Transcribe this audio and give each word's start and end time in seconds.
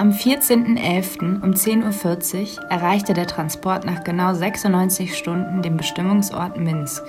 Am 0.00 0.12
14.11. 0.12 1.42
um 1.42 1.50
10.40 1.50 2.56
Uhr 2.56 2.70
erreichte 2.70 3.12
der 3.12 3.26
Transport 3.26 3.84
nach 3.84 4.02
genau 4.02 4.32
96 4.32 5.14
Stunden 5.14 5.60
den 5.60 5.76
Bestimmungsort 5.76 6.56
Minsk. 6.56 7.02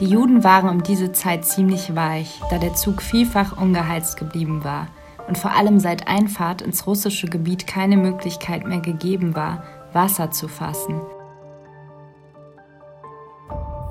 Die 0.00 0.06
Juden 0.06 0.42
waren 0.42 0.70
um 0.70 0.82
diese 0.82 1.12
Zeit 1.12 1.44
ziemlich 1.44 1.94
weich, 1.94 2.40
da 2.48 2.56
der 2.56 2.72
Zug 2.72 3.02
vielfach 3.02 3.60
ungeheizt 3.60 4.16
geblieben 4.16 4.64
war 4.64 4.86
und 5.28 5.36
vor 5.36 5.50
allem 5.50 5.78
seit 5.78 6.08
Einfahrt 6.08 6.62
ins 6.62 6.86
russische 6.86 7.26
Gebiet 7.26 7.66
keine 7.66 7.98
Möglichkeit 7.98 8.66
mehr 8.66 8.80
gegeben 8.80 9.36
war, 9.36 9.62
Wasser 9.92 10.30
zu 10.30 10.48
fassen. 10.48 11.02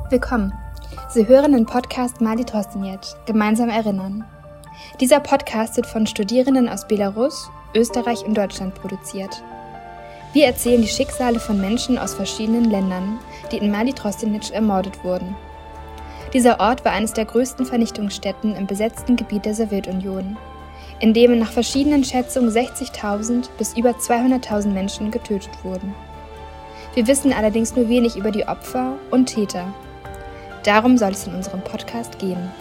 Willkommen. 0.09 0.51
Sie 1.09 1.27
hören 1.27 1.51
den 1.51 1.67
Podcast 1.67 2.21
Mali 2.21 2.43
Trostinec, 2.43 3.01
gemeinsam 3.27 3.69
erinnern. 3.69 4.25
Dieser 4.99 5.19
Podcast 5.19 5.75
wird 5.77 5.85
von 5.85 6.07
Studierenden 6.07 6.67
aus 6.67 6.87
Belarus, 6.87 7.51
Österreich 7.75 8.25
und 8.25 8.35
Deutschland 8.35 8.75
produziert. 8.75 9.43
Wir 10.33 10.45
erzählen 10.45 10.81
die 10.81 10.87
Schicksale 10.87 11.39
von 11.39 11.59
Menschen 11.59 11.97
aus 11.97 12.13
verschiedenen 12.13 12.65
Ländern, 12.65 13.19
die 13.51 13.57
in 13.57 13.71
Mali 13.71 13.93
Trostinec 13.93 14.51
ermordet 14.51 15.03
wurden. 15.03 15.35
Dieser 16.33 16.59
Ort 16.59 16.85
war 16.85 16.91
eines 16.91 17.13
der 17.13 17.25
größten 17.25 17.65
Vernichtungsstätten 17.65 18.55
im 18.55 18.67
besetzten 18.67 19.15
Gebiet 19.15 19.45
der 19.45 19.55
Sowjetunion, 19.55 20.37
in 20.99 21.13
dem 21.13 21.39
nach 21.39 21.51
verschiedenen 21.51 22.03
Schätzungen 22.03 22.51
60.000 22.51 23.49
bis 23.57 23.75
über 23.75 23.91
200.000 23.91 24.67
Menschen 24.67 25.09
getötet 25.09 25.51
wurden. 25.63 25.95
Wir 26.93 27.07
wissen 27.07 27.33
allerdings 27.33 27.75
nur 27.75 27.89
wenig 27.89 28.15
über 28.15 28.31
die 28.31 28.47
Opfer 28.47 28.97
und 29.09 29.27
Täter. 29.27 29.73
Darum 30.63 30.97
soll 30.97 31.11
es 31.11 31.25
in 31.25 31.33
unserem 31.33 31.61
Podcast 31.61 32.19
gehen. 32.19 32.51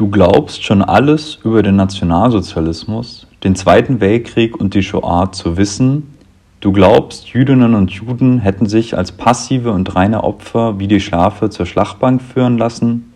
Du 0.00 0.08
glaubst 0.08 0.64
schon 0.64 0.80
alles 0.80 1.40
über 1.44 1.62
den 1.62 1.76
Nationalsozialismus, 1.76 3.26
den 3.44 3.54
Zweiten 3.54 4.00
Weltkrieg 4.00 4.58
und 4.58 4.72
die 4.72 4.82
Shoah 4.82 5.30
zu 5.30 5.58
wissen. 5.58 6.14
Du 6.60 6.72
glaubst, 6.72 7.28
Jüdinnen 7.34 7.74
und 7.74 7.90
Juden 7.90 8.38
hätten 8.38 8.64
sich 8.64 8.96
als 8.96 9.12
passive 9.12 9.72
und 9.72 9.94
reine 9.94 10.24
Opfer 10.24 10.78
wie 10.78 10.88
die 10.88 11.00
Schafe 11.00 11.50
zur 11.50 11.66
Schlachtbank 11.66 12.22
führen 12.22 12.56
lassen. 12.56 13.12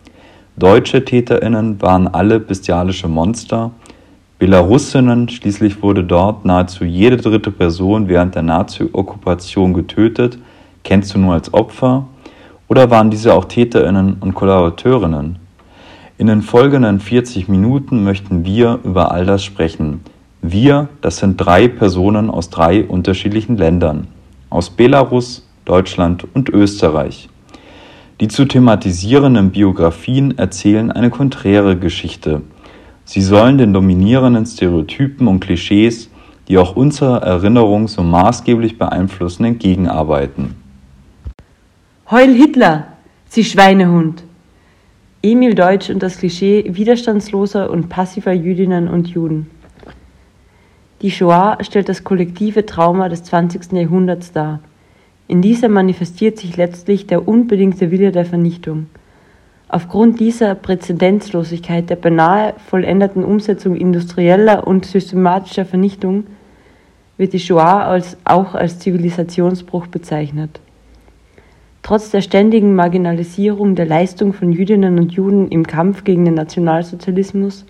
Deutsche 0.57 1.03
Täterinnen 1.03 1.81
waren 1.81 2.07
alle 2.07 2.39
bestialische 2.39 3.07
Monster. 3.07 3.71
Belarusinnen, 4.37 5.27
schließlich 5.27 5.81
wurde 5.81 6.03
dort 6.03 6.45
nahezu 6.45 6.85
jede 6.85 7.17
dritte 7.17 7.49
Person 7.49 8.09
während 8.09 8.35
der 8.35 8.43
Nazi-Okkupation 8.43 9.73
getötet, 9.73 10.37
kennst 10.83 11.15
du 11.15 11.17
nur 11.17 11.33
als 11.33 11.51
Opfer? 11.51 12.05
Oder 12.67 12.91
waren 12.91 13.09
diese 13.09 13.33
auch 13.33 13.45
Täterinnen 13.45 14.17
und 14.19 14.35
Kollaborateurinnen? 14.35 15.44
In 16.17 16.27
den 16.27 16.41
folgenden 16.41 17.01
40 17.01 17.49
Minuten 17.49 18.05
möchten 18.05 18.45
wir 18.45 18.79
über 18.85 19.11
all 19.11 19.25
das 19.25 19.43
sprechen. 19.43 19.99
Wir, 20.41 20.87
das 21.01 21.17
sind 21.17 21.35
drei 21.35 21.67
Personen 21.67 22.29
aus 22.29 22.49
drei 22.49 22.85
unterschiedlichen 22.85 23.57
Ländern. 23.57 24.07
Aus 24.49 24.69
Belarus, 24.69 25.45
Deutschland 25.65 26.25
und 26.33 26.47
Österreich. 26.47 27.27
Die 28.21 28.29
zu 28.29 28.45
thematisierenden 28.45 29.51
Biografien 29.51 30.37
erzählen 30.37 30.89
eine 30.89 31.09
konträre 31.09 31.75
Geschichte. 31.77 32.43
Sie 33.03 33.21
sollen 33.21 33.57
den 33.57 33.73
dominierenden 33.73 34.45
Stereotypen 34.45 35.27
und 35.27 35.41
Klischees, 35.41 36.09
die 36.47 36.57
auch 36.57 36.77
unsere 36.77 37.23
Erinnerung 37.23 37.89
so 37.89 38.03
maßgeblich 38.03 38.77
beeinflussen, 38.77 39.43
entgegenarbeiten. 39.43 40.55
Heul 42.09 42.33
Hitler, 42.33 42.87
Sie 43.27 43.43
Schweinehund! 43.43 44.24
Emil 45.25 45.55
Deutsch 45.55 45.89
und 45.89 46.03
das 46.03 46.19
Klischee 46.19 46.65
widerstandsloser 46.67 47.71
und 47.71 47.89
passiver 47.89 48.31
Jüdinnen 48.31 48.87
und 48.87 49.07
Juden. 49.07 49.49
Die 51.01 51.09
Shoah 51.09 51.57
stellt 51.61 51.89
das 51.89 52.03
kollektive 52.03 52.67
Trauma 52.67 53.09
des 53.09 53.23
20. 53.23 53.71
Jahrhunderts 53.71 54.33
dar. 54.33 54.59
In 55.27 55.41
dieser 55.41 55.67
manifestiert 55.67 56.37
sich 56.37 56.57
letztlich 56.57 57.07
der 57.07 57.27
unbedingte 57.27 57.89
Wille 57.89 58.11
der 58.11 58.25
Vernichtung. 58.25 58.85
Aufgrund 59.67 60.19
dieser 60.19 60.53
Präzedenzlosigkeit 60.53 61.89
der 61.89 61.95
beinahe 61.95 62.53
vollendeten 62.69 63.23
Umsetzung 63.23 63.75
industrieller 63.75 64.67
und 64.67 64.85
systematischer 64.85 65.65
Vernichtung 65.65 66.27
wird 67.17 67.33
die 67.33 67.39
Shoah 67.39 67.85
als, 67.87 68.15
auch 68.25 68.53
als 68.53 68.77
Zivilisationsbruch 68.77 69.87
bezeichnet. 69.87 70.59
Trotz 71.85 72.09
der 72.09 72.21
ständigen 72.21 72.73
Marginalisierung 72.73 73.75
der 73.75 73.85
Leistung 73.85 74.33
von 74.33 74.51
Jüdinnen 74.51 74.97
und 74.97 75.11
Juden 75.11 75.49
im 75.49 75.67
Kampf 75.67 76.03
gegen 76.03 76.25
den 76.25 76.33
Nationalsozialismus 76.33 77.63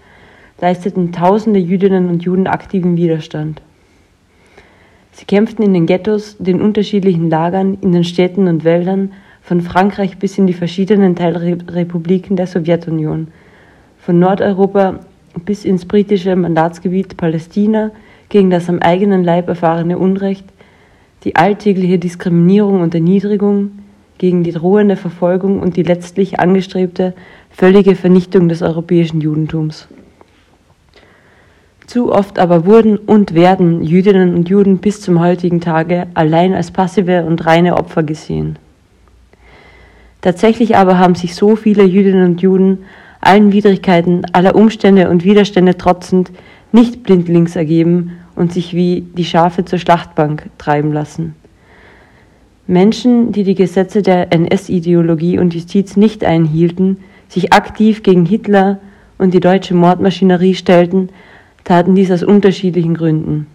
leisteten 0.61 1.11
tausende 1.11 1.59
Jüdinnen 1.59 2.07
und 2.07 2.23
Juden 2.23 2.47
aktiven 2.47 2.95
Widerstand. 2.95 3.61
Sie 5.11 5.25
kämpften 5.25 5.65
in 5.65 5.73
den 5.73 5.85
Ghettos, 5.85 6.37
den 6.39 6.61
unterschiedlichen 6.61 7.29
Lagern, 7.29 7.77
in 7.81 7.91
den 7.91 8.05
Städten 8.05 8.47
und 8.47 8.63
Wäldern, 8.63 9.11
von 9.41 9.59
Frankreich 9.59 10.17
bis 10.17 10.37
in 10.37 10.47
die 10.47 10.53
verschiedenen 10.53 11.17
Teilrepubliken 11.17 12.37
der 12.37 12.47
Sowjetunion, 12.47 13.27
von 13.97 14.17
Nordeuropa 14.17 15.01
bis 15.43 15.65
ins 15.65 15.83
britische 15.83 16.37
Mandatsgebiet 16.37 17.17
Palästina 17.17 17.91
gegen 18.29 18.49
das 18.49 18.69
am 18.69 18.79
eigenen 18.79 19.25
Leib 19.25 19.49
erfahrene 19.49 19.97
Unrecht, 19.97 20.45
die 21.25 21.35
alltägliche 21.35 21.99
Diskriminierung 21.99 22.79
und 22.79 22.95
Erniedrigung, 22.95 23.71
gegen 24.17 24.43
die 24.43 24.51
drohende 24.51 24.95
Verfolgung 24.95 25.59
und 25.59 25.77
die 25.77 25.83
letztlich 25.83 26.39
angestrebte 26.39 27.13
völlige 27.49 27.95
Vernichtung 27.95 28.49
des 28.49 28.61
europäischen 28.61 29.21
Judentums. 29.21 29.87
Zu 31.87 32.11
oft 32.11 32.39
aber 32.39 32.65
wurden 32.65 32.97
und 32.97 33.35
werden 33.35 33.83
Jüdinnen 33.83 34.33
und 34.33 34.49
Juden 34.49 34.79
bis 34.79 35.01
zum 35.01 35.19
heutigen 35.19 35.61
Tage 35.61 36.07
allein 36.13 36.53
als 36.53 36.71
passive 36.71 37.23
und 37.23 37.45
reine 37.45 37.77
Opfer 37.77 38.03
gesehen. 38.03 38.57
Tatsächlich 40.21 40.75
aber 40.75 40.97
haben 40.97 41.13
sich 41.13 41.35
so 41.35 41.55
viele 41.55 41.83
Jüdinnen 41.83 42.25
und 42.25 42.41
Juden 42.41 42.79
allen 43.21 43.51
Widrigkeiten, 43.51 44.25
aller 44.33 44.55
Umstände 44.55 45.09
und 45.09 45.23
Widerstände 45.23 45.77
trotzend 45.77 46.31
nicht 46.71 47.03
blindlings 47.03 47.55
ergeben 47.55 48.13
und 48.35 48.51
sich 48.51 48.73
wie 48.73 49.01
die 49.01 49.25
Schafe 49.25 49.65
zur 49.65 49.79
Schlachtbank 49.79 50.49
treiben 50.57 50.91
lassen. 50.91 51.35
Menschen, 52.67 53.31
die 53.31 53.43
die 53.43 53.55
Gesetze 53.55 54.01
der 54.01 54.33
NS-Ideologie 54.33 55.37
und 55.37 55.53
Justiz 55.53 55.95
nicht 55.95 56.23
einhielten, 56.23 56.97
sich 57.27 57.53
aktiv 57.53 58.01
gegen 58.01 58.25
Hitler 58.25 58.79
und 59.17 59.33
die 59.33 59.39
deutsche 59.39 59.75
Mordmaschinerie 59.75 60.55
stellten, 60.55 61.09
taten 61.63 61.95
dies 61.95 62.11
aus 62.11 62.23
unterschiedlichen 62.23 62.95
Gründen. 62.95 63.47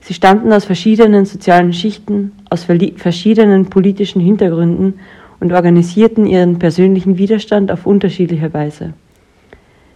Sie 0.00 0.12
stammten 0.12 0.52
aus 0.52 0.66
verschiedenen 0.66 1.24
sozialen 1.24 1.72
Schichten, 1.72 2.32
aus 2.50 2.64
verschiedenen 2.64 3.66
politischen 3.70 4.20
Hintergründen 4.20 5.00
und 5.40 5.52
organisierten 5.52 6.26
ihren 6.26 6.58
persönlichen 6.58 7.16
Widerstand 7.16 7.72
auf 7.72 7.86
unterschiedliche 7.86 8.52
Weise. 8.52 8.92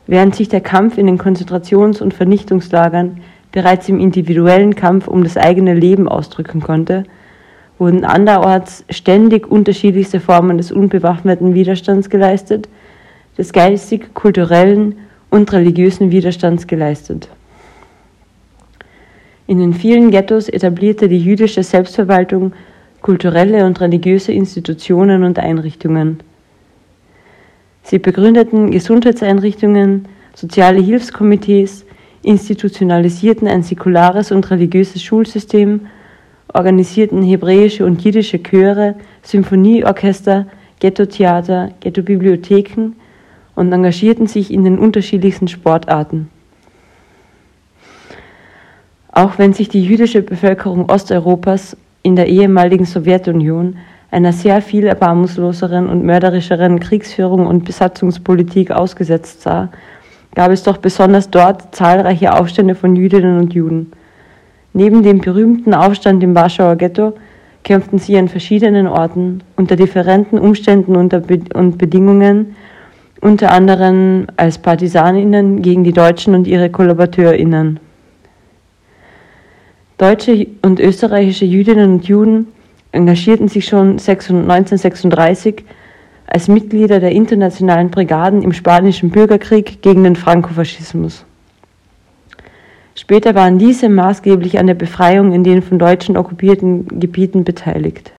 Während 0.06 0.34
sich 0.34 0.48
der 0.48 0.62
Kampf 0.62 0.96
in 0.96 1.06
den 1.06 1.18
Konzentrations- 1.18 2.00
und 2.00 2.14
Vernichtungslagern 2.14 3.20
bereits 3.52 3.90
im 3.90 4.00
individuellen 4.00 4.74
Kampf 4.74 5.06
um 5.08 5.22
das 5.22 5.36
eigene 5.36 5.74
Leben 5.74 6.08
ausdrücken 6.08 6.62
konnte, 6.62 7.04
wurden 7.78 8.04
anderorts 8.04 8.84
ständig 8.90 9.46
unterschiedlichste 9.50 10.20
Formen 10.20 10.58
des 10.58 10.72
unbewaffneten 10.72 11.54
Widerstands 11.54 12.10
geleistet, 12.10 12.68
des 13.36 13.52
geistig, 13.52 14.14
kulturellen 14.14 14.96
und 15.30 15.52
religiösen 15.52 16.10
Widerstands 16.10 16.66
geleistet. 16.66 17.28
In 19.46 19.58
den 19.58 19.72
vielen 19.72 20.10
Ghettos 20.10 20.48
etablierte 20.48 21.08
die 21.08 21.20
jüdische 21.20 21.62
Selbstverwaltung 21.62 22.52
kulturelle 23.00 23.64
und 23.64 23.80
religiöse 23.80 24.32
Institutionen 24.32 25.22
und 25.22 25.38
Einrichtungen. 25.38 26.20
Sie 27.82 27.98
begründeten 27.98 28.70
Gesundheitseinrichtungen, 28.70 30.06
soziale 30.34 30.80
Hilfskomitees, 30.80 31.86
institutionalisierten 32.22 33.48
ein 33.48 33.62
säkulares 33.62 34.32
und 34.32 34.50
religiöses 34.50 35.02
Schulsystem 35.02 35.86
organisierten 36.52 37.22
hebräische 37.22 37.84
und 37.84 38.02
jiddische 38.02 38.42
Chöre, 38.42 38.94
Symphonieorchester, 39.22 40.46
Ghetto-Theater, 40.80 41.70
Ghetto-Bibliotheken 41.80 42.92
und 43.54 43.72
engagierten 43.72 44.26
sich 44.26 44.52
in 44.52 44.64
den 44.64 44.78
unterschiedlichsten 44.78 45.48
Sportarten. 45.48 46.30
Auch 49.10 49.38
wenn 49.38 49.52
sich 49.52 49.68
die 49.68 49.82
jüdische 49.82 50.22
Bevölkerung 50.22 50.88
Osteuropas 50.88 51.76
in 52.02 52.14
der 52.14 52.28
ehemaligen 52.28 52.84
Sowjetunion 52.84 53.76
einer 54.10 54.32
sehr 54.32 54.62
viel 54.62 54.86
erbarmungsloseren 54.86 55.88
und 55.88 56.04
mörderischeren 56.04 56.80
Kriegsführung 56.80 57.46
und 57.46 57.64
Besatzungspolitik 57.64 58.70
ausgesetzt 58.70 59.42
sah, 59.42 59.70
gab 60.34 60.50
es 60.50 60.62
doch 60.62 60.76
besonders 60.78 61.30
dort 61.30 61.74
zahlreiche 61.74 62.32
Aufstände 62.38 62.74
von 62.74 62.94
Jüdinnen 62.94 63.38
und 63.38 63.54
Juden. 63.54 63.92
Neben 64.78 65.02
dem 65.02 65.18
berühmten 65.18 65.74
Aufstand 65.74 66.22
im 66.22 66.36
Warschauer 66.36 66.76
Ghetto 66.76 67.14
kämpften 67.64 67.98
sie 67.98 68.16
an 68.16 68.28
verschiedenen 68.28 68.86
Orten 68.86 69.42
unter 69.56 69.74
differenten 69.74 70.38
Umständen 70.38 70.94
und 70.94 71.78
Bedingungen, 71.78 72.54
unter 73.20 73.50
anderem 73.50 74.28
als 74.36 74.58
Partisaninnen 74.58 75.62
gegen 75.62 75.82
die 75.82 75.92
Deutschen 75.92 76.32
und 76.36 76.46
ihre 76.46 76.70
Kollaborateurinnen. 76.70 77.80
Deutsche 79.96 80.46
und 80.62 80.78
österreichische 80.78 81.44
Jüdinnen 81.44 81.94
und 81.94 82.06
Juden 82.06 82.46
engagierten 82.92 83.48
sich 83.48 83.66
schon 83.66 83.98
1936 83.98 85.64
als 86.28 86.46
Mitglieder 86.46 87.00
der 87.00 87.10
internationalen 87.10 87.90
Brigaden 87.90 88.42
im 88.42 88.52
Spanischen 88.52 89.10
Bürgerkrieg 89.10 89.82
gegen 89.82 90.04
den 90.04 90.14
Frankofaschismus. 90.14 91.24
Später 93.00 93.36
waren 93.36 93.60
diese 93.60 93.88
maßgeblich 93.88 94.58
an 94.58 94.66
der 94.66 94.74
Befreiung 94.74 95.32
in 95.32 95.44
den 95.44 95.62
von 95.62 95.78
Deutschen 95.78 96.16
okkupierten 96.16 96.98
Gebieten 96.98 97.44
beteiligt. 97.44 98.10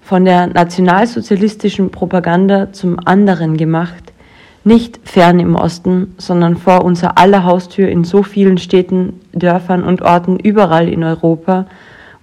Von 0.00 0.24
der 0.24 0.46
nationalsozialistischen 0.46 1.90
Propaganda 1.90 2.72
zum 2.72 2.98
anderen 3.04 3.58
gemacht, 3.58 4.14
nicht 4.64 5.00
fern 5.04 5.38
im 5.38 5.54
Osten, 5.54 6.14
sondern 6.16 6.56
vor 6.56 6.82
unser 6.82 7.18
aller 7.18 7.44
Haustür 7.44 7.90
in 7.90 8.04
so 8.04 8.22
vielen 8.22 8.56
Städten, 8.56 9.20
Dörfern 9.32 9.84
und 9.84 10.00
Orten 10.00 10.38
überall 10.38 10.88
in 10.88 11.04
Europa, 11.04 11.66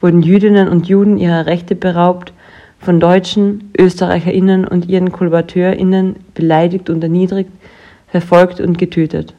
wurden 0.01 0.23
Jüdinnen 0.23 0.67
und 0.67 0.87
Juden 0.87 1.19
ihrer 1.19 1.45
Rechte 1.45 1.75
beraubt, 1.75 2.33
von 2.79 2.99
Deutschen, 2.99 3.69
Österreicherinnen 3.77 4.65
und 4.67 4.89
ihren 4.89 5.11
Kollaborateurinnen 5.11 6.15
beleidigt 6.33 6.89
und 6.89 7.03
erniedrigt, 7.03 7.51
verfolgt 8.07 8.59
und 8.59 8.79
getötet. 8.79 9.35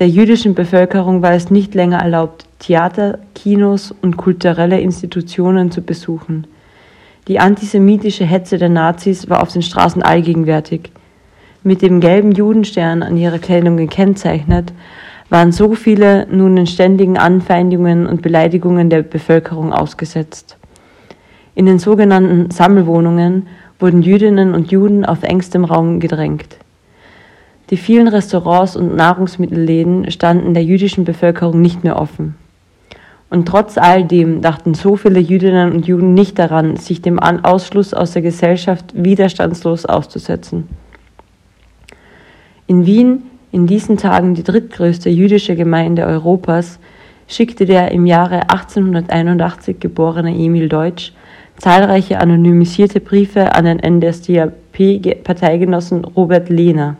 Der 0.00 0.08
jüdischen 0.08 0.54
Bevölkerung 0.54 1.22
war 1.22 1.34
es 1.34 1.52
nicht 1.52 1.72
länger 1.74 1.98
erlaubt, 1.98 2.46
Theater, 2.58 3.20
Kinos 3.36 3.94
und 4.02 4.16
kulturelle 4.16 4.80
Institutionen 4.80 5.70
zu 5.70 5.82
besuchen. 5.82 6.48
Die 7.28 7.38
antisemitische 7.38 8.24
Hetze 8.24 8.58
der 8.58 8.70
Nazis 8.70 9.30
war 9.30 9.40
auf 9.40 9.52
den 9.52 9.62
Straßen 9.62 10.02
allgegenwärtig. 10.02 10.90
Mit 11.62 11.80
dem 11.80 12.00
gelben 12.00 12.32
Judenstern 12.32 13.04
an 13.04 13.16
ihrer 13.16 13.38
Kleidung 13.38 13.76
gekennzeichnet, 13.76 14.72
waren 15.30 15.52
so 15.52 15.74
viele 15.74 16.26
nun 16.28 16.56
den 16.56 16.66
ständigen 16.66 17.16
Anfeindungen 17.16 18.06
und 18.06 18.20
Beleidigungen 18.20 18.90
der 18.90 19.02
Bevölkerung 19.02 19.72
ausgesetzt. 19.72 20.56
In 21.54 21.66
den 21.66 21.78
sogenannten 21.78 22.50
Sammelwohnungen 22.50 23.46
wurden 23.78 24.02
Jüdinnen 24.02 24.54
und 24.54 24.72
Juden 24.72 25.04
auf 25.04 25.22
engstem 25.22 25.64
Raum 25.64 26.00
gedrängt. 26.00 26.56
Die 27.70 27.76
vielen 27.76 28.08
Restaurants 28.08 28.76
und 28.76 28.94
Nahrungsmittelläden 28.94 30.10
standen 30.10 30.54
der 30.54 30.64
jüdischen 30.64 31.04
Bevölkerung 31.04 31.60
nicht 31.60 31.82
mehr 31.82 31.98
offen. 31.98 32.36
Und 33.30 33.48
trotz 33.48 33.78
all 33.78 34.04
dem 34.04 34.42
dachten 34.42 34.74
so 34.74 34.96
viele 34.96 35.18
Jüdinnen 35.18 35.72
und 35.72 35.86
Juden 35.86 36.12
nicht 36.14 36.38
daran, 36.38 36.76
sich 36.76 37.02
dem 37.02 37.18
Ausschluss 37.18 37.92
aus 37.94 38.12
der 38.12 38.22
Gesellschaft 38.22 38.92
widerstandslos 38.94 39.86
auszusetzen. 39.86 40.68
In 42.66 42.86
Wien, 42.86 43.22
in 43.50 43.66
diesen 43.66 43.96
Tagen 43.96 44.34
die 44.34 44.44
drittgrößte 44.44 45.10
jüdische 45.10 45.56
Gemeinde 45.56 46.04
Europas, 46.04 46.78
schickte 47.26 47.64
der 47.64 47.90
im 47.92 48.04
Jahre 48.06 48.50
1881 48.50 49.80
geborene 49.80 50.34
Emil 50.34 50.68
Deutsch 50.68 51.14
zahlreiche 51.56 52.20
anonymisierte 52.20 53.00
Briefe 53.00 53.54
an 53.54 53.64
den 53.64 53.78
NSDAP-Parteigenossen 53.78 56.04
Robert 56.04 56.50
Lehner. 56.50 56.98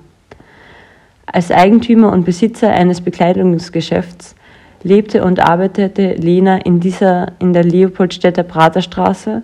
Als 1.26 1.50
Eigentümer 1.50 2.12
und 2.12 2.24
Besitzer 2.24 2.70
eines 2.70 3.00
Bekleidungsgeschäfts 3.00 4.34
lebte 4.82 5.24
und 5.24 5.40
arbeitete 5.40 6.14
Lehner 6.14 6.64
in 6.64 6.78
dieser 6.80 7.32
in 7.38 7.52
der 7.52 7.64
Leopoldstädter 7.64 8.42
Praterstraße, 8.42 9.42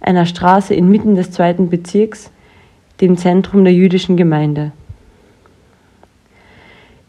einer 0.00 0.26
Straße 0.26 0.74
inmitten 0.74 1.16
des 1.16 1.30
zweiten 1.30 1.70
Bezirks, 1.70 2.30
dem 3.00 3.16
Zentrum 3.16 3.64
der 3.64 3.72
jüdischen 3.72 4.16
Gemeinde. 4.16 4.72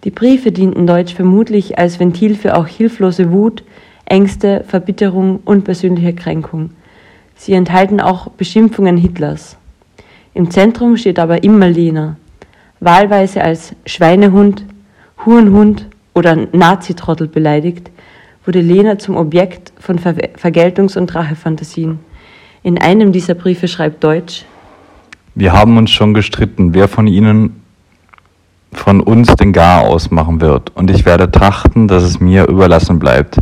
Die 0.05 0.11
Briefe 0.11 0.51
dienten 0.51 0.87
Deutsch 0.87 1.13
vermutlich 1.13 1.77
als 1.77 1.99
Ventil 1.99 2.35
für 2.35 2.55
auch 2.55 2.67
hilflose 2.67 3.31
Wut, 3.31 3.63
Ängste, 4.05 4.63
Verbitterung 4.65 5.41
und 5.43 5.65
persönliche 5.65 6.13
Kränkung. 6.13 6.71
Sie 7.35 7.53
enthalten 7.53 7.99
auch 7.99 8.29
Beschimpfungen 8.29 8.97
Hitlers. 8.97 9.57
Im 10.33 10.49
Zentrum 10.51 10.95
steht 10.95 11.19
aber 11.19 11.43
immer 11.43 11.67
Lena, 11.67 12.15
wahlweise 12.79 13.43
als 13.43 13.75
Schweinehund, 13.85 14.65
Hurenhund 15.25 15.87
oder 16.13 16.35
Nazitrottel 16.35 17.27
beleidigt, 17.27 17.91
wurde 18.45 18.61
Lena 18.61 18.97
zum 18.97 19.17
Objekt 19.17 19.73
von 19.79 19.99
Ver 19.99 20.15
Vergeltungs- 20.37 20.97
und 20.97 21.13
Rachefantasien. 21.13 21.99
In 22.63 22.77
einem 22.77 23.11
dieser 23.11 23.35
Briefe 23.35 23.67
schreibt 23.67 24.03
Deutsch, 24.03 24.45
Wir 25.35 25.53
haben 25.53 25.77
uns 25.77 25.91
schon 25.91 26.13
gestritten, 26.13 26.73
wer 26.73 26.87
von 26.87 27.07
Ihnen 27.07 27.61
von 28.71 29.01
uns 29.01 29.35
den 29.35 29.51
Gar 29.53 29.81
ausmachen 29.81 30.41
wird, 30.41 30.75
und 30.75 30.91
ich 30.91 31.05
werde 31.05 31.31
trachten, 31.31 31.87
dass 31.87 32.03
es 32.03 32.19
mir 32.19 32.47
überlassen 32.47 32.99
bleibt. 32.99 33.37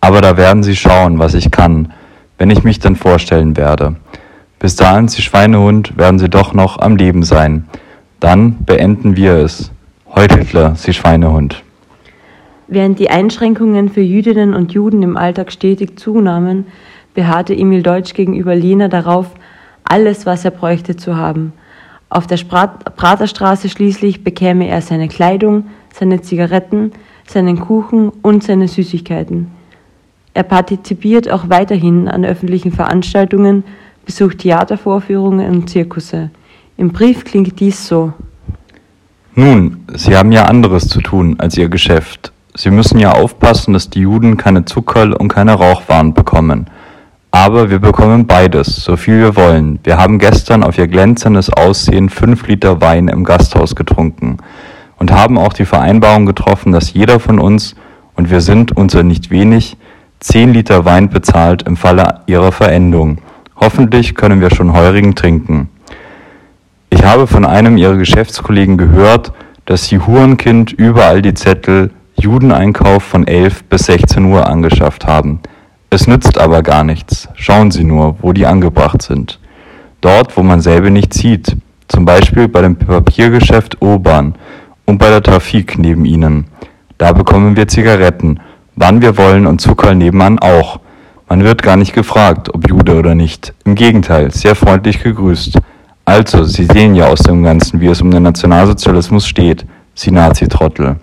Aber 0.00 0.20
da 0.20 0.36
werden 0.36 0.62
Sie 0.62 0.76
schauen, 0.76 1.18
was 1.18 1.34
ich 1.34 1.50
kann, 1.50 1.92
wenn 2.38 2.50
ich 2.50 2.64
mich 2.64 2.78
dann 2.78 2.96
vorstellen 2.96 3.56
werde. 3.56 3.96
Bis 4.58 4.76
dahin, 4.76 5.08
Sie 5.08 5.22
Schweinehund, 5.22 5.96
werden 5.96 6.18
Sie 6.18 6.28
doch 6.28 6.54
noch 6.54 6.78
am 6.78 6.96
Leben 6.96 7.22
sein. 7.22 7.66
Dann 8.24 8.64
beenden 8.64 9.18
wir 9.18 9.34
es. 9.34 9.70
Heut 10.16 10.32
Hitler, 10.32 10.76
Sie 10.76 10.94
Schweinehund. 10.94 11.62
Während 12.68 12.98
die 12.98 13.10
Einschränkungen 13.10 13.90
für 13.90 14.00
Jüdinnen 14.00 14.54
und 14.54 14.72
Juden 14.72 15.02
im 15.02 15.18
Alltag 15.18 15.52
stetig 15.52 15.98
zunahmen, 15.98 16.64
beharrte 17.12 17.54
Emil 17.54 17.82
Deutsch 17.82 18.14
gegenüber 18.14 18.54
Lena 18.54 18.88
darauf, 18.88 19.26
alles, 19.84 20.24
was 20.24 20.42
er 20.46 20.52
bräuchte, 20.52 20.96
zu 20.96 21.18
haben. 21.18 21.52
Auf 22.08 22.26
der 22.26 22.38
Praterstraße 22.38 23.68
schließlich 23.68 24.24
bekäme 24.24 24.68
er 24.68 24.80
seine 24.80 25.08
Kleidung, 25.08 25.66
seine 25.92 26.22
Zigaretten, 26.22 26.92
seinen 27.26 27.60
Kuchen 27.60 28.08
und 28.08 28.42
seine 28.42 28.68
Süßigkeiten. 28.68 29.48
Er 30.32 30.44
partizipiert 30.44 31.30
auch 31.30 31.50
weiterhin 31.50 32.08
an 32.08 32.24
öffentlichen 32.24 32.72
Veranstaltungen, 32.72 33.64
besucht 34.06 34.38
Theatervorführungen 34.38 35.46
und 35.50 35.68
Zirkusse. 35.68 36.30
Im 36.76 36.90
Brief 36.90 37.24
klingt 37.24 37.60
dies 37.60 37.86
so. 37.86 38.12
Nun, 39.34 39.84
Sie 39.94 40.16
haben 40.16 40.32
ja 40.32 40.46
anderes 40.46 40.88
zu 40.88 41.00
tun 41.00 41.36
als 41.38 41.56
Ihr 41.56 41.68
Geschäft. 41.68 42.32
Sie 42.54 42.70
müssen 42.70 42.98
ja 42.98 43.12
aufpassen, 43.12 43.72
dass 43.72 43.90
die 43.90 44.00
Juden 44.00 44.36
keine 44.36 44.64
Zuckerl 44.64 45.12
und 45.12 45.28
keine 45.28 45.54
Rauchwaren 45.54 46.14
bekommen. 46.14 46.66
Aber 47.32 47.68
wir 47.68 47.80
bekommen 47.80 48.28
beides, 48.28 48.76
so 48.76 48.96
viel 48.96 49.18
wir 49.18 49.34
wollen. 49.34 49.80
Wir 49.82 49.98
haben 49.98 50.20
gestern 50.20 50.62
auf 50.62 50.78
ihr 50.78 50.86
glänzendes 50.86 51.50
Aussehen 51.50 52.08
fünf 52.08 52.46
Liter 52.46 52.80
Wein 52.80 53.08
im 53.08 53.24
Gasthaus 53.24 53.74
getrunken 53.74 54.36
und 54.98 55.10
haben 55.10 55.36
auch 55.36 55.52
die 55.52 55.64
Vereinbarung 55.64 56.26
getroffen, 56.26 56.70
dass 56.70 56.92
jeder 56.92 57.18
von 57.18 57.40
uns, 57.40 57.74
und 58.14 58.30
wir 58.30 58.40
sind 58.40 58.76
unser 58.76 59.02
nicht 59.02 59.30
wenig, 59.30 59.76
zehn 60.20 60.52
Liter 60.52 60.84
Wein 60.84 61.08
bezahlt 61.08 61.62
im 61.62 61.76
Falle 61.76 62.20
ihrer 62.26 62.52
Verendung. 62.52 63.18
Hoffentlich 63.56 64.14
können 64.14 64.40
wir 64.40 64.54
schon 64.54 64.72
heurigen 64.72 65.16
trinken. 65.16 65.70
Ich 67.04 67.10
habe 67.10 67.26
von 67.26 67.44
einem 67.44 67.76
ihrer 67.76 67.98
Geschäftskollegen 67.98 68.78
gehört, 68.78 69.34
dass 69.66 69.84
sie 69.84 69.98
Hurenkind 69.98 70.72
überall 70.72 71.20
die 71.20 71.34
Zettel 71.34 71.90
Judeneinkauf 72.18 73.02
von 73.02 73.26
11 73.26 73.64
bis 73.64 73.84
16 73.84 74.24
Uhr 74.24 74.48
angeschafft 74.48 75.06
haben. 75.06 75.40
Es 75.90 76.06
nützt 76.06 76.38
aber 76.38 76.62
gar 76.62 76.82
nichts. 76.82 77.28
Schauen 77.34 77.70
Sie 77.70 77.84
nur, 77.84 78.16
wo 78.22 78.32
die 78.32 78.46
angebracht 78.46 79.02
sind. 79.02 79.38
Dort, 80.00 80.34
wo 80.38 80.42
man 80.42 80.62
selber 80.62 80.88
nicht 80.88 81.12
sieht. 81.12 81.54
Zum 81.88 82.06
Beispiel 82.06 82.48
bei 82.48 82.62
dem 82.62 82.76
Papiergeschäft 82.76 83.82
Urban 83.82 84.34
und 84.86 84.96
bei 84.96 85.10
der 85.10 85.22
Trafik 85.22 85.78
neben 85.78 86.06
ihnen. 86.06 86.46
Da 86.96 87.12
bekommen 87.12 87.54
wir 87.54 87.68
Zigaretten, 87.68 88.40
wann 88.76 89.02
wir 89.02 89.18
wollen 89.18 89.46
und 89.46 89.60
Zuckerl 89.60 89.94
nebenan 89.94 90.38
auch. 90.38 90.80
Man 91.28 91.44
wird 91.44 91.62
gar 91.62 91.76
nicht 91.76 91.92
gefragt, 91.92 92.54
ob 92.54 92.66
Jude 92.66 92.98
oder 92.98 93.14
nicht. 93.14 93.52
Im 93.66 93.74
Gegenteil, 93.74 94.30
sehr 94.30 94.54
freundlich 94.54 95.02
gegrüßt. 95.02 95.58
Also, 96.04 96.44
Sie 96.44 96.66
sehen 96.66 96.94
ja 96.94 97.06
aus 97.06 97.20
dem 97.20 97.42
Ganzen, 97.42 97.80
wie 97.80 97.86
es 97.86 98.02
um 98.02 98.10
den 98.10 98.24
Nationalsozialismus 98.24 99.26
steht, 99.26 99.64
Sie 99.94 100.10
Nazi-Trottel. 100.10 100.96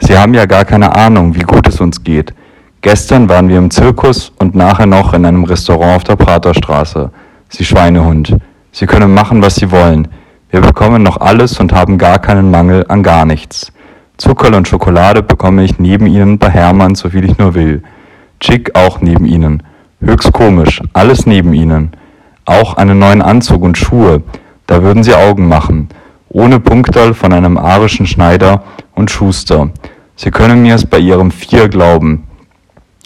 Sie 0.00 0.18
haben 0.18 0.34
ja 0.34 0.46
gar 0.46 0.64
keine 0.64 0.94
Ahnung, 0.94 1.34
wie 1.34 1.40
gut 1.40 1.66
es 1.68 1.80
uns 1.80 2.02
geht. 2.02 2.34
Gestern 2.82 3.28
waren 3.28 3.48
wir 3.48 3.58
im 3.58 3.70
Zirkus 3.70 4.32
und 4.38 4.54
nachher 4.54 4.86
noch 4.86 5.14
in 5.14 5.24
einem 5.24 5.44
Restaurant 5.44 5.96
auf 5.96 6.04
der 6.04 6.16
Praterstraße. 6.16 7.10
Sie 7.48 7.64
Schweinehund. 7.64 8.36
Sie 8.72 8.86
können 8.86 9.14
machen, 9.14 9.40
was 9.40 9.54
Sie 9.54 9.70
wollen. 9.70 10.08
Wir 10.50 10.60
bekommen 10.60 11.02
noch 11.02 11.20
alles 11.20 11.60
und 11.60 11.72
haben 11.72 11.96
gar 11.96 12.18
keinen 12.18 12.50
Mangel 12.50 12.84
an 12.88 13.02
gar 13.02 13.24
nichts. 13.24 13.72
Zuckerl 14.18 14.54
und 14.54 14.68
Schokolade 14.68 15.22
bekomme 15.22 15.64
ich 15.64 15.78
neben 15.78 16.06
Ihnen 16.06 16.38
bei 16.38 16.50
Hermann, 16.50 16.94
so 16.94 17.08
viel 17.08 17.24
ich 17.24 17.38
nur 17.38 17.54
will. 17.54 17.82
Chick 18.40 18.74
auch 18.74 19.00
neben 19.00 19.24
Ihnen. 19.24 19.62
Höchst 20.00 20.32
komisch, 20.32 20.82
alles 20.92 21.24
neben 21.24 21.54
Ihnen. 21.54 21.92
Auch 22.44 22.74
einen 22.74 22.98
neuen 22.98 23.22
Anzug 23.22 23.62
und 23.62 23.78
Schuhe, 23.78 24.22
da 24.66 24.82
würden 24.82 25.04
Sie 25.04 25.14
Augen 25.14 25.46
machen. 25.46 25.88
Ohne 26.28 26.58
Punkterl 26.58 27.14
von 27.14 27.32
einem 27.32 27.56
arischen 27.56 28.06
Schneider 28.06 28.64
und 28.94 29.10
Schuster. 29.10 29.70
Sie 30.16 30.30
können 30.30 30.62
mir 30.62 30.74
es 30.74 30.84
bei 30.84 30.98
Ihrem 30.98 31.30
Vier 31.30 31.68
glauben. 31.68 32.24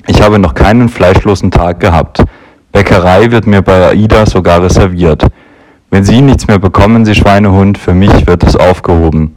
Ich 0.06 0.22
habe 0.22 0.38
noch 0.38 0.54
keinen 0.54 0.88
fleischlosen 0.88 1.50
Tag 1.50 1.80
gehabt. 1.80 2.24
Bäckerei 2.72 3.30
wird 3.30 3.46
mir 3.46 3.60
bei 3.60 3.88
AIDA 3.88 4.24
sogar 4.24 4.62
reserviert. 4.62 5.26
Wenn 5.90 6.04
Sie 6.04 6.20
nichts 6.20 6.46
mehr 6.46 6.58
bekommen, 6.58 7.04
Sie 7.04 7.14
Schweinehund, 7.14 7.76
für 7.76 7.94
mich 7.94 8.26
wird 8.26 8.42
es 8.42 8.56
aufgehoben. 8.56 9.34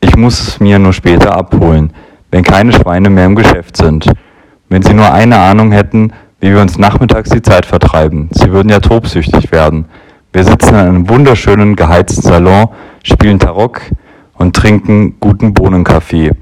Ich 0.00 0.16
muss 0.16 0.40
es 0.40 0.60
mir 0.60 0.78
nur 0.78 0.92
später 0.92 1.36
abholen, 1.36 1.92
wenn 2.30 2.42
keine 2.42 2.72
Schweine 2.72 3.10
mehr 3.10 3.26
im 3.26 3.36
Geschäft 3.36 3.76
sind. 3.76 4.06
Wenn 4.68 4.82
Sie 4.82 4.94
nur 4.94 5.12
eine 5.12 5.38
Ahnung 5.38 5.72
hätten, 5.72 6.12
wie 6.42 6.52
wir 6.52 6.60
uns 6.60 6.76
nachmittags 6.76 7.30
die 7.30 7.40
Zeit 7.40 7.64
vertreiben. 7.64 8.28
Sie 8.32 8.50
würden 8.50 8.68
ja 8.68 8.80
tobsüchtig 8.80 9.52
werden. 9.52 9.84
Wir 10.32 10.42
sitzen 10.42 10.70
in 10.70 10.74
einem 10.74 11.08
wunderschönen 11.08 11.76
geheizten 11.76 12.20
Salon, 12.20 12.66
spielen 13.04 13.38
Tarok 13.38 13.80
und 14.34 14.56
trinken 14.56 15.14
guten 15.20 15.54
Bohnenkaffee. 15.54 16.32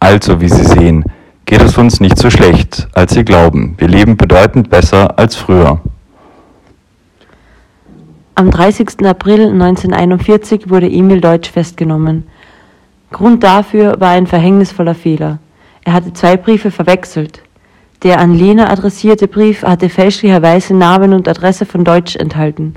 Also, 0.00 0.40
wie 0.40 0.48
Sie 0.48 0.64
sehen, 0.64 1.04
geht 1.44 1.60
es 1.60 1.76
uns 1.76 2.00
nicht 2.00 2.16
so 2.16 2.30
schlecht, 2.30 2.88
als 2.94 3.12
Sie 3.12 3.22
glauben. 3.22 3.74
Wir 3.76 3.88
leben 3.88 4.16
bedeutend 4.16 4.70
besser 4.70 5.18
als 5.18 5.36
früher. 5.36 5.78
Am 8.36 8.50
30. 8.50 9.04
April 9.04 9.50
1941 9.50 10.70
wurde 10.70 10.90
Emil 10.90 11.20
Deutsch 11.20 11.50
festgenommen. 11.50 12.26
Grund 13.10 13.44
dafür 13.44 14.00
war 14.00 14.12
ein 14.12 14.26
verhängnisvoller 14.26 14.94
Fehler. 14.94 15.38
Er 15.84 15.92
hatte 15.92 16.14
zwei 16.14 16.38
Briefe 16.38 16.70
verwechselt. 16.70 17.42
Der 18.02 18.18
an 18.18 18.34
Lena 18.34 18.70
adressierte 18.70 19.28
Brief 19.28 19.62
hatte 19.62 19.90
fälschlicherweise 19.90 20.74
Namen 20.74 21.12
und 21.12 21.28
Adresse 21.28 21.66
von 21.66 21.84
Deutsch 21.84 22.16
enthalten. 22.16 22.72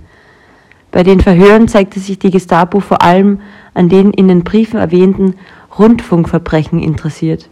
Bei 0.91 1.01
den 1.03 1.21
Verhören 1.21 1.69
zeigte 1.69 2.01
sich 2.01 2.19
die 2.19 2.29
Gestapo 2.29 2.81
vor 2.81 3.01
allem 3.01 3.39
an 3.73 3.87
den 3.87 4.11
in 4.11 4.27
den 4.27 4.43
Briefen 4.43 4.79
erwähnten 4.79 5.35
Rundfunkverbrechen 5.79 6.77
interessiert. 6.79 7.49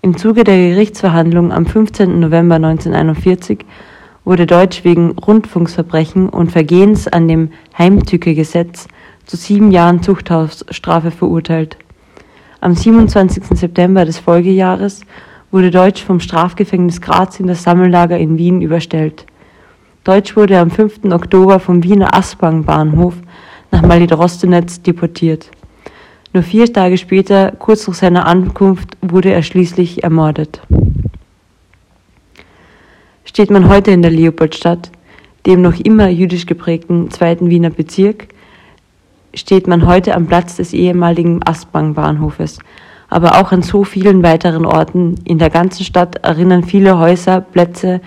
Im 0.00 0.16
Zuge 0.16 0.44
der 0.44 0.56
Gerichtsverhandlung 0.56 1.52
am 1.52 1.66
15. 1.66 2.20
November 2.20 2.54
1941 2.54 3.66
wurde 4.24 4.46
Deutsch 4.46 4.82
wegen 4.82 5.10
Rundfunksverbrechen 5.10 6.30
und 6.30 6.52
Vergehens 6.52 7.06
an 7.06 7.28
dem 7.28 7.50
Heimtücke-Gesetz 7.76 8.88
zu 9.26 9.36
sieben 9.36 9.72
Jahren 9.72 10.02
Zuchthausstrafe 10.02 11.10
verurteilt. 11.10 11.76
Am 12.62 12.74
27. 12.74 13.58
September 13.58 14.06
des 14.06 14.18
Folgejahres 14.18 15.02
wurde 15.54 15.70
Deutsch 15.70 16.02
vom 16.02 16.18
Strafgefängnis 16.18 17.00
Graz 17.00 17.38
in 17.38 17.46
das 17.46 17.62
Sammellager 17.62 18.18
in 18.18 18.38
Wien 18.38 18.60
überstellt. 18.60 19.24
Deutsch 20.02 20.34
wurde 20.34 20.58
am 20.58 20.68
5. 20.68 21.04
Oktober 21.12 21.60
vom 21.60 21.84
Wiener 21.84 22.12
Aspang-Bahnhof 22.12 23.14
nach 23.70 23.82
Malidrostenetz 23.82 24.82
deportiert. 24.82 25.52
Nur 26.32 26.42
vier 26.42 26.72
Tage 26.72 26.98
später, 26.98 27.52
kurz 27.52 27.86
nach 27.86 27.94
seiner 27.94 28.26
Ankunft, 28.26 28.96
wurde 29.00 29.32
er 29.32 29.44
schließlich 29.44 30.02
ermordet. 30.02 30.60
Steht 33.24 33.52
man 33.52 33.68
heute 33.68 33.92
in 33.92 34.02
der 34.02 34.10
Leopoldstadt, 34.10 34.90
dem 35.46 35.62
noch 35.62 35.78
immer 35.78 36.08
jüdisch 36.08 36.46
geprägten 36.46 37.12
zweiten 37.12 37.48
Wiener 37.48 37.70
Bezirk, 37.70 38.26
steht 39.34 39.68
man 39.68 39.86
heute 39.86 40.16
am 40.16 40.26
Platz 40.26 40.56
des 40.56 40.72
ehemaligen 40.72 41.44
Astbang-Bahnhofes. 41.44 42.58
Aber 43.14 43.40
auch 43.40 43.52
an 43.52 43.62
so 43.62 43.84
vielen 43.84 44.24
weiteren 44.24 44.66
Orten 44.66 45.14
in 45.24 45.38
der 45.38 45.48
ganzen 45.48 45.84
Stadt 45.84 46.16
erinnern 46.24 46.64
viele 46.64 46.98
Häuser, 46.98 47.40
Plätze, 47.40 48.00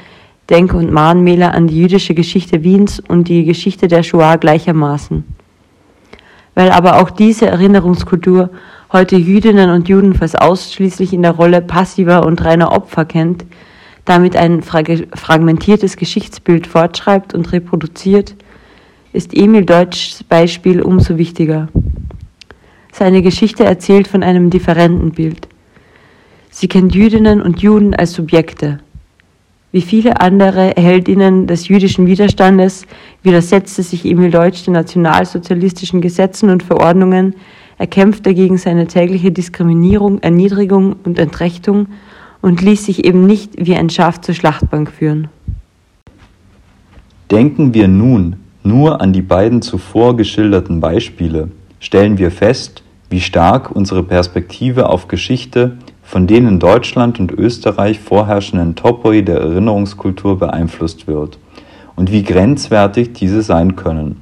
Denk- 0.50 0.74
und 0.74 0.92
Mahnmäler 0.92 1.54
an 1.54 1.68
die 1.68 1.80
jüdische 1.80 2.14
Geschichte 2.14 2.62
Wiens 2.62 3.00
und 3.00 3.30
die 3.30 3.46
Geschichte 3.46 3.88
der 3.88 4.04
Shoah 4.04 4.36
gleichermaßen. 4.36 5.24
Weil 6.56 6.72
aber 6.72 7.02
auch 7.02 7.10
diese 7.10 7.46
Erinnerungskultur 7.46 8.50
heute 8.92 9.16
Jüdinnen 9.16 9.70
und 9.70 9.88
Juden 9.88 10.14
fast 10.14 10.42
ausschließlich 10.42 11.14
in 11.14 11.22
der 11.22 11.32
Rolle 11.32 11.62
passiver 11.62 12.26
und 12.26 12.44
reiner 12.44 12.74
Opfer 12.74 13.06
kennt, 13.06 13.46
damit 14.04 14.36
ein 14.36 14.62
fragmentiertes 14.62 15.96
Geschichtsbild 15.96 16.68
fortschreibt 16.68 17.34
und 17.34 17.54
reproduziert, 17.54 18.36
ist 19.14 19.34
Emil 19.34 19.64
Deutschs 19.64 20.26
Beispiel 20.26 20.82
umso 20.82 21.18
wichtiger. 21.18 21.70
Seine 22.98 23.22
Geschichte 23.22 23.64
erzählt 23.64 24.08
von 24.08 24.24
einem 24.24 24.50
differenten 24.50 25.12
Bild. 25.12 25.48
Sie 26.50 26.68
kennt 26.68 26.96
Jüdinnen 26.96 27.44
und 27.44 27.62
Juden 27.62 27.94
als 27.94 28.14
Subjekte. 28.14 28.80
Wie 29.72 29.84
viele 29.84 30.20
andere 30.20 30.74
Heldinnen 30.76 31.46
des 31.46 31.68
jüdischen 31.68 32.08
Widerstandes 32.08 32.88
widersetzte 33.22 33.84
sich 33.84 34.04
Emil 34.04 34.32
Deutsch 34.32 34.64
den 34.64 34.74
nationalsozialistischen 34.74 36.02
Gesetzen 36.02 36.50
und 36.50 36.64
Verordnungen, 36.64 37.36
er 37.78 37.86
kämpfte 37.86 38.34
gegen 38.34 38.58
seine 38.58 38.88
tägliche 38.88 39.32
Diskriminierung, 39.32 40.18
Erniedrigung 40.24 40.96
und 41.04 41.20
Entrechtung 41.20 41.90
und 42.42 42.64
ließ 42.64 42.88
sich 42.88 43.06
eben 43.06 43.28
nicht 43.28 43.64
wie 43.64 43.76
ein 43.76 43.92
Schaf 43.92 44.22
zur 44.22 44.34
Schlachtbank 44.34 44.92
führen. 44.92 45.28
Denken 47.30 47.76
wir 47.76 47.88
nun 47.88 48.38
nur 48.64 49.02
an 49.02 49.14
die 49.14 49.22
beiden 49.22 49.62
zuvor 49.62 50.18
geschilderten 50.18 50.80
Beispiele, 50.80 51.52
stellen 51.80 52.18
wir 52.18 52.32
fest, 52.32 52.82
wie 53.10 53.22
stark 53.22 53.72
unsere 53.72 54.04
Perspektive 54.04 54.90
auf 54.90 55.08
Geschichte 55.08 55.78
von 56.04 56.28
den 56.28 56.48
in 56.48 56.60
Deutschland 56.60 57.20
und 57.20 57.32
Österreich 57.32 58.00
vorherrschenden 58.00 58.76
Topoi 58.76 59.22
der 59.22 59.40
Erinnerungskultur 59.40 60.40
beeinflusst 60.40 61.08
wird 61.08 61.38
und 61.96 62.12
wie 62.12 62.24
grenzwertig 62.24 63.14
diese 63.14 63.42
sein 63.42 63.76
können. 63.76 64.22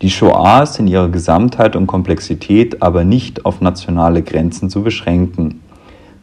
Die 0.00 0.10
Shoah 0.10 0.62
ist 0.62 0.78
in 0.78 0.86
ihrer 0.86 1.08
Gesamtheit 1.08 1.74
und 1.74 1.86
Komplexität 1.86 2.82
aber 2.82 3.04
nicht 3.04 3.44
auf 3.44 3.60
nationale 3.60 4.22
Grenzen 4.22 4.70
zu 4.70 4.82
beschränken, 4.82 5.60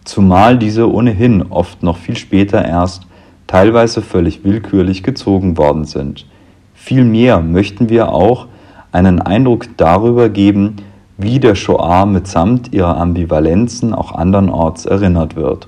zumal 0.05 0.57
diese 0.57 0.91
ohnehin 0.91 1.43
oft 1.49 1.83
noch 1.83 1.97
viel 1.97 2.15
später 2.15 2.63
erst 2.63 3.05
teilweise 3.47 4.01
völlig 4.01 4.43
willkürlich 4.43 5.03
gezogen 5.03 5.57
worden 5.57 5.85
sind. 5.85 6.25
Vielmehr 6.73 7.41
möchten 7.41 7.89
wir 7.89 8.09
auch 8.09 8.47
einen 8.91 9.21
Eindruck 9.21 9.67
darüber 9.77 10.29
geben, 10.29 10.77
wie 11.17 11.39
der 11.39 11.55
Shoah 11.55 12.05
mitsamt 12.05 12.73
ihrer 12.73 12.97
Ambivalenzen 12.97 13.93
auch 13.93 14.11
andernorts 14.11 14.85
erinnert 14.85 15.35
wird 15.35 15.67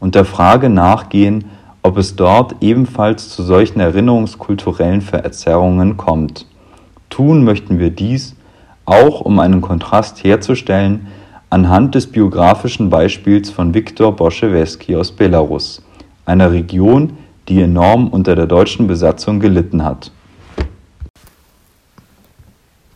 und 0.00 0.14
der 0.14 0.24
Frage 0.24 0.70
nachgehen, 0.70 1.44
ob 1.82 1.98
es 1.98 2.16
dort 2.16 2.56
ebenfalls 2.60 3.28
zu 3.28 3.42
solchen 3.42 3.80
erinnerungskulturellen 3.80 5.02
Verzerrungen 5.02 5.96
kommt. 5.96 6.46
Tun 7.10 7.44
möchten 7.44 7.78
wir 7.78 7.90
dies 7.90 8.36
auch, 8.84 9.20
um 9.20 9.38
einen 9.38 9.60
Kontrast 9.60 10.24
herzustellen, 10.24 11.08
anhand 11.50 11.94
des 11.94 12.06
biografischen 12.08 12.90
Beispiels 12.90 13.50
von 13.50 13.74
Viktor 13.74 14.14
Boschewski 14.16 14.96
aus 14.96 15.12
Belarus, 15.12 15.82
einer 16.24 16.50
Region, 16.50 17.18
die 17.48 17.60
enorm 17.62 18.08
unter 18.08 18.34
der 18.34 18.46
deutschen 18.46 18.86
Besatzung 18.86 19.38
gelitten 19.38 19.84
hat. 19.84 20.10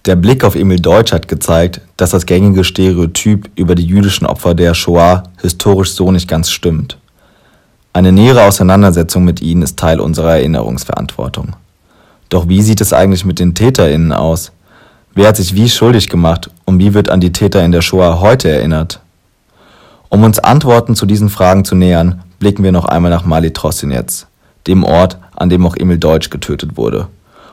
Der 0.06 0.16
Blick 0.16 0.44
auf 0.44 0.54
Emil 0.54 0.80
Deutsch 0.80 1.12
hat 1.12 1.28
gezeigt, 1.28 1.82
dass 1.98 2.10
das 2.10 2.24
gängige 2.24 2.64
Stereotyp 2.64 3.50
über 3.54 3.74
die 3.74 3.84
jüdischen 3.84 4.26
Opfer 4.26 4.54
der 4.54 4.72
Shoah 4.72 5.24
historisch 5.42 5.92
so 5.92 6.10
nicht 6.10 6.26
ganz 6.26 6.50
stimmt. 6.50 6.96
Eine 7.92 8.10
nähere 8.10 8.44
Auseinandersetzung 8.44 9.24
mit 9.24 9.42
ihnen 9.42 9.60
ist 9.60 9.78
Teil 9.78 10.00
unserer 10.00 10.36
Erinnerungsverantwortung. 10.36 11.54
Doch 12.30 12.48
wie 12.48 12.62
sieht 12.62 12.80
es 12.80 12.94
eigentlich 12.94 13.26
mit 13.26 13.40
den 13.40 13.54
TäterInnen 13.54 14.14
aus? 14.14 14.52
Wer 15.14 15.28
hat 15.28 15.36
sich 15.36 15.54
wie 15.54 15.68
schuldig 15.68 16.08
gemacht 16.08 16.48
und 16.64 16.78
wie 16.78 16.94
wird 16.94 17.10
an 17.10 17.20
die 17.20 17.32
Täter 17.32 17.62
in 17.62 17.72
der 17.72 17.82
Shoah 17.82 18.20
heute 18.20 18.48
erinnert? 18.48 19.00
Um 20.08 20.24
uns 20.24 20.38
Antworten 20.38 20.94
zu 20.94 21.04
diesen 21.04 21.28
Fragen 21.28 21.66
zu 21.66 21.74
nähern, 21.74 22.22
blicken 22.38 22.64
wir 22.64 22.72
noch 22.72 22.86
einmal 22.86 23.10
nach 23.10 23.26
Mali 23.26 23.52
Trostinetz, 23.52 24.26
dem 24.66 24.82
Ort, 24.82 25.18
an 25.36 25.50
dem 25.50 25.66
auch 25.66 25.76
Emil 25.76 25.98
Deutsch 25.98 26.30
getötet 26.30 26.78
wurde 26.78 27.08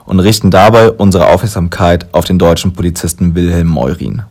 und 0.08 0.22
richten 0.22 0.50
dabei 0.50 0.90
unsere 0.90 1.28
Aufmerksamkeit 1.28 2.08
auf 2.14 2.26
den 2.26 2.40
deutschen 2.40 2.74
Polizisten 2.74 3.36
Wilhelm 3.36 3.68
Meurin. 3.68 4.24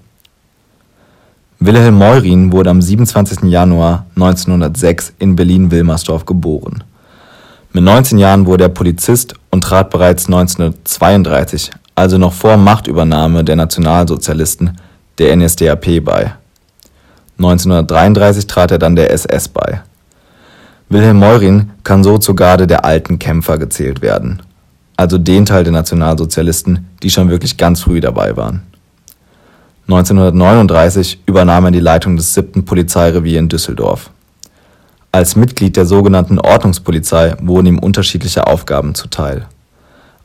Wilhelm 1.61 1.97
Meurin 1.97 2.50
wurde 2.50 2.71
am 2.71 2.83
27. 2.83 3.42
Januar 3.50 4.06
1906 4.16 5.12
in 5.18 5.37
Berlin-Wilmersdorf 5.37 6.25
geboren. 6.25 6.83
Mit 7.73 7.85
19 7.85 8.18
Jahren 8.18 8.47
wurde 8.47 8.64
er 8.64 8.68
Polizist 8.71 9.35
und 9.50 9.64
trat 9.64 9.90
bereits 9.90 10.26
1932, 10.26 11.71
also 11.95 12.16
noch 12.16 12.33
vor 12.33 12.56
Machtübernahme 12.56 13.45
der 13.45 13.56
Nationalsozialisten, 13.56 14.78
der 15.18 15.37
NSDAP 15.37 16.02
bei. 16.02 16.33
1933 17.38 18.47
trat 18.47 18.71
er 18.71 18.78
dann 18.78 18.97
der 18.97 19.12
SS 19.12 19.49
bei. 19.49 19.83
Wilhelm 20.88 21.18
Meurin 21.18 21.71
kann 21.85 22.02
so 22.02 22.16
zur 22.16 22.35
Garde 22.35 22.66
der 22.66 22.87
alten 22.87 23.18
Kämpfer 23.18 23.59
gezählt 23.59 24.00
werden 24.00 24.40
also 24.97 25.19
den 25.19 25.45
Teil 25.45 25.65
der 25.65 25.73
Nationalsozialisten, 25.73 26.88
die 27.03 27.11
schon 27.11 27.31
wirklich 27.31 27.57
ganz 27.57 27.83
früh 27.83 28.00
dabei 28.00 28.37
waren. 28.37 28.62
1939 29.88 31.21
übernahm 31.26 31.67
er 31.67 31.71
die 31.71 31.81
Leitung 31.81 32.17
des 32.17 32.35
7. 32.35 32.65
Polizeirevier 32.65 33.38
in 33.38 33.49
Düsseldorf. 33.49 34.11
Als 35.12 35.37
Mitglied 35.37 35.76
der 35.76 35.87
sogenannten 35.87 36.41
Ordnungspolizei 36.41 37.37
wurden 37.41 37.67
ihm 37.67 37.79
unterschiedliche 37.79 38.47
Aufgaben 38.47 38.95
zuteil. 38.95 39.47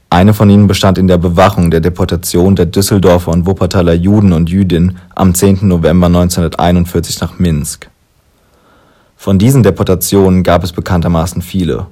Eine 0.10 0.34
von 0.34 0.50
ihnen 0.50 0.68
bestand 0.68 0.98
in 0.98 1.08
der 1.08 1.18
Bewachung 1.18 1.72
der 1.72 1.80
Deportation 1.80 2.56
der 2.56 2.66
Düsseldorfer 2.66 3.32
und 3.32 3.46
Wuppertaler 3.46 3.94
Juden 3.94 4.34
und 4.34 4.50
Jüdinnen 4.50 4.98
am 5.16 5.34
10. 5.34 5.60
November 5.68 6.08
1941 6.08 7.22
nach 7.22 7.40
Minsk. 7.40 7.90
Von 9.16 9.38
diesen 9.38 9.64
Deportationen 9.64 10.44
gab 10.44 10.64
es 10.64 10.72
bekanntermaßen 10.72 11.42
viele 11.42 11.86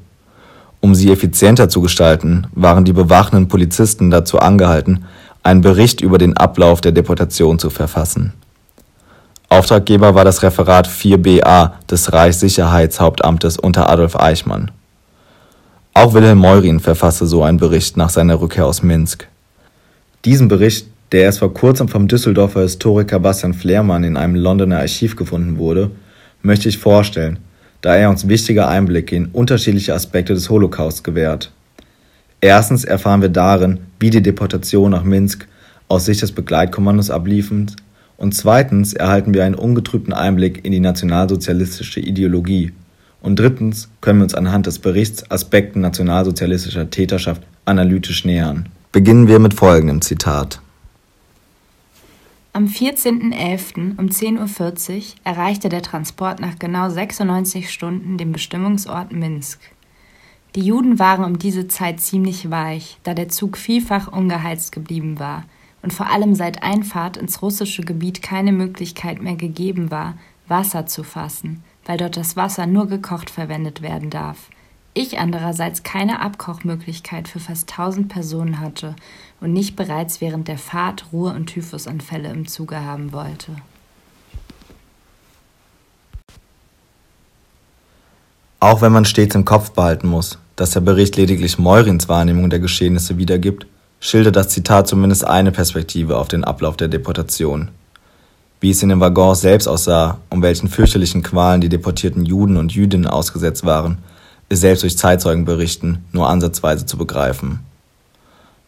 Um 0.81 0.95
sie 0.95 1.11
effizienter 1.11 1.69
zu 1.69 1.81
gestalten, 1.81 2.47
waren 2.53 2.85
die 2.85 2.93
bewachenden 2.93 3.47
Polizisten 3.47 4.09
dazu 4.09 4.39
angehalten, 4.39 5.05
einen 5.43 5.61
Bericht 5.61 6.01
über 6.01 6.17
den 6.17 6.37
Ablauf 6.37 6.81
der 6.81 6.91
Deportation 6.91 7.59
zu 7.59 7.69
verfassen. 7.69 8.33
Auftraggeber 9.49 10.13
war 10.15 10.23
das 10.23 10.43
Referat 10.43 10.87
4ba 10.87 11.71
des 11.89 12.13
Reichssicherheitshauptamtes 12.13 13.57
unter 13.57 13.89
Adolf 13.89 14.15
Eichmann. 14.15 14.71
Auch 15.93 16.13
Wilhelm 16.13 16.37
Meurin 16.37 16.79
verfasste 16.79 17.25
so 17.25 17.43
einen 17.43 17.57
Bericht 17.57 17.97
nach 17.97 18.09
seiner 18.09 18.39
Rückkehr 18.39 18.67
aus 18.67 18.83
Minsk. 18.83 19.27
Diesen 20.23 20.47
Bericht, 20.47 20.87
der 21.11 21.23
erst 21.23 21.39
vor 21.39 21.53
kurzem 21.53 21.87
vom 21.87 22.07
Düsseldorfer 22.07 22.61
Historiker 22.61 23.19
Bastian 23.19 23.53
Flehrmann 23.53 24.03
in 24.03 24.17
einem 24.17 24.35
Londoner 24.35 24.79
Archiv 24.79 25.15
gefunden 25.15 25.57
wurde, 25.57 25.89
möchte 26.43 26.69
ich 26.69 26.77
vorstellen, 26.77 27.39
da 27.81 27.95
er 27.95 28.09
uns 28.09 28.27
wichtige 28.27 28.67
Einblicke 28.67 29.15
in 29.15 29.27
unterschiedliche 29.27 29.93
Aspekte 29.93 30.33
des 30.33 30.49
Holocaust 30.49 31.03
gewährt. 31.03 31.51
Erstens 32.41 32.85
erfahren 32.85 33.21
wir 33.21 33.29
darin, 33.29 33.79
wie 33.99 34.09
die 34.09 34.21
Deportation 34.21 34.91
nach 34.91 35.03
Minsk 35.03 35.47
aus 35.87 36.05
Sicht 36.05 36.21
des 36.21 36.31
Begleitkommandos 36.31 37.09
abliefen, 37.09 37.71
und 38.17 38.35
zweitens 38.35 38.91
erhalten 38.91 39.33
wir 39.33 39.45
einen 39.45 39.55
ungetrübten 39.55 40.11
Einblick 40.11 40.65
in 40.65 40.73
die 40.73 40.81
nationalsozialistische 40.81 42.01
Ideologie. 42.01 42.73
Und 43.21 43.39
drittens 43.39 43.89
können 44.01 44.19
wir 44.19 44.23
uns 44.23 44.35
anhand 44.35 44.65
des 44.65 44.79
Berichts 44.79 45.31
Aspekten 45.31 45.79
nationalsozialistischer 45.79 46.89
Täterschaft 46.89 47.41
analytisch 47.63 48.25
nähern. 48.25 48.67
Beginnen 48.91 49.29
wir 49.29 49.39
mit 49.39 49.53
folgendem 49.53 50.01
Zitat. 50.01 50.59
Am 52.59 52.65
14.11. 52.65 53.97
um 53.97 54.07
10.40 54.07 54.97
Uhr 54.97 55.03
erreichte 55.23 55.69
der 55.69 55.81
Transport 55.81 56.41
nach 56.41 56.59
genau 56.59 56.89
96 56.89 57.71
Stunden 57.71 58.17
den 58.17 58.33
Bestimmungsort 58.33 59.13
Minsk. 59.13 59.61
Die 60.55 60.65
Juden 60.65 60.99
waren 60.99 61.23
um 61.23 61.39
diese 61.39 61.69
Zeit 61.69 62.01
ziemlich 62.01 62.51
weich, 62.51 62.97
da 63.03 63.13
der 63.13 63.29
Zug 63.29 63.55
vielfach 63.55 64.11
ungeheizt 64.11 64.73
geblieben 64.73 65.19
war 65.19 65.45
und 65.83 65.93
vor 65.93 66.07
allem 66.11 66.35
seit 66.35 66.61
Einfahrt 66.61 67.15
ins 67.15 67.41
russische 67.41 67.83
Gebiet 67.83 68.21
keine 68.21 68.51
Möglichkeit 68.51 69.21
mehr 69.21 69.37
gegeben 69.37 69.89
war, 69.89 70.17
Wasser 70.49 70.85
zu 70.85 71.03
fassen, 71.03 71.63
weil 71.85 71.97
dort 71.97 72.17
das 72.17 72.35
Wasser 72.35 72.65
nur 72.65 72.87
gekocht 72.87 73.29
verwendet 73.29 73.81
werden 73.81 74.09
darf. 74.09 74.49
Ich 75.01 75.17
andererseits 75.17 75.83
keine 75.83 76.19
Abkochmöglichkeit 76.19 77.29
für 77.29 77.39
fast 77.39 77.71
1000 77.71 78.09
Personen 78.09 78.59
hatte 78.59 78.97
und 79.39 79.53
nicht 79.53 79.77
bereits 79.77 80.19
während 80.19 80.49
der 80.49 80.57
Fahrt 80.57 81.05
Ruhe- 81.13 81.31
und 81.31 81.45
Typhusanfälle 81.45 82.27
im 82.27 82.49
Zuge 82.49 82.83
haben 82.83 83.13
wollte. 83.13 83.53
Auch 88.59 88.81
wenn 88.81 88.91
man 88.91 89.05
stets 89.05 89.35
im 89.35 89.45
Kopf 89.45 89.71
behalten 89.71 90.09
muss, 90.09 90.37
dass 90.57 90.71
der 90.71 90.81
Bericht 90.81 91.15
lediglich 91.15 91.57
Meurins 91.57 92.09
Wahrnehmung 92.09 92.49
der 92.49 92.59
Geschehnisse 92.59 93.17
wiedergibt, 93.17 93.67
schildert 94.01 94.35
das 94.35 94.49
Zitat 94.49 94.89
zumindest 94.89 95.25
eine 95.25 95.53
Perspektive 95.53 96.17
auf 96.17 96.27
den 96.27 96.43
Ablauf 96.43 96.75
der 96.75 96.89
Deportation. 96.89 97.69
Wie 98.59 98.71
es 98.71 98.83
in 98.83 98.89
den 98.89 98.99
Waggons 98.99 99.39
selbst 99.39 99.67
aussah, 99.67 100.17
um 100.29 100.41
welchen 100.41 100.67
fürchterlichen 100.67 101.23
Qualen 101.23 101.61
die 101.61 101.69
deportierten 101.69 102.25
Juden 102.25 102.57
und 102.57 102.73
Jüdinnen 102.73 103.07
ausgesetzt 103.07 103.65
waren, 103.65 103.99
ist 104.49 104.61
selbst 104.61 104.83
durch 104.83 104.97
Zeitzeugenberichten 104.97 106.03
nur 106.11 106.27
ansatzweise 106.27 106.85
zu 106.85 106.97
begreifen. 106.97 107.59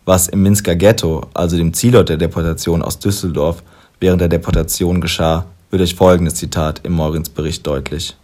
Was 0.06 0.28
im 0.28 0.44
Minsker 0.44 0.76
Ghetto, 0.76 1.28
also 1.34 1.58
dem 1.58 1.74
Zielort 1.74 2.10
der 2.10 2.18
Deportation 2.18 2.82
aus 2.82 3.00
Düsseldorf, 3.00 3.64
während 4.00 4.22
der 4.22 4.30
Deportation 4.30 5.02
geschah, 5.02 5.46
wird 5.70 5.80
durch 5.80 5.96
folgendes 5.96 6.36
Zitat 6.36 6.82
im 6.84 6.94
Morgens 6.94 7.30
Bericht 7.30 7.66
deutlich. 7.66 8.16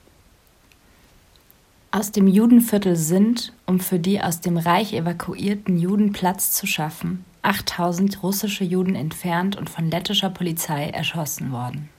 Aus 1.92 2.12
dem 2.12 2.28
Judenviertel 2.28 2.96
sind, 2.96 3.54
um 3.66 3.80
für 3.80 3.98
die 3.98 4.22
aus 4.22 4.42
dem 4.42 4.58
Reich 4.58 4.94
evakuierten 4.94 5.78
Juden 5.78 6.12
Platz 6.12 6.52
zu 6.52 6.68
schaffen, 6.68 7.24
8000 7.44 8.22
russische 8.24 8.66
Juden 8.66 8.96
entfernt 8.96 9.56
und 9.56 9.70
von 9.70 9.90
lettischer 9.90 10.30
Polizei 10.30 10.90
erschossen 10.90 11.52
worden. 11.52 11.90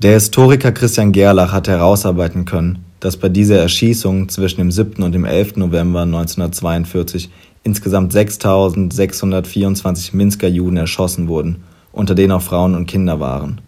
Der 0.00 0.12
Historiker 0.12 0.70
Christian 0.72 1.12
Gerlach 1.12 1.52
hat 1.52 1.66
herausarbeiten 1.66 2.44
können, 2.44 2.83
dass 3.04 3.18
bei 3.18 3.28
dieser 3.28 3.58
Erschießung 3.58 4.30
zwischen 4.30 4.62
dem 4.62 4.70
7. 4.70 5.02
und 5.02 5.12
dem 5.12 5.26
11. 5.26 5.56
November 5.56 6.00
1942 6.00 7.28
insgesamt 7.62 8.14
6.624 8.14 10.16
Minsker 10.16 10.48
Juden 10.48 10.78
erschossen 10.78 11.28
wurden, 11.28 11.64
unter 11.92 12.14
denen 12.14 12.32
auch 12.32 12.40
Frauen 12.40 12.74
und 12.74 12.86
Kinder 12.86 13.20
waren. 13.20 13.60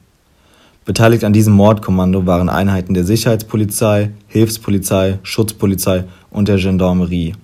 Beteiligt 0.87 1.23
an 1.23 1.35
diesem 1.35 1.53
Mordkommando 1.53 2.25
waren 2.25 2.49
Einheiten 2.49 2.95
der 2.95 3.05
Sicherheitspolizei, 3.05 4.13
Hilfspolizei, 4.27 5.19
Schutzpolizei 5.23 6.05
und 6.31 6.49
der 6.49 6.57
Gendarmerie. 6.57 7.35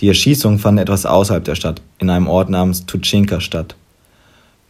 Die 0.00 0.08
Erschießungen 0.08 0.58
fanden 0.58 0.78
etwas 0.78 1.06
außerhalb 1.06 1.44
der 1.44 1.54
Stadt, 1.54 1.82
in 2.00 2.10
einem 2.10 2.26
Ort 2.26 2.50
namens 2.50 2.86
Tutschinka 2.86 3.38
statt. 3.38 3.76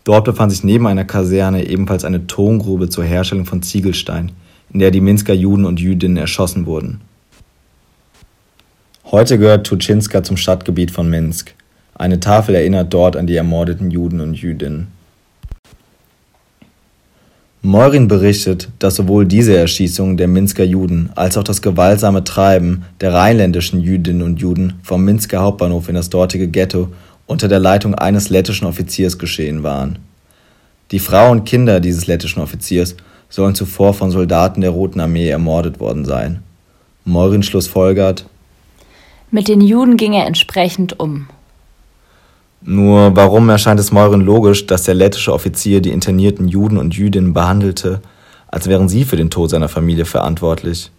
Dort 0.04 0.26
befand 0.26 0.52
sich 0.52 0.64
neben 0.64 0.86
einer 0.86 1.06
Kaserne 1.06 1.66
ebenfalls 1.66 2.04
eine 2.04 2.26
Tongrube 2.26 2.90
zur 2.90 3.04
Herstellung 3.04 3.46
von 3.46 3.62
Ziegelstein, 3.62 4.32
in 4.72 4.80
der 4.80 4.90
die 4.90 5.00
Minsker 5.00 5.34
Juden 5.34 5.64
und 5.64 5.80
Jüdinnen 5.80 6.16
erschossen 6.16 6.66
wurden 6.66 7.00
Heute 9.12 9.40
gehört 9.40 9.66
Tuschinska 9.66 10.22
zum 10.22 10.36
Stadtgebiet 10.36 10.92
von 10.92 11.10
Minsk. 11.10 11.52
Eine 11.94 12.20
Tafel 12.20 12.54
erinnert 12.54 12.94
dort 12.94 13.16
an 13.16 13.26
die 13.26 13.34
ermordeten 13.34 13.90
Juden 13.90 14.20
und 14.20 14.34
Jüdinnen. 14.34 14.86
Meurin 17.60 18.06
berichtet, 18.06 18.68
dass 18.78 18.94
sowohl 18.94 19.26
diese 19.26 19.56
Erschießung 19.56 20.16
der 20.16 20.28
Minsker 20.28 20.62
Juden 20.62 21.10
als 21.16 21.36
auch 21.36 21.42
das 21.42 21.60
gewaltsame 21.60 22.22
Treiben 22.22 22.84
der 23.00 23.12
rheinländischen 23.12 23.80
Jüdinnen 23.80 24.22
und 24.22 24.40
Juden 24.40 24.74
vom 24.84 25.04
Minsker 25.04 25.40
Hauptbahnhof 25.40 25.88
in 25.88 25.96
das 25.96 26.08
dortige 26.08 26.46
Ghetto 26.46 26.92
unter 27.26 27.48
der 27.48 27.58
Leitung 27.58 27.96
eines 27.96 28.30
lettischen 28.30 28.68
Offiziers 28.68 29.18
geschehen 29.18 29.64
waren. 29.64 29.98
Die 30.92 31.00
Frau 31.00 31.32
und 31.32 31.46
Kinder 31.46 31.80
dieses 31.80 32.06
lettischen 32.06 32.40
Offiziers 32.40 32.94
sollen 33.30 33.54
zuvor 33.54 33.94
von 33.94 34.10
Soldaten 34.10 34.60
der 34.60 34.70
Roten 34.70 35.00
Armee 35.00 35.28
ermordet 35.28 35.80
worden 35.80 36.04
sein. 36.04 36.42
Meurin 37.04 37.42
schlussfolgert, 37.42 38.26
mit 39.32 39.46
den 39.46 39.60
Juden 39.60 39.96
ging 39.96 40.12
er 40.12 40.26
entsprechend 40.26 40.98
um. 40.98 41.28
Nur 42.62 43.14
warum 43.14 43.48
erscheint 43.48 43.78
es 43.78 43.92
Meuren 43.92 44.22
logisch, 44.22 44.66
dass 44.66 44.82
der 44.82 44.94
lettische 44.94 45.32
Offizier 45.32 45.80
die 45.80 45.92
internierten 45.92 46.48
Juden 46.48 46.76
und 46.76 46.96
Jüdinnen 46.96 47.32
behandelte, 47.32 48.00
als 48.48 48.66
wären 48.66 48.88
sie 48.88 49.04
für 49.04 49.16
den 49.16 49.30
Tod 49.30 49.50
seiner 49.50 49.68
Familie 49.68 50.04
verantwortlich? 50.04 50.90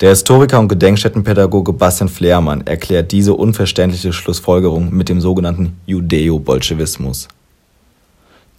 Der 0.00 0.08
Historiker 0.08 0.58
und 0.58 0.68
Gedenkstättenpädagoge 0.68 1.74
Bastian 1.74 2.08
Flehrmann 2.08 2.66
erklärt 2.66 3.12
diese 3.12 3.34
unverständliche 3.34 4.12
Schlussfolgerung 4.14 4.92
mit 4.92 5.10
dem 5.10 5.20
sogenannten 5.20 5.76
Judeo-Bolschewismus. 5.86 7.28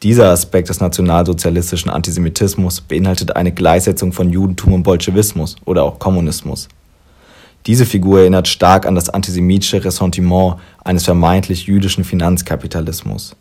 Dieser 0.04 0.30
Aspekt 0.30 0.70
des 0.70 0.82
nationalsozialistischen 0.82 1.90
Antisemitismus 1.90 2.82
beinhaltet 2.82 3.36
eine 3.36 3.52
Gleichsetzung 3.52 4.12
von 4.12 4.30
Judentum 4.30 4.74
und 4.74 4.84
Bolschewismus 4.84 5.56
oder 5.66 5.84
auch 5.84 6.00
Kommunismus. 6.00 6.68
Diese 7.66 7.86
Figur 7.86 8.20
erinnert 8.20 8.48
stark 8.48 8.86
an 8.86 8.94
das 8.94 9.10
antisemitische 9.10 9.84
Ressentiment 9.84 10.58
eines 10.84 11.06
vermeintlich 11.06 11.66
jüdischen 11.66 12.04
Finanzkapitalismus. 12.04 13.36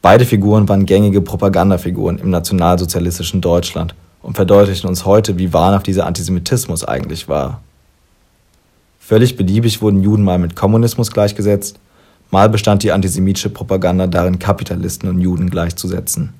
Beide 0.00 0.24
Figuren 0.24 0.68
waren 0.68 0.86
gängige 0.86 1.20
Propagandafiguren 1.20 2.18
im 2.18 2.30
nationalsozialistischen 2.30 3.40
Deutschland 3.40 3.94
und 4.22 4.36
verdeutlichen 4.36 4.88
uns 4.88 5.04
heute, 5.04 5.38
wie 5.38 5.52
wahnhaft 5.52 5.86
dieser 5.86 6.06
Antisemitismus 6.06 6.84
eigentlich 6.84 7.28
war. 7.28 7.60
Völlig 8.98 9.36
beliebig 9.36 9.82
wurden 9.82 10.02
Juden 10.02 10.24
mal 10.24 10.38
mit 10.38 10.56
Kommunismus 10.56 11.10
gleichgesetzt, 11.10 11.78
mal 12.34 12.48
bestand 12.48 12.82
die 12.82 12.90
antisemitische 12.90 13.48
Propaganda 13.48 14.08
darin, 14.08 14.40
Kapitalisten 14.40 15.08
und 15.08 15.20
Juden 15.20 15.50
gleichzusetzen. 15.50 16.32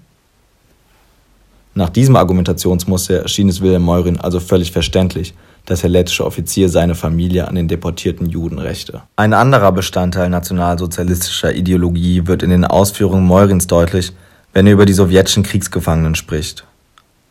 Nach 1.77 1.89
diesem 1.89 2.17
Argumentationsmuster 2.17 3.23
erschien 3.23 3.49
es 3.49 3.61
Wilhelm 3.61 3.85
Meurin 3.85 4.19
also 4.19 4.41
völlig 4.41 4.73
verständlich, 4.73 5.35
dass 5.67 5.83
der 5.83 5.91
lettische 5.91 6.27
Offizier 6.27 6.69
seine 6.69 6.97
Familie 6.97 7.47
an 7.47 7.55
den 7.55 7.69
deportierten 7.69 8.29
Juden 8.29 8.59
rächte. 8.59 9.03
Ein 9.15 9.35
anderer 9.35 9.71
Bestandteil 9.71 10.31
nationalsozialistischer 10.31 11.55
Ideologie 11.55 12.27
wird 12.27 12.43
in 12.43 12.51
den 12.51 12.65
Ausführungen 12.65 13.25
Meurins 13.25 13.69
deutlich, 13.69 14.13
wenn 14.53 14.67
er 14.67 14.73
über 14.73 14.87
die 14.87 14.95
sowjetischen 14.95 15.45
Kriegsgefangenen 15.45 16.17
spricht. 16.17 16.65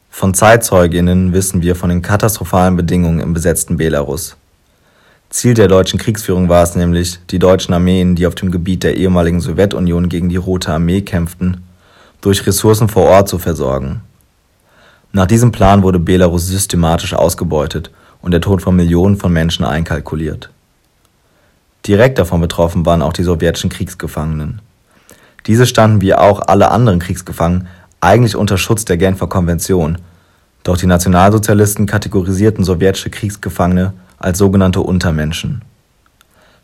Von 0.10 0.34
Zeitzeuginnen 0.34 1.34
wissen 1.34 1.62
wir 1.62 1.76
von 1.76 1.90
den 1.90 2.02
katastrophalen 2.02 2.78
Bedingungen 2.78 3.20
im 3.20 3.34
besetzten 3.34 3.76
Belarus. 3.76 4.38
Ziel 5.34 5.56
der 5.56 5.68
deutschen 5.68 5.98
Kriegsführung 5.98 6.48
war 6.48 6.62
es 6.62 6.76
nämlich, 6.76 7.20
die 7.32 7.40
deutschen 7.40 7.74
Armeen, 7.74 8.14
die 8.16 8.28
auf 8.28 8.36
dem 8.36 8.52
Gebiet 8.52 8.84
der 8.84 8.98
ehemaligen 8.98 9.42
Sowjetunion 9.42 10.08
gegen 10.08 10.30
die 10.30 10.36
Rote 10.36 10.72
Armee 10.72 11.02
kämpften, 11.02 11.64
durch 12.22 12.46
Ressourcen 12.46 12.88
vor 12.88 13.06
Ort 13.06 13.30
zu 13.30 13.40
versorgen. 13.40 14.02
Nach 15.12 15.26
diesem 15.26 15.52
Plan 15.52 15.82
wurde 15.82 15.98
Belarus 15.98 16.46
systematisch 16.46 17.16
ausgebeutet 17.16 17.90
und 18.22 18.30
der 18.30 18.42
Tod 18.42 18.62
von 18.62 18.76
Millionen 18.76 19.18
von 19.18 19.34
Menschen 19.34 19.66
einkalkuliert. 19.66 20.52
Direkt 21.88 22.20
davon 22.20 22.40
betroffen 22.40 22.86
waren 22.86 23.02
auch 23.02 23.14
die 23.14 23.24
sowjetischen 23.24 23.72
Kriegsgefangenen. 23.72 24.62
Diese 25.48 25.66
standen 25.66 26.02
wie 26.02 26.14
auch 26.14 26.42
alle 26.42 26.70
anderen 26.70 27.00
Kriegsgefangenen 27.00 27.68
eigentlich 28.02 28.36
unter 28.36 28.60
Schutz 28.60 28.86
der 28.86 28.98
Genfer 28.98 29.26
Konvention, 29.26 29.98
Doch 30.64 30.78
die 30.78 30.88
Nationalsozialisten 30.88 31.88
kategorisierten 31.88 32.64
sowjetische 32.64 33.10
Kriegsgefangene 33.10 33.94
als 34.24 34.38
sogenannte 34.38 34.82
Untermenschen. 34.82 35.62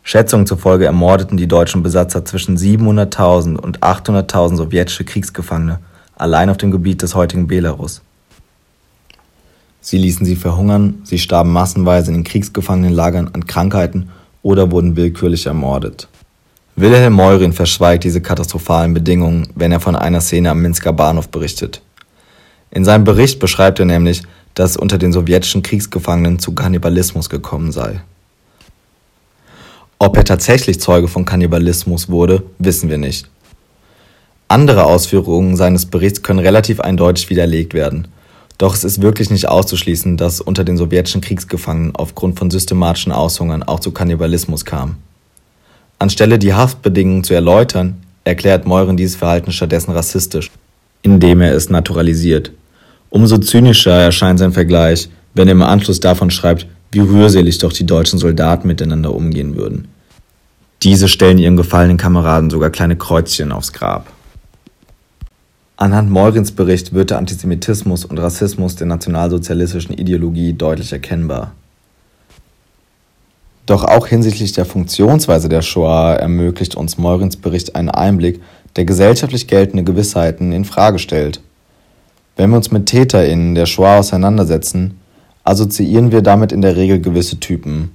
Schätzungen 0.02 0.46
zufolge 0.46 0.86
ermordeten 0.86 1.36
die 1.36 1.46
deutschen 1.46 1.82
Besatzer 1.82 2.24
zwischen 2.24 2.56
700.000 2.56 3.56
und 3.56 3.80
800.000 3.80 4.56
sowjetische 4.56 5.04
Kriegsgefangene 5.04 5.78
allein 6.16 6.50
auf 6.50 6.56
dem 6.56 6.70
Gebiet 6.70 7.02
des 7.02 7.14
heutigen 7.14 7.46
Belarus. 7.46 8.02
Sie 9.82 9.98
ließen 9.98 10.26
sie 10.26 10.36
verhungern, 10.36 11.00
sie 11.04 11.18
starben 11.18 11.52
massenweise 11.52 12.10
in 12.10 12.18
den 12.18 12.24
Kriegsgefangenenlagern 12.24 13.30
an 13.32 13.46
Krankheiten 13.46 14.10
oder 14.42 14.70
wurden 14.70 14.96
willkürlich 14.96 15.46
ermordet. 15.46 16.08
Wilhelm 16.76 17.14
Meurin 17.14 17.52
verschweigt 17.52 18.04
diese 18.04 18.22
katastrophalen 18.22 18.94
Bedingungen, 18.94 19.48
wenn 19.54 19.72
er 19.72 19.80
von 19.80 19.96
einer 19.96 20.20
Szene 20.20 20.50
am 20.50 20.62
Minsker 20.62 20.92
Bahnhof 20.92 21.28
berichtet. 21.28 21.82
In 22.70 22.84
seinem 22.84 23.04
Bericht 23.04 23.38
beschreibt 23.38 23.80
er 23.80 23.86
nämlich, 23.86 24.22
dass 24.54 24.76
unter 24.76 24.98
den 24.98 25.12
sowjetischen 25.12 25.62
Kriegsgefangenen 25.62 26.38
zu 26.38 26.52
Kannibalismus 26.52 27.30
gekommen 27.30 27.72
sei. 27.72 28.00
Ob 29.98 30.16
er 30.16 30.24
tatsächlich 30.24 30.80
Zeuge 30.80 31.08
von 31.08 31.24
Kannibalismus 31.24 32.08
wurde, 32.08 32.42
wissen 32.58 32.88
wir 32.88 32.98
nicht. 32.98 33.28
Andere 34.48 34.84
Ausführungen 34.84 35.56
seines 35.56 35.86
Berichts 35.86 36.22
können 36.22 36.40
relativ 36.40 36.80
eindeutig 36.80 37.30
widerlegt 37.30 37.74
werden. 37.74 38.08
Doch 38.58 38.74
es 38.74 38.82
ist 38.82 39.00
wirklich 39.00 39.30
nicht 39.30 39.48
auszuschließen, 39.48 40.16
dass 40.16 40.40
unter 40.40 40.64
den 40.64 40.76
sowjetischen 40.76 41.20
Kriegsgefangenen 41.20 41.94
aufgrund 41.94 42.38
von 42.38 42.50
systematischen 42.50 43.12
Aushungern 43.12 43.62
auch 43.62 43.80
zu 43.80 43.92
Kannibalismus 43.92 44.64
kam. 44.64 44.96
Anstelle 45.98 46.38
die 46.38 46.54
Haftbedingungen 46.54 47.22
zu 47.22 47.34
erläutern, 47.34 48.02
erklärt 48.24 48.66
Meuren 48.66 48.96
dieses 48.96 49.16
Verhalten 49.16 49.52
stattdessen 49.52 49.92
rassistisch, 49.92 50.50
indem 51.02 51.42
er 51.42 51.54
es 51.54 51.70
naturalisiert. 51.70 52.52
Umso 53.10 53.38
zynischer 53.38 54.00
erscheint 54.00 54.38
sein 54.38 54.52
Vergleich, 54.52 55.08
wenn 55.34 55.48
er 55.48 55.52
im 55.52 55.62
Anschluss 55.62 56.00
davon 56.00 56.30
schreibt, 56.30 56.66
wie 56.92 57.00
rührselig 57.00 57.58
doch 57.58 57.72
die 57.72 57.86
deutschen 57.86 58.18
Soldaten 58.18 58.66
miteinander 58.66 59.14
umgehen 59.14 59.56
würden. 59.56 59.88
Diese 60.82 61.08
stellen 61.08 61.38
ihren 61.38 61.56
gefallenen 61.56 61.98
Kameraden 61.98 62.50
sogar 62.50 62.70
kleine 62.70 62.96
Kreuzchen 62.96 63.52
aufs 63.52 63.72
Grab. 63.72 64.06
Anhand 65.76 66.10
Meurins 66.10 66.52
Bericht 66.52 66.94
wird 66.94 67.10
der 67.10 67.18
Antisemitismus 67.18 68.04
und 68.04 68.18
Rassismus 68.18 68.76
der 68.76 68.86
nationalsozialistischen 68.86 69.94
Ideologie 69.94 70.52
deutlich 70.52 70.92
erkennbar. 70.92 71.52
Doch 73.66 73.84
auch 73.84 74.06
hinsichtlich 74.06 74.52
der 74.52 74.64
Funktionsweise 74.64 75.48
der 75.48 75.62
Shoah 75.62 76.14
ermöglicht 76.14 76.74
uns 76.74 76.98
Meurins 76.98 77.36
Bericht 77.36 77.76
einen 77.76 77.88
Einblick, 77.88 78.40
der 78.76 78.84
gesellschaftlich 78.84 79.46
geltende 79.46 79.84
Gewissheiten 79.84 80.52
in 80.52 80.64
Frage 80.64 80.98
stellt. 80.98 81.40
Wenn 82.40 82.48
wir 82.48 82.56
uns 82.56 82.70
mit 82.70 82.86
TäterInnen 82.86 83.54
der 83.54 83.66
Shoah 83.66 83.98
auseinandersetzen, 83.98 84.98
assoziieren 85.44 86.10
wir 86.10 86.22
damit 86.22 86.52
in 86.52 86.62
der 86.62 86.74
Regel 86.74 86.98
gewisse 86.98 87.38
Typen. 87.38 87.90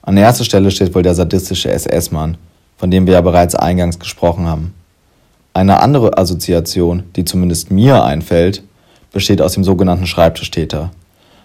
An 0.00 0.16
erster 0.16 0.44
Stelle 0.44 0.70
steht 0.70 0.94
wohl 0.94 1.02
der 1.02 1.14
sadistische 1.14 1.70
SS-Mann, 1.70 2.38
von 2.78 2.90
dem 2.90 3.06
wir 3.06 3.12
ja 3.12 3.20
bereits 3.20 3.54
eingangs 3.54 3.98
gesprochen 3.98 4.46
haben. 4.46 4.72
Eine 5.52 5.80
andere 5.80 6.16
Assoziation, 6.16 7.02
die 7.14 7.26
zumindest 7.26 7.70
mir 7.70 8.02
einfällt, 8.02 8.62
besteht 9.12 9.42
aus 9.42 9.52
dem 9.52 9.64
sogenannten 9.64 10.06
Schreibtischtäter, 10.06 10.90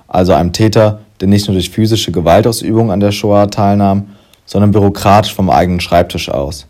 also 0.07 0.31
einem 0.31 0.53
Täter, 0.53 1.01
der 1.19 1.27
nicht 1.27 1.45
nur 1.49 1.55
durch 1.55 1.69
physische 1.69 2.13
Gewaltausübung 2.13 2.89
an 2.89 3.01
der 3.01 3.11
Shoah 3.11 3.51
teilnahm, 3.51 4.11
sondern 4.45 4.71
bürokratisch 4.71 5.33
vom 5.35 5.49
eigenen 5.49 5.81
Schreibtisch 5.81 6.29
aus. 6.29 6.68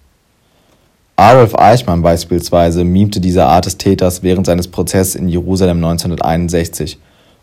Adolf 1.19 1.53
Eichmann 1.53 2.01
beispielsweise 2.01 2.85
mimte 2.85 3.19
diese 3.19 3.45
Art 3.45 3.65
des 3.65 3.75
Täters 3.75 4.23
während 4.23 4.45
seines 4.45 4.69
Prozesses 4.69 5.15
in 5.15 5.27
Jerusalem 5.27 5.83
1961, 5.83 6.97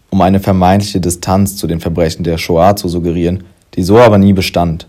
um 0.09 0.23
eine 0.23 0.41
vermeintliche 0.41 0.99
Distanz 0.99 1.59
zu 1.59 1.67
den 1.67 1.81
Verbrechen 1.81 2.25
der 2.25 2.39
Shoah 2.39 2.75
zu 2.75 2.89
suggerieren, 2.89 3.45
die 3.75 3.83
so 3.83 3.99
aber 3.99 4.17
nie 4.17 4.33
bestand. 4.33 4.87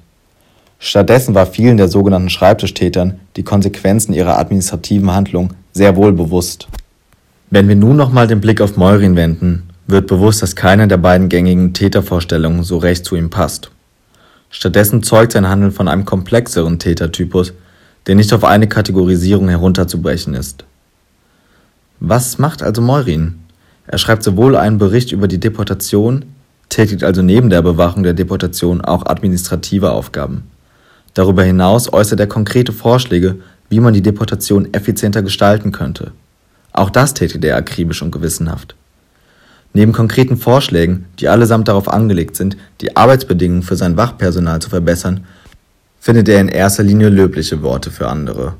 Stattdessen 0.80 1.36
war 1.36 1.48
vielen 1.48 1.76
der 1.76 1.90
sogenannten 1.90 2.30
Schreibtischtätern 2.30 3.20
die 3.36 3.44
Konsequenzen 3.44 4.14
ihrer 4.14 4.40
administrativen 4.40 5.14
Handlung 5.14 5.50
sehr 5.74 5.98
wohl 5.98 6.14
bewusst. 6.14 6.70
Wenn 7.50 7.68
wir 7.68 7.76
nun 7.76 7.98
nochmal 7.98 8.28
den 8.28 8.40
Blick 8.40 8.62
auf 8.62 8.78
Meurin 8.78 9.18
wenden, 9.18 9.64
wird 9.88 10.08
bewusst, 10.08 10.42
dass 10.42 10.56
keine 10.56 10.88
der 10.88 10.96
beiden 10.96 11.28
gängigen 11.28 11.74
Tätervorstellungen 11.74 12.64
so 12.64 12.78
recht 12.78 13.04
zu 13.04 13.18
ihm 13.18 13.30
passt. 13.30 13.70
Stattdessen 14.50 15.04
zeugt 15.04 15.34
sein 15.34 15.50
Handeln 15.50 15.74
von 15.74 15.90
einem 15.90 16.06
komplexeren 16.06 16.80
Tätertypus, 16.80 17.52
der 18.08 18.16
nicht 18.16 18.34
auf 18.34 18.44
eine 18.44 18.68
Kategorisierung 18.68 19.50
herunterzubrechen 19.50 20.34
ist. 20.34 20.64
Was 22.00 22.38
macht 22.40 22.64
also 22.64 22.82
Meurin? 22.82 23.40
Er 23.86 23.98
schreibt 23.98 24.24
sowohl 24.24 24.56
einen 24.56 24.78
Bericht 24.78 25.12
über 25.12 25.28
die 25.28 25.40
Deportation, 25.40 26.26
tätigt 26.70 27.04
also 27.04 27.22
neben 27.22 27.50
der 27.50 27.62
Bewachung 27.62 28.04
der 28.04 28.14
Deportation 28.14 28.82
auch 28.82 29.06
administrative 29.06 29.92
Aufgaben. 29.92 30.44
Darüber 31.14 31.44
hinaus 31.44 31.92
äußert 31.92 32.20
er 32.20 32.28
konkrete 32.28 32.72
Vorschläge, 32.72 33.38
wie 33.70 33.80
man 33.80 33.94
die 33.94 34.02
Deportation 34.02 34.74
effizienter 34.74 35.22
gestalten 35.22 35.72
könnte. 35.72 36.12
Auch 36.74 36.90
das 36.90 37.14
tätigt 37.14 37.44
er 37.44 37.58
akribisch 37.58 38.02
und 38.02 38.12
gewissenhaft. 38.12 38.76
Neben 39.74 39.92
konkreten 39.92 40.38
Vorschlägen, 40.38 41.06
die 41.20 41.28
allesamt 41.28 41.68
darauf 41.68 41.90
angelegt 41.90 42.36
sind, 42.36 42.56
die 42.82 42.96
Arbeitsbedingungen 42.96 43.64
für 43.64 43.76
sein 43.76 43.98
Wachpersonal 43.98 44.62
zu 44.62 44.70
verbessern, 44.70 45.26
findet 46.08 46.30
er 46.30 46.40
in 46.40 46.48
erster 46.48 46.84
Linie 46.84 47.10
löbliche 47.10 47.62
Worte 47.64 47.92
für 47.92 48.08
andere. 48.08 48.54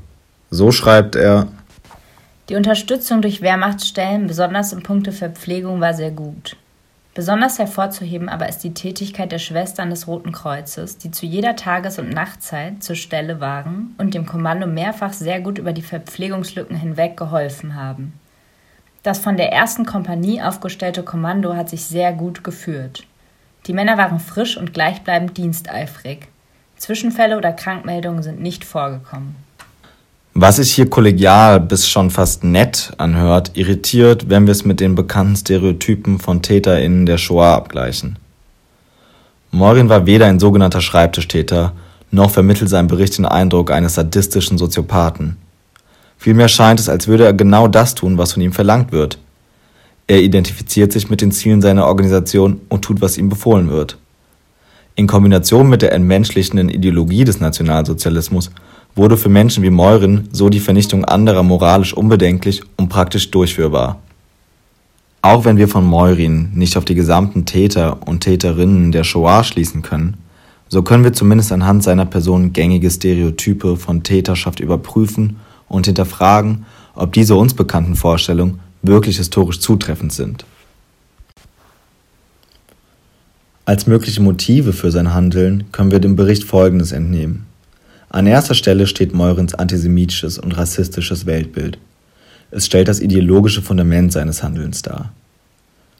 So 0.50 0.70
schreibt 0.70 1.16
er 1.16 1.46
Die 2.50 2.56
Unterstützung 2.56 3.22
durch 3.22 3.40
Wehrmachtsstellen, 3.40 4.26
besonders 4.26 4.74
in 4.74 4.82
puncto 4.82 5.12
Verpflegung, 5.12 5.80
war 5.80 5.94
sehr 5.94 6.10
gut. 6.10 6.58
Besonders 7.14 7.58
hervorzuheben 7.58 8.28
aber 8.28 8.50
ist 8.50 8.58
die 8.64 8.74
Tätigkeit 8.74 9.32
der 9.32 9.38
Schwestern 9.38 9.88
des 9.88 10.06
Roten 10.06 10.30
Kreuzes, 10.30 10.98
die 10.98 11.10
zu 11.10 11.24
jeder 11.24 11.56
Tages- 11.56 11.98
und 11.98 12.10
Nachtzeit 12.10 12.82
zur 12.82 12.96
Stelle 12.96 13.40
waren 13.40 13.94
und 13.96 14.12
dem 14.12 14.26
Kommando 14.26 14.66
mehrfach 14.66 15.14
sehr 15.14 15.40
gut 15.40 15.56
über 15.56 15.72
die 15.72 15.80
Verpflegungslücken 15.80 16.76
hinweg 16.76 17.16
geholfen 17.16 17.76
haben. 17.76 18.12
Das 19.02 19.20
von 19.20 19.38
der 19.38 19.54
ersten 19.54 19.86
Kompanie 19.86 20.42
aufgestellte 20.42 21.02
Kommando 21.02 21.56
hat 21.56 21.70
sich 21.70 21.86
sehr 21.86 22.12
gut 22.12 22.44
geführt. 22.44 23.06
Die 23.66 23.72
Männer 23.72 23.96
waren 23.96 24.20
frisch 24.20 24.58
und 24.58 24.74
gleichbleibend 24.74 25.38
diensteifrig. 25.38 26.28
Zwischenfälle 26.78 27.36
oder 27.36 27.52
Krankmeldungen 27.52 28.22
sind 28.22 28.40
nicht 28.40 28.64
vorgekommen. 28.64 29.36
Was 30.34 30.56
sich 30.56 30.72
hier 30.72 30.88
kollegial 30.88 31.58
bis 31.58 31.88
schon 31.88 32.10
fast 32.10 32.44
nett 32.44 32.92
anhört, 32.96 33.52
irritiert, 33.54 34.30
wenn 34.30 34.46
wir 34.46 34.52
es 34.52 34.64
mit 34.64 34.78
den 34.78 34.94
bekannten 34.94 35.34
Stereotypen 35.34 36.20
von 36.20 36.42
TäterInnen 36.42 37.06
der 37.06 37.18
Shoah 37.18 37.54
abgleichen. 37.54 38.16
Morin 39.50 39.88
war 39.88 40.06
weder 40.06 40.26
ein 40.26 40.38
sogenannter 40.38 40.80
Schreibtischtäter, 40.80 41.72
noch 42.10 42.30
vermittelt 42.30 42.70
sein 42.70 42.86
Bericht 42.86 43.18
den 43.18 43.26
Eindruck 43.26 43.70
eines 43.70 43.94
sadistischen 43.94 44.58
Soziopathen. 44.58 45.36
Vielmehr 46.18 46.48
scheint 46.48 46.80
es, 46.80 46.88
als 46.88 47.08
würde 47.08 47.24
er 47.24 47.32
genau 47.32 47.66
das 47.68 47.94
tun, 47.94 48.18
was 48.18 48.32
von 48.32 48.42
ihm 48.42 48.52
verlangt 48.52 48.92
wird. 48.92 49.18
Er 50.06 50.20
identifiziert 50.20 50.92
sich 50.92 51.10
mit 51.10 51.20
den 51.20 51.32
Zielen 51.32 51.60
seiner 51.60 51.86
Organisation 51.86 52.60
und 52.68 52.82
tut, 52.82 53.00
was 53.00 53.18
ihm 53.18 53.28
befohlen 53.28 53.70
wird. 53.70 53.98
In 54.98 55.06
Kombination 55.06 55.68
mit 55.68 55.82
der 55.82 55.92
entmenschlichenden 55.92 56.68
Ideologie 56.68 57.22
des 57.22 57.38
Nationalsozialismus 57.38 58.50
wurde 58.96 59.16
für 59.16 59.28
Menschen 59.28 59.62
wie 59.62 59.70
Meuren 59.70 60.28
so 60.32 60.48
die 60.48 60.58
Vernichtung 60.58 61.04
anderer 61.04 61.44
moralisch 61.44 61.94
unbedenklich 61.94 62.62
und 62.76 62.88
praktisch 62.88 63.30
durchführbar. 63.30 64.00
Auch 65.22 65.44
wenn 65.44 65.56
wir 65.56 65.68
von 65.68 65.84
Meurin 65.84 66.50
nicht 66.52 66.76
auf 66.76 66.84
die 66.84 66.96
gesamten 66.96 67.44
Täter 67.44 68.08
und 68.08 68.24
Täterinnen 68.24 68.90
der 68.90 69.04
Shoah 69.04 69.44
schließen 69.44 69.82
können, 69.82 70.16
so 70.66 70.82
können 70.82 71.04
wir 71.04 71.12
zumindest 71.12 71.52
anhand 71.52 71.84
seiner 71.84 72.04
Person 72.04 72.52
gängige 72.52 72.90
Stereotype 72.90 73.76
von 73.76 74.02
Täterschaft 74.02 74.58
überprüfen 74.58 75.36
und 75.68 75.86
hinterfragen, 75.86 76.66
ob 76.96 77.12
diese 77.12 77.36
uns 77.36 77.54
bekannten 77.54 77.94
Vorstellungen 77.94 78.58
wirklich 78.82 79.18
historisch 79.18 79.60
zutreffend 79.60 80.12
sind. 80.12 80.44
Als 83.68 83.86
mögliche 83.86 84.22
Motive 84.22 84.72
für 84.72 84.90
sein 84.90 85.12
Handeln 85.12 85.64
können 85.72 85.90
wir 85.90 85.98
dem 85.98 86.16
Bericht 86.16 86.44
Folgendes 86.44 86.92
entnehmen. 86.92 87.44
An 88.08 88.26
erster 88.26 88.54
Stelle 88.54 88.86
steht 88.86 89.12
Meurens 89.12 89.52
antisemitisches 89.52 90.38
und 90.38 90.52
rassistisches 90.52 91.26
Weltbild. 91.26 91.76
Es 92.50 92.64
stellt 92.64 92.88
das 92.88 92.98
ideologische 92.98 93.60
Fundament 93.60 94.10
seines 94.10 94.42
Handelns 94.42 94.80
dar. 94.80 95.12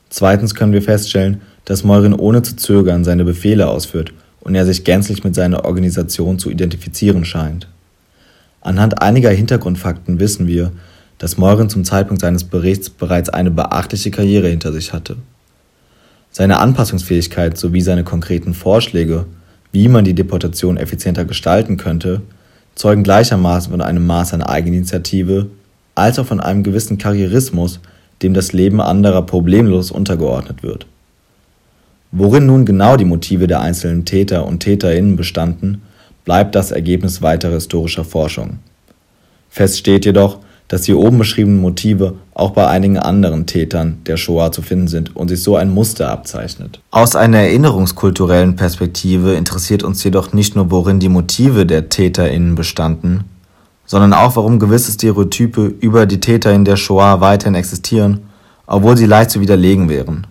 Zweitens 0.09 0.55
können 0.55 0.73
wir 0.73 0.81
feststellen, 0.81 1.43
dass 1.67 1.85
Meuren 1.85 2.15
ohne 2.15 2.41
zu 2.41 2.57
zögern 2.57 3.05
seine 3.05 3.27
Befehle 3.27 3.69
ausführt 3.69 4.15
und 4.41 4.55
er 4.55 4.65
sich 4.65 4.85
gänzlich 4.85 5.23
mit 5.23 5.35
seiner 5.35 5.67
Organisation 5.67 6.39
zu 6.39 6.49
identifizieren 6.49 7.27
scheint. 7.27 7.69
Anhand 8.63 9.03
einiger 9.03 9.29
Hintergrundfakten 9.29 10.21
wissen 10.21 10.47
wir, 10.47 10.73
dass 11.19 11.37
Meuren 11.37 11.69
zum 11.69 11.85
Zeitpunkt 11.85 12.23
seines 12.23 12.45
Berichts 12.45 12.89
bereits 12.89 13.29
eine 13.29 13.51
beachtliche 13.51 14.11
Karriere 14.11 14.49
hinter 14.49 14.73
sich 14.73 14.95
hatte. 14.95 15.19
Seine 16.31 16.59
Anpassungsfähigkeit 16.59 17.57
sowie 17.59 17.81
seine 17.81 18.05
konkreten 18.05 18.55
Vorschläge, 18.55 19.27
wie 19.73 19.88
man 19.88 20.05
die 20.05 20.14
Deportation 20.14 20.77
effizienter 20.77 21.25
gestalten 21.25 21.77
könnte, 21.77 22.23
zeugen 22.75 23.03
gleichermaßen 23.03 23.73
von 23.73 23.81
einem 23.81 24.07
Maß 24.07 24.35
an 24.35 24.43
Eigeninitiative 24.43 25.49
als 25.95 26.19
auch 26.19 26.27
von 26.27 26.41
einem 26.41 26.62
gewissen 26.62 26.97
Karrierismus, 26.97 27.81
dem 28.23 28.35
das 28.35 28.53
Leben 28.53 28.81
anderer 28.81 29.23
problemlos 29.23 29.91
untergeordnet 29.91 30.62
wird. 30.62 30.87
Worin 32.12 32.47
nun 32.47 32.64
genau 32.64 32.97
die 32.97 33.05
Motive 33.05 33.47
der 33.47 33.61
einzelnen 33.61 34.05
Täter 34.05 34.47
und 34.47 34.61
Täterinnen 34.61 35.17
bestanden, 35.17 35.83
bleibt 36.25 36.55
das 36.55 36.71
Ergebnis 36.71 37.21
weiterer 37.21 37.55
historischer 37.55 38.05
Forschung. 38.05 38.59
Fest 39.51 39.79
steht 39.79 40.05
jedoch, 40.05 40.38
dass 40.69 40.83
die 40.83 40.95
oben 40.95 41.19
beschriebenen 41.19 41.61
Motive 41.61 42.15
auch 42.35 42.51
bei 42.51 42.67
einigen 42.67 42.99
anderen 42.99 43.47
Tätern 43.47 43.99
der 44.07 44.19
Shoah 44.19 44.53
zu 44.53 44.63
finden 44.63 44.87
sind 44.87 45.17
und 45.17 45.29
sich 45.29 45.43
so 45.43 45.57
ein 45.57 45.71
Muster 45.71 46.11
abzeichnet. 46.11 46.81
Aus 46.91 47.17
einer 47.17 47.39
erinnerungskulturellen 47.39 48.55
Perspektive 48.55 49.33
interessiert 49.33 49.83
uns 49.83 50.05
jedoch 50.05 50.33
nicht 50.35 50.55
nur, 50.55 50.71
worin 50.71 51.01
die 51.01 51.09
Motive 51.09 51.65
der 51.65 51.89
TäterInnen 51.89 52.55
bestanden, 52.55 53.25
sondern 53.87 54.13
auch, 54.13 54.37
warum 54.37 54.59
gewisse 54.59 54.93
Stereotype 54.93 55.75
über 55.81 56.05
die 56.05 56.21
TäterInnen 56.21 56.67
der 56.67 56.77
Shoah 56.77 57.23
weiterhin 57.23 57.55
existieren, 57.55 58.21
obwohl 58.67 58.99
sie 58.99 59.07
leicht 59.07 59.31
zu 59.31 59.41
widerlegen 59.41 59.89
wären. 59.89 60.27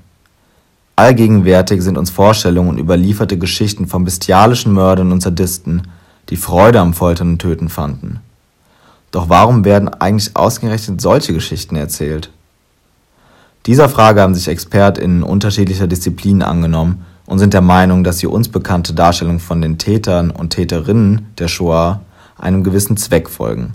Allgegenwärtig 0.96 1.82
sind 1.82 1.98
uns 1.98 2.12
Vorstellungen 2.12 2.70
und 2.70 2.80
überlieferte 2.80 3.38
Geschichten 3.38 3.88
von 3.88 4.06
bestialischen 4.06 4.74
Mördern 4.74 5.12
und 5.12 5.22
Sadisten, 5.22 5.84
die 6.30 6.38
Freude 6.38 6.80
am 6.80 6.94
Foltern 6.94 7.32
und 7.32 7.40
Töten 7.40 7.70
fanden. 7.70 8.20
Doch 9.18 9.30
warum 9.30 9.66
werden 9.66 9.90
eigentlich 9.90 10.36
ausgerechnet 10.36 11.02
solche 11.02 11.34
Geschichten 11.34 11.76
erzählt? 11.76 12.30
Dieser 13.66 13.90
Frage 13.90 14.22
haben 14.22 14.36
sich 14.36 14.48
ExpertInnen 14.48 15.24
unterschiedlicher 15.24 15.88
Disziplinen 15.88 16.44
angenommen 16.44 17.04
und 17.26 17.40
sind 17.40 17.56
der 17.56 17.62
Meinung, 17.62 18.04
dass 18.04 18.18
die 18.18 18.28
uns 18.28 18.48
bekannte 18.48 18.94
Darstellung 18.94 19.40
von 19.40 19.60
den 19.60 19.80
Tätern 19.80 20.30
und 20.30 20.52
Täterinnen 20.52 21.34
der 21.40 21.48
Shoah 21.48 22.02
einem 22.38 22.64
gewissen 22.64 22.96
Zweck 22.96 23.28
folgen. 23.28 23.74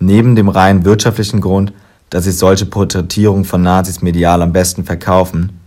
Neben 0.00 0.36
dem 0.36 0.50
rein 0.50 0.84
wirtschaftlichen 0.84 1.40
Grund, 1.40 1.72
dass 2.10 2.24
sich 2.24 2.36
solche 2.36 2.66
Porträtierungen 2.66 3.46
von 3.46 3.62
Nazis 3.62 4.02
medial 4.02 4.42
am 4.42 4.52
besten 4.52 4.84
verkaufen, 4.84 5.60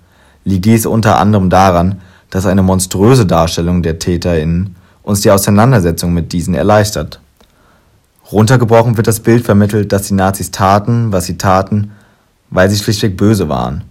liegt 0.46 0.66
dies 0.66 0.86
unter 0.86 1.18
anderem 1.18 1.50
daran, 1.50 2.02
dass 2.30 2.46
eine 2.46 2.62
monströse 2.62 3.26
Darstellung 3.26 3.82
der 3.82 3.98
TäterInnen 3.98 4.76
uns 5.02 5.22
die 5.22 5.32
Auseinandersetzung 5.32 6.14
mit 6.14 6.34
diesen 6.34 6.54
erleichtert. 6.54 7.20
Runtergebrochen 8.32 8.96
wird 8.96 9.08
das 9.08 9.20
Bild 9.20 9.44
vermittelt, 9.44 9.92
dass 9.92 10.08
die 10.08 10.14
Nazis 10.14 10.52
taten, 10.52 11.12
was 11.12 11.26
sie 11.26 11.38
taten, 11.38 11.92
weil 12.50 12.70
sie 12.70 12.78
schlichtweg 12.78 13.18
böse 13.18 13.50
waren. 13.50 13.84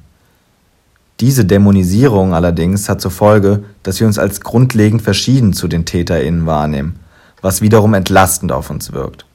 Diese 1.21 1.45
Dämonisierung 1.45 2.33
allerdings 2.33 2.89
hat 2.89 3.03
zur 3.03 3.11
Folge, 3.11 3.65
dass 3.83 4.01
wir 4.01 4.07
uns 4.07 4.19
als 4.19 4.41
grundlegend 4.41 5.03
verschieden 5.03 5.53
zu 5.53 5.69
den 5.69 5.85
TäterInnen 5.85 6.47
wahrnehmen, 6.47 6.97
was 7.43 7.61
wiederum 7.61 7.93
entlastend 7.93 8.53
auf 8.53 8.71
uns 8.71 8.93
wirkt. 8.93 9.27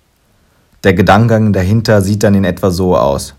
Der 0.84 0.96
Gedankengang 0.96 1.54
dahinter 1.54 2.02
sieht 2.02 2.24
dann 2.24 2.34
in 2.34 2.44
etwa 2.44 2.72
so 2.72 2.98
aus. 2.98 3.36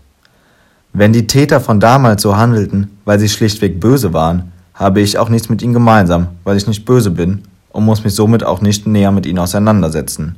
Wenn 0.93 1.11
die 1.11 1.27
Täter 1.27 1.59
von 1.59 1.81
damals 1.81 2.21
so 2.21 2.37
handelten, 2.37 2.97
weil 3.03 3.19
sie 3.19 3.29
schlichtweg 3.29 3.81
böse 3.81 4.13
waren, 4.13 4.53
habe 4.73 5.01
ich 5.01 5.17
auch 5.17 5.27
nichts 5.27 5.49
mit 5.49 5.61
ihnen 5.61 5.73
gemeinsam, 5.73 6.27
weil 6.45 6.55
ich 6.55 6.67
nicht 6.67 6.85
böse 6.85 7.11
bin 7.11 7.43
und 7.69 7.83
muss 7.83 8.03
mich 8.03 8.15
somit 8.15 8.43
auch 8.43 8.61
nicht 8.61 8.87
näher 8.87 9.11
mit 9.11 9.25
ihnen 9.25 9.39
auseinandersetzen. 9.39 10.35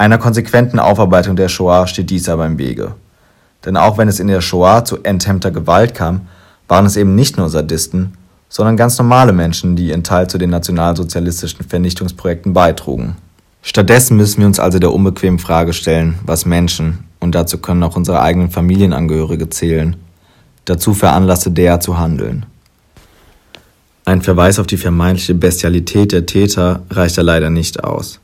Einer 0.00 0.18
konsequenten 0.18 0.78
Aufarbeitung 0.78 1.34
der 1.34 1.48
Shoah 1.48 1.88
steht 1.88 2.10
dies 2.10 2.28
aber 2.28 2.46
im 2.46 2.56
Wege. 2.56 2.94
Denn 3.64 3.76
auch 3.76 3.98
wenn 3.98 4.06
es 4.06 4.20
in 4.20 4.28
der 4.28 4.40
Shoah 4.40 4.84
zu 4.84 5.02
enthemmter 5.02 5.50
Gewalt 5.50 5.92
kam, 5.92 6.28
waren 6.68 6.86
es 6.86 6.96
eben 6.96 7.16
nicht 7.16 7.36
nur 7.36 7.48
Sadisten, 7.48 8.12
sondern 8.48 8.76
ganz 8.76 8.96
normale 8.96 9.32
Menschen, 9.32 9.74
die 9.74 9.88
ihren 9.88 10.04
Teil 10.04 10.28
zu 10.28 10.38
den 10.38 10.50
nationalsozialistischen 10.50 11.68
Vernichtungsprojekten 11.68 12.52
beitrugen. 12.52 13.16
Stattdessen 13.60 14.16
müssen 14.16 14.38
wir 14.38 14.46
uns 14.46 14.60
also 14.60 14.78
der 14.78 14.92
unbequemen 14.92 15.40
Frage 15.40 15.72
stellen, 15.72 16.20
was 16.24 16.46
Menschen, 16.46 17.04
und 17.18 17.34
dazu 17.34 17.58
können 17.58 17.82
auch 17.82 17.96
unsere 17.96 18.22
eigenen 18.22 18.50
Familienangehörige 18.50 19.50
zählen, 19.50 19.96
dazu 20.64 20.94
veranlasste, 20.94 21.50
der 21.50 21.80
zu 21.80 21.98
handeln. 21.98 22.46
Ein 24.04 24.22
Verweis 24.22 24.60
auf 24.60 24.68
die 24.68 24.76
vermeintliche 24.76 25.34
Bestialität 25.34 26.12
der 26.12 26.24
Täter 26.24 26.82
reicht 26.88 27.18
da 27.18 27.22
leider 27.22 27.50
nicht 27.50 27.82
aus. 27.82 28.20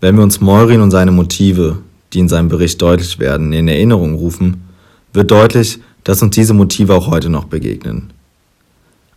Wenn 0.00 0.16
wir 0.16 0.22
uns 0.22 0.40
Meurin 0.40 0.80
und 0.80 0.92
seine 0.92 1.10
Motive, 1.10 1.78
die 2.12 2.20
in 2.20 2.28
seinem 2.28 2.48
Bericht 2.48 2.80
deutlich 2.80 3.18
werden, 3.18 3.52
in 3.52 3.66
Erinnerung 3.66 4.14
rufen, 4.14 4.62
wird 5.12 5.30
deutlich, 5.30 5.80
dass 6.04 6.22
uns 6.22 6.34
diese 6.34 6.54
Motive 6.54 6.94
auch 6.94 7.08
heute 7.08 7.28
noch 7.28 7.44
begegnen. 7.44 8.12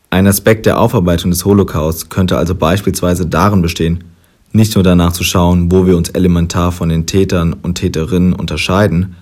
Ein 0.10 0.28
Aspekt 0.28 0.66
der 0.66 0.80
Aufarbeitung 0.80 1.32
des 1.32 1.46
Holocaust 1.46 2.10
könnte 2.10 2.38
also 2.38 2.56
beispielsweise 2.56 3.28
darin 3.28 3.62
bestehen, 3.62 4.04
nicht 4.52 4.76
nur 4.76 4.84
danach 4.84 5.14
zu 5.14 5.24
schauen, 5.24 5.72
wo 5.72 5.86
wir 5.86 5.96
uns 5.96 6.10
elementar 6.10 6.72
von 6.72 6.90
den 6.90 7.06
Tätern 7.06 7.54
und 7.54 7.76
Täterinnen 7.76 8.34
unterscheiden, 8.34 9.16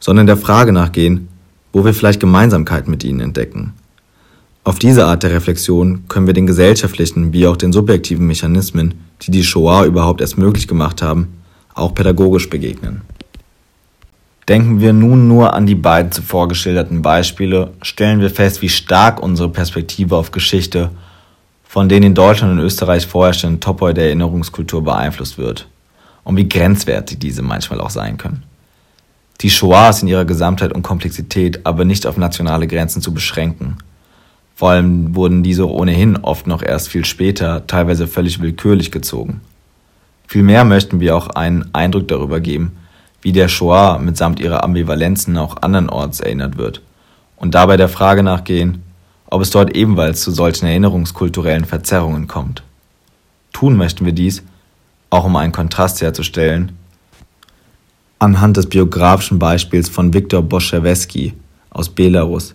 sondern 0.00 0.26
der 0.26 0.36
Frage 0.36 0.72
nachgehen, 0.72 1.28
wo 1.72 1.84
wir 1.84 1.94
vielleicht 1.94 2.20
Gemeinsamkeiten 2.20 2.90
mit 2.90 3.04
ihnen 3.04 3.20
entdecken. 3.20 3.72
Auf 4.66 4.80
diese 4.80 5.06
Art 5.06 5.22
der 5.22 5.30
Reflexion 5.30 6.08
können 6.08 6.26
wir 6.26 6.34
den 6.34 6.48
gesellschaftlichen 6.48 7.32
wie 7.32 7.46
auch 7.46 7.56
den 7.56 7.72
subjektiven 7.72 8.26
Mechanismen 8.26 8.94
die 9.22 9.30
die 9.30 9.44
Shoah 9.44 9.84
überhaupt 9.84 10.20
erst 10.20 10.38
möglich 10.38 10.66
gemacht 10.66 11.02
haben, 11.02 11.40
auch 11.72 11.94
pädagogisch 11.94 12.50
begegnen. 12.50 13.02
Denken 14.48 14.80
wir 14.80 14.92
nun 14.92 15.28
nur 15.28 15.54
an 15.54 15.66
die 15.66 15.76
beiden 15.76 16.10
zuvor 16.10 16.48
geschilderten 16.48 17.00
Beispiele, 17.00 17.74
stellen 17.80 18.18
wir 18.18 18.28
fest, 18.28 18.60
wie 18.60 18.68
stark 18.68 19.22
unsere 19.22 19.50
Perspektive 19.50 20.16
auf 20.16 20.32
Geschichte 20.32 20.90
von 21.62 21.88
den 21.88 22.02
in 22.02 22.16
Deutschland 22.16 22.58
und 22.58 22.58
Österreich 22.58 23.06
vorherrschenden 23.06 23.60
Topoi 23.60 23.92
der 23.92 24.06
Erinnerungskultur 24.06 24.82
beeinflusst 24.82 25.38
wird 25.38 25.68
und 26.24 26.36
wie 26.36 26.48
grenzwertig 26.48 27.20
diese 27.20 27.42
manchmal 27.42 27.80
auch 27.80 27.90
sein 27.90 28.18
können. 28.18 28.42
Die 29.42 29.50
Shoah 29.50 29.90
ist 29.90 30.02
in 30.02 30.08
ihrer 30.08 30.24
Gesamtheit 30.24 30.72
und 30.72 30.82
Komplexität 30.82 31.64
aber 31.64 31.84
nicht 31.84 32.04
auf 32.04 32.16
nationale 32.16 32.66
Grenzen 32.66 33.00
zu 33.00 33.14
beschränken– 33.14 33.76
vor 34.56 34.70
allem 34.70 35.14
wurden 35.14 35.42
diese 35.42 35.70
ohnehin 35.70 36.16
oft 36.16 36.46
noch 36.46 36.62
erst 36.62 36.88
viel 36.88 37.04
später, 37.04 37.66
teilweise 37.66 38.06
völlig 38.06 38.40
willkürlich 38.40 38.90
gezogen. 38.90 39.42
Vielmehr 40.26 40.64
möchten 40.64 40.98
wir 40.98 41.14
auch 41.14 41.28
einen 41.28 41.68
Eindruck 41.74 42.08
darüber 42.08 42.40
geben, 42.40 42.72
wie 43.20 43.32
der 43.32 43.48
Shoah 43.48 43.98
mitsamt 43.98 44.40
ihrer 44.40 44.64
Ambivalenzen 44.64 45.36
auch 45.36 45.58
andernorts 45.60 46.20
erinnert 46.20 46.56
wird 46.56 46.80
und 47.36 47.54
dabei 47.54 47.76
der 47.76 47.90
Frage 47.90 48.22
nachgehen, 48.22 48.82
ob 49.26 49.42
es 49.42 49.50
dort 49.50 49.76
ebenfalls 49.76 50.22
zu 50.22 50.30
solchen 50.30 50.64
erinnerungskulturellen 50.64 51.66
Verzerrungen 51.66 52.26
kommt. 52.26 52.62
Tun 53.52 53.76
möchten 53.76 54.06
wir 54.06 54.14
dies, 54.14 54.42
auch 55.10 55.24
um 55.24 55.36
einen 55.36 55.52
Kontrast 55.52 56.00
herzustellen, 56.00 56.72
anhand 58.18 58.56
des 58.56 58.70
biografischen 58.70 59.38
Beispiels 59.38 59.90
von 59.90 60.14
Viktor 60.14 60.40
Boschewski 60.40 61.34
aus 61.68 61.90
Belarus, 61.90 62.54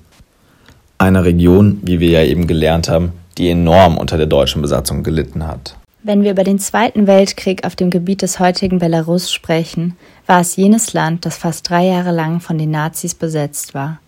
einer 1.01 1.25
Region, 1.25 1.79
wie 1.81 1.99
wir 1.99 2.09
ja 2.09 2.23
eben 2.23 2.47
gelernt 2.47 2.89
haben, 2.89 3.11
die 3.37 3.49
enorm 3.49 3.97
unter 3.97 4.17
der 4.17 4.27
deutschen 4.27 4.61
Besatzung 4.61 5.03
gelitten 5.03 5.47
hat. 5.47 5.75
Wenn 6.03 6.23
wir 6.23 6.31
über 6.31 6.43
den 6.43 6.57
Zweiten 6.57 7.05
Weltkrieg 7.05 7.65
auf 7.65 7.75
dem 7.75 7.89
Gebiet 7.89 8.23
des 8.23 8.39
heutigen 8.39 8.79
Belarus 8.79 9.31
sprechen, 9.31 9.95
war 10.25 10.41
es 10.41 10.55
jenes 10.55 10.93
Land, 10.93 11.25
das 11.25 11.37
fast 11.37 11.69
drei 11.69 11.85
Jahre 11.85 12.11
lang 12.11 12.39
von 12.39 12.57
den 12.57 12.71
Nazis 12.71 13.13
besetzt 13.13 13.73
war. 13.73 13.99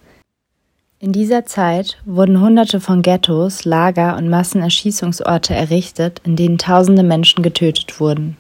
In 1.00 1.12
dieser 1.12 1.46
Zeit 1.46 1.98
wurden 2.06 2.40
Hunderte 2.40 2.80
von 2.80 3.02
Ghettos, 3.02 3.66
Lager 3.66 4.16
und 4.16 4.30
Massenerschießungsorte 4.30 5.54
errichtet, 5.54 6.22
in 6.24 6.36
denen 6.36 6.58
tausende 6.58 7.04
Menschen 7.04 7.44
getötet 7.44 8.00
wurden. 8.00 8.38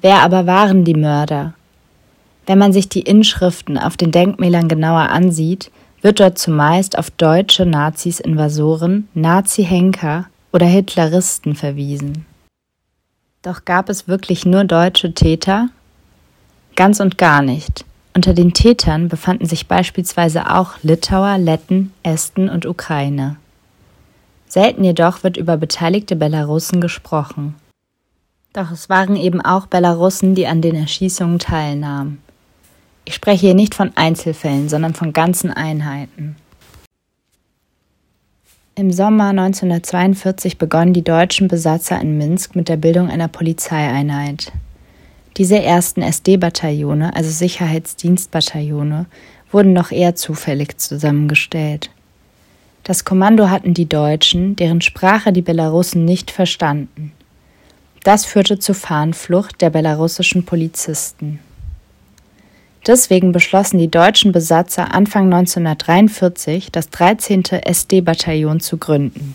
Wer 0.00 0.22
aber 0.22 0.46
waren 0.46 0.84
die 0.84 0.94
Mörder? 0.94 1.54
Wenn 2.46 2.58
man 2.58 2.72
sich 2.72 2.88
die 2.88 3.02
Inschriften 3.02 3.76
auf 3.76 3.96
den 3.96 4.12
Denkmälern 4.12 4.68
genauer 4.68 5.10
ansieht, 5.10 5.70
wird 6.02 6.20
dort 6.20 6.38
zumeist 6.38 6.98
auf 6.98 7.10
deutsche 7.10 7.66
Nazis, 7.66 8.20
Invasoren, 8.20 9.08
Nazi-Henker 9.14 10.26
oder 10.52 10.66
Hitleristen 10.66 11.54
verwiesen. 11.54 12.26
Doch 13.42 13.64
gab 13.64 13.88
es 13.88 14.08
wirklich 14.08 14.44
nur 14.46 14.64
deutsche 14.64 15.14
Täter? 15.14 15.68
Ganz 16.76 17.00
und 17.00 17.18
gar 17.18 17.42
nicht. 17.42 17.84
Unter 18.14 18.34
den 18.34 18.52
Tätern 18.52 19.08
befanden 19.08 19.46
sich 19.46 19.68
beispielsweise 19.68 20.50
auch 20.52 20.74
Litauer, 20.82 21.38
Letten, 21.38 21.92
Esten 22.02 22.48
und 22.48 22.66
Ukraine. 22.66 23.36
Selten 24.48 24.82
jedoch 24.82 25.22
wird 25.22 25.36
über 25.36 25.56
beteiligte 25.56 26.16
Belarussen 26.16 26.80
gesprochen. 26.80 27.54
Doch 28.54 28.70
es 28.70 28.88
waren 28.88 29.14
eben 29.14 29.40
auch 29.40 29.66
Belarussen, 29.66 30.34
die 30.34 30.46
an 30.46 30.62
den 30.62 30.74
Erschießungen 30.74 31.38
teilnahmen. 31.38 32.22
Ich 33.08 33.14
spreche 33.14 33.46
hier 33.46 33.54
nicht 33.54 33.74
von 33.74 33.92
Einzelfällen, 33.94 34.68
sondern 34.68 34.92
von 34.92 35.14
ganzen 35.14 35.50
Einheiten. 35.50 36.36
Im 38.74 38.92
Sommer 38.92 39.28
1942 39.30 40.58
begonnen 40.58 40.92
die 40.92 41.04
deutschen 41.04 41.48
Besatzer 41.48 41.98
in 41.98 42.18
Minsk 42.18 42.54
mit 42.54 42.68
der 42.68 42.76
Bildung 42.76 43.08
einer 43.08 43.28
Polizeieinheit. 43.28 44.52
Diese 45.38 45.58
ersten 45.58 46.02
SD-Bataillone, 46.02 47.16
also 47.16 47.30
Sicherheitsdienstbataillone, 47.30 49.06
wurden 49.50 49.72
noch 49.72 49.90
eher 49.90 50.14
zufällig 50.14 50.76
zusammengestellt. 50.76 51.88
Das 52.84 53.06
Kommando 53.06 53.48
hatten 53.48 53.72
die 53.72 53.88
Deutschen, 53.88 54.54
deren 54.54 54.82
Sprache 54.82 55.32
die 55.32 55.40
Belarussen 55.40 56.04
nicht 56.04 56.30
verstanden. 56.30 57.12
Das 58.04 58.26
führte 58.26 58.58
zur 58.58 58.74
Fahnenflucht 58.74 59.62
der 59.62 59.70
belarussischen 59.70 60.44
Polizisten. 60.44 61.38
Deswegen 62.86 63.32
beschlossen 63.32 63.78
die 63.78 63.90
deutschen 63.90 64.32
Besatzer 64.32 64.94
Anfang 64.94 65.24
1943, 65.24 66.70
das 66.72 66.90
13. 66.90 67.44
SD-Bataillon 67.44 68.60
zu 68.60 68.78
gründen. 68.78 69.34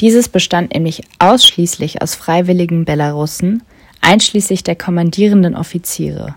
Dieses 0.00 0.28
bestand 0.28 0.72
nämlich 0.74 1.02
ausschließlich 1.18 2.00
aus 2.00 2.14
freiwilligen 2.14 2.84
Belarussen, 2.84 3.62
einschließlich 4.00 4.64
der 4.64 4.76
kommandierenden 4.76 5.54
Offiziere. 5.54 6.34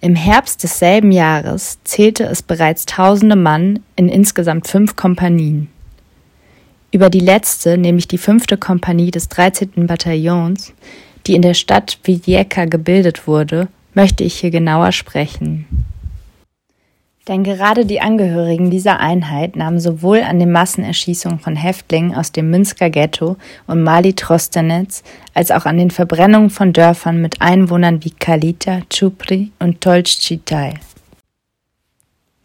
Im 0.00 0.14
Herbst 0.14 0.62
desselben 0.62 1.10
Jahres 1.10 1.78
zählte 1.84 2.24
es 2.24 2.42
bereits 2.42 2.84
tausende 2.84 3.36
Mann 3.36 3.80
in 3.96 4.08
insgesamt 4.08 4.68
fünf 4.68 4.94
Kompanien. 4.94 5.68
Über 6.92 7.08
die 7.08 7.20
letzte, 7.20 7.78
nämlich 7.78 8.08
die 8.08 8.18
fünfte 8.18 8.56
Kompanie 8.56 9.10
des 9.10 9.28
13. 9.28 9.86
Bataillons, 9.86 10.74
die 11.26 11.34
in 11.34 11.42
der 11.42 11.54
Stadt 11.54 11.98
Villeka 12.04 12.66
gebildet 12.66 13.26
wurde, 13.26 13.68
möchte 13.96 14.22
ich 14.22 14.38
hier 14.38 14.50
genauer 14.50 14.92
sprechen. 14.92 15.66
Denn 17.26 17.42
gerade 17.42 17.86
die 17.86 18.00
Angehörigen 18.00 18.70
dieser 18.70 19.00
Einheit 19.00 19.56
nahmen 19.56 19.80
sowohl 19.80 20.22
an 20.22 20.38
den 20.38 20.52
Massenerschießungen 20.52 21.40
von 21.40 21.56
Häftlingen 21.56 22.14
aus 22.14 22.30
dem 22.30 22.50
Minsker 22.50 22.88
Ghetto 22.88 23.36
und 23.66 23.82
Mali 23.82 24.12
Trostenetz 24.14 25.02
als 25.34 25.50
auch 25.50 25.66
an 25.66 25.76
den 25.76 25.90
Verbrennungen 25.90 26.50
von 26.50 26.72
Dörfern 26.72 27.20
mit 27.20 27.42
Einwohnern 27.42 28.04
wie 28.04 28.12
Kalita, 28.12 28.82
Chupri 28.94 29.50
und 29.58 29.80
Tolchchi 29.80 30.38
teil. 30.44 30.74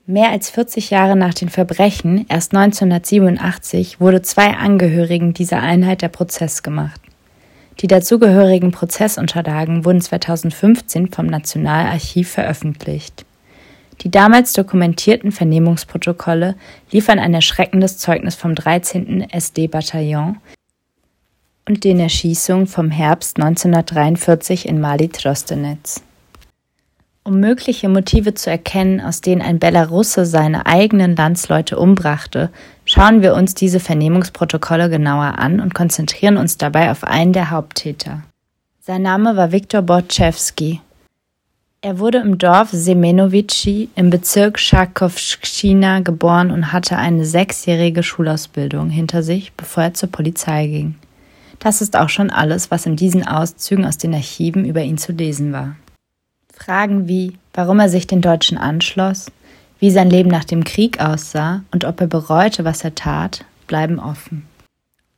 Mehr 0.07 0.31
als 0.31 0.49
40 0.49 0.89
Jahre 0.89 1.15
nach 1.15 1.35
den 1.35 1.49
Verbrechen, 1.49 2.25
erst 2.27 2.55
1987, 2.55 3.99
wurde 3.99 4.23
zwei 4.23 4.57
Angehörigen 4.57 5.35
dieser 5.35 5.61
Einheit 5.61 6.01
der 6.01 6.09
Prozess 6.09 6.63
gemacht. 6.63 6.99
Die 7.81 7.87
dazugehörigen 7.87 8.71
Prozessunterlagen 8.71 9.85
wurden 9.85 10.01
2015 10.01 11.11
vom 11.11 11.25
Nationalarchiv 11.25 12.29
veröffentlicht. 12.29 13.25
Die 14.01 14.11
damals 14.11 14.53
dokumentierten 14.53 15.31
Vernehmungsprotokolle 15.31 16.55
liefern 16.91 17.17
ein 17.17 17.33
erschreckendes 17.33 17.97
Zeugnis 17.97 18.35
vom 18.35 18.53
13. 18.53 19.29
SD-Bataillon 19.31 20.37
und 21.67 21.83
den 21.83 21.99
Erschießungen 21.99 22.67
vom 22.67 22.91
Herbst 22.91 23.37
1943 23.37 24.67
in 24.67 24.79
Mali-Trostenetz. 24.79 26.03
Um 27.23 27.39
mögliche 27.39 27.89
Motive 27.89 28.33
zu 28.33 28.49
erkennen, 28.49 28.99
aus 28.99 29.21
denen 29.21 29.43
ein 29.43 29.59
Belarusse 29.59 30.25
seine 30.25 30.65
eigenen 30.65 31.15
Landsleute 31.15 31.77
umbrachte, 31.77 32.49
schauen 32.91 33.21
wir 33.21 33.35
uns 33.35 33.55
diese 33.55 33.79
Vernehmungsprotokolle 33.79 34.89
genauer 34.89 35.39
an 35.39 35.61
und 35.61 35.73
konzentrieren 35.73 36.35
uns 36.35 36.57
dabei 36.57 36.91
auf 36.91 37.05
einen 37.05 37.31
der 37.31 37.49
Haupttäter. 37.49 38.23
Sein 38.81 39.03
Name 39.03 39.37
war 39.37 39.53
Viktor 39.53 39.81
Borczewski. 39.81 40.81
Er 41.79 41.99
wurde 41.99 42.17
im 42.17 42.37
Dorf 42.37 42.69
Semenovici 42.71 43.89
im 43.95 44.09
Bezirk 44.09 44.59
Charkowszczyna 44.59 46.01
geboren 46.01 46.51
und 46.51 46.73
hatte 46.73 46.97
eine 46.97 47.25
sechsjährige 47.25 48.03
Schulausbildung 48.03 48.89
hinter 48.89 49.23
sich, 49.23 49.53
bevor 49.53 49.83
er 49.83 49.93
zur 49.93 50.11
Polizei 50.11 50.67
ging. 50.67 50.95
Das 51.59 51.81
ist 51.81 51.95
auch 51.95 52.09
schon 52.09 52.29
alles, 52.29 52.71
was 52.71 52.85
in 52.85 52.97
diesen 52.97 53.25
Auszügen 53.25 53.85
aus 53.85 53.97
den 53.97 54.13
Archiven 54.13 54.65
über 54.65 54.81
ihn 54.81 54.97
zu 54.97 55.13
lesen 55.13 55.53
war. 55.53 55.75
Fragen 56.53 57.07
wie, 57.07 57.37
warum 57.53 57.79
er 57.79 57.87
sich 57.87 58.05
den 58.05 58.21
Deutschen 58.21 58.57
anschloss, 58.57 59.31
wie 59.81 59.91
sein 59.91 60.09
Leben 60.09 60.29
nach 60.29 60.45
dem 60.45 60.63
Krieg 60.63 61.01
aussah 61.01 61.63
und 61.71 61.83
ob 61.85 61.99
er 61.99 62.07
bereute, 62.07 62.63
was 62.63 62.83
er 62.83 62.95
tat, 62.95 63.43
bleiben 63.67 63.99
offen. 63.99 64.45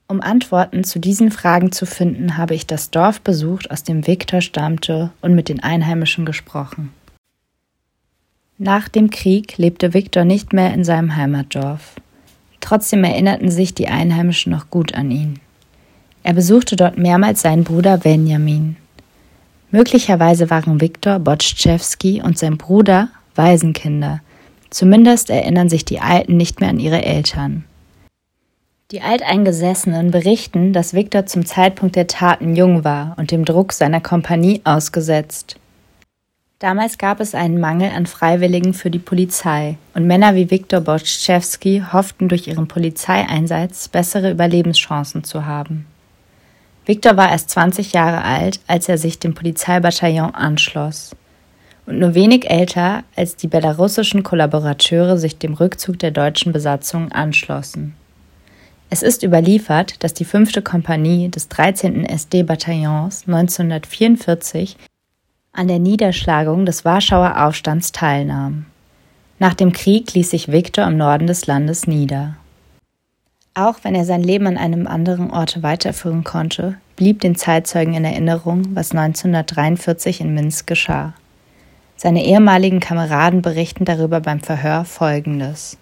Um 0.07 0.21
Antworten 0.21 0.83
zu 0.83 0.99
diesen 0.99 1.31
Fragen 1.31 1.71
zu 1.71 1.85
finden, 1.85 2.37
habe 2.37 2.55
ich 2.55 2.65
das 2.65 2.89
Dorf 2.89 3.19
besucht, 3.21 3.71
aus 3.71 3.83
dem 3.83 4.07
Viktor 4.07 4.41
stammte, 4.41 5.11
und 5.21 5.35
mit 5.35 5.49
den 5.49 5.61
Einheimischen 5.61 6.25
gesprochen. 6.25 6.93
Nach 8.57 8.87
dem 8.87 9.09
Krieg 9.09 9.57
lebte 9.57 9.93
Viktor 9.93 10.23
nicht 10.23 10.53
mehr 10.53 10.73
in 10.73 10.83
seinem 10.85 11.15
Heimatdorf. 11.15 11.95
Trotzdem 12.61 13.03
erinnerten 13.03 13.51
sich 13.51 13.73
die 13.73 13.89
Einheimischen 13.89 14.51
noch 14.51 14.69
gut 14.69 14.93
an 14.95 15.11
ihn. 15.11 15.39
Er 16.21 16.33
besuchte 16.33 16.77
dort 16.77 16.97
mehrmals 16.97 17.41
seinen 17.41 17.65
Bruder 17.65 17.97
Benjamin. 17.97 18.77
Möglicherweise 19.71 20.49
waren 20.49 20.79
Viktor 20.79 21.19
Botschewski 21.19 22.21
und 22.21 22.37
sein 22.37 22.57
Bruder 22.57 23.09
Waisenkinder. 23.35 24.21
Zumindest 24.73 25.29
erinnern 25.29 25.69
sich 25.69 25.85
die 25.85 25.99
Alten 25.99 26.35
nicht 26.35 26.59
mehr 26.59 26.71
an 26.71 26.79
ihre 26.79 27.05
Eltern. 27.05 27.63
Die 28.89 29.01
Alteingesessenen 29.01 30.09
berichten, 30.09 30.73
dass 30.73 30.95
Viktor 30.95 31.27
zum 31.27 31.45
Zeitpunkt 31.45 31.95
der 31.95 32.07
Taten 32.07 32.55
jung 32.55 32.83
war 32.83 33.13
und 33.17 33.29
dem 33.29 33.45
Druck 33.45 33.71
seiner 33.71 34.01
Kompanie 34.01 34.61
ausgesetzt. 34.63 35.57
Damals 36.57 36.97
gab 36.97 37.19
es 37.19 37.35
einen 37.35 37.59
Mangel 37.59 37.91
an 37.91 38.07
Freiwilligen 38.07 38.73
für 38.73 38.89
die 38.89 38.97
Polizei 38.97 39.77
und 39.93 40.07
Männer 40.07 40.33
wie 40.33 40.49
Viktor 40.49 40.81
Botschewski 40.81 41.83
hofften 41.93 42.27
durch 42.27 42.47
ihren 42.47 42.67
Polizeieinsatz 42.67 43.89
bessere 43.89 44.31
Überlebenschancen 44.31 45.23
zu 45.23 45.45
haben. 45.45 45.85
Viktor 46.87 47.15
war 47.15 47.29
erst 47.29 47.51
20 47.51 47.93
Jahre 47.93 48.23
alt, 48.23 48.59
als 48.65 48.89
er 48.89 48.97
sich 48.97 49.19
dem 49.19 49.35
Polizeibataillon 49.35 50.33
anschloss. 50.33 51.15
Und 51.85 51.99
nur 51.99 52.15
wenig 52.15 52.49
älter, 52.49 53.03
als 53.15 53.35
die 53.35 53.47
belarussischen 53.47 54.23
Kollaborateure 54.23 55.17
sich 55.17 55.37
dem 55.37 55.53
Rückzug 55.53 55.99
der 55.99 56.11
deutschen 56.11 56.53
Besatzung 56.53 57.11
anschlossen. 57.11 57.95
Es 58.89 59.01
ist 59.01 59.23
überliefert, 59.23 60.03
dass 60.03 60.13
die 60.13 60.23
5. 60.23 60.63
Kompanie 60.63 61.29
des 61.29 61.49
13. 61.49 62.05
SD-Bataillons 62.05 63.23
1944 63.27 64.77
an 65.51 65.67
der 65.67 65.79
Niederschlagung 65.79 66.65
des 66.65 66.85
Warschauer 66.85 67.43
Aufstands 67.43 67.91
teilnahm. 67.91 68.65
Nach 69.39 69.53
dem 69.53 69.71
Krieg 69.71 70.13
ließ 70.13 70.29
sich 70.29 70.51
Viktor 70.51 70.85
im 70.85 70.97
Norden 70.97 71.27
des 71.27 71.47
Landes 71.47 71.87
nieder. 71.87 72.37
Auch 73.55 73.77
wenn 73.83 73.93
er 73.93 74.05
sein 74.05 74.23
Leben 74.23 74.47
an 74.47 74.57
einem 74.57 74.87
anderen 74.87 75.31
Ort 75.31 75.61
weiterführen 75.61 76.23
konnte, 76.23 76.75
blieb 76.95 77.21
den 77.21 77.35
Zeitzeugen 77.35 77.93
in 77.93 78.05
Erinnerung, 78.05 78.75
was 78.75 78.91
1943 78.91 80.21
in 80.21 80.33
Minsk 80.33 80.65
geschah. 80.65 81.13
Seine 82.03 82.25
ehemaligen 82.25 82.81
Kameraden 82.81 83.41
berichten 83.41 83.85
darüber 83.85 84.19
beim 84.19 84.41
Verhör 84.41 84.83
Folgendes. 84.83 85.77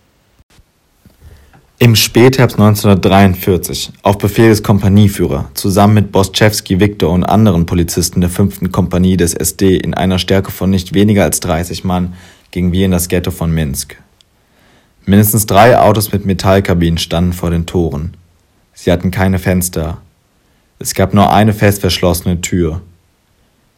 Im 1.79 1.95
Spätherbst 1.95 2.59
1943, 2.59 3.91
auf 4.03 4.19
Befehl 4.19 4.49
des 4.49 4.61
Kompanieführer, 4.61 5.49
zusammen 5.55 5.95
mit 5.95 6.11
Boschewski 6.11 6.79
Viktor 6.79 7.09
und 7.09 7.23
anderen 7.23 7.65
Polizisten 7.65 8.21
der 8.21 8.29
5. 8.29 8.71
Kompanie 8.71 9.17
des 9.17 9.33
SD 9.33 9.77
in 9.77 9.95
einer 9.95 10.19
Stärke 10.19 10.51
von 10.51 10.69
nicht 10.69 10.93
weniger 10.93 11.23
als 11.23 11.39
30 11.39 11.85
Mann, 11.85 12.13
gingen 12.51 12.71
wir 12.71 12.85
in 12.85 12.91
das 12.91 13.07
Ghetto 13.07 13.31
von 13.31 13.51
Minsk. 13.51 13.97
Mindestens 15.07 15.47
drei 15.47 15.79
Autos 15.79 16.11
mit 16.11 16.27
Metallkabinen 16.27 16.99
standen 16.99 17.33
vor 17.33 17.49
den 17.49 17.65
Toren. 17.65 18.13
Sie 18.75 18.91
hatten 18.91 19.09
keine 19.09 19.39
Fenster. 19.39 19.97
Es 20.77 20.93
gab 20.93 21.15
nur 21.15 21.33
eine 21.33 21.53
fest 21.53 21.81
verschlossene 21.81 22.41
Tür. 22.41 22.83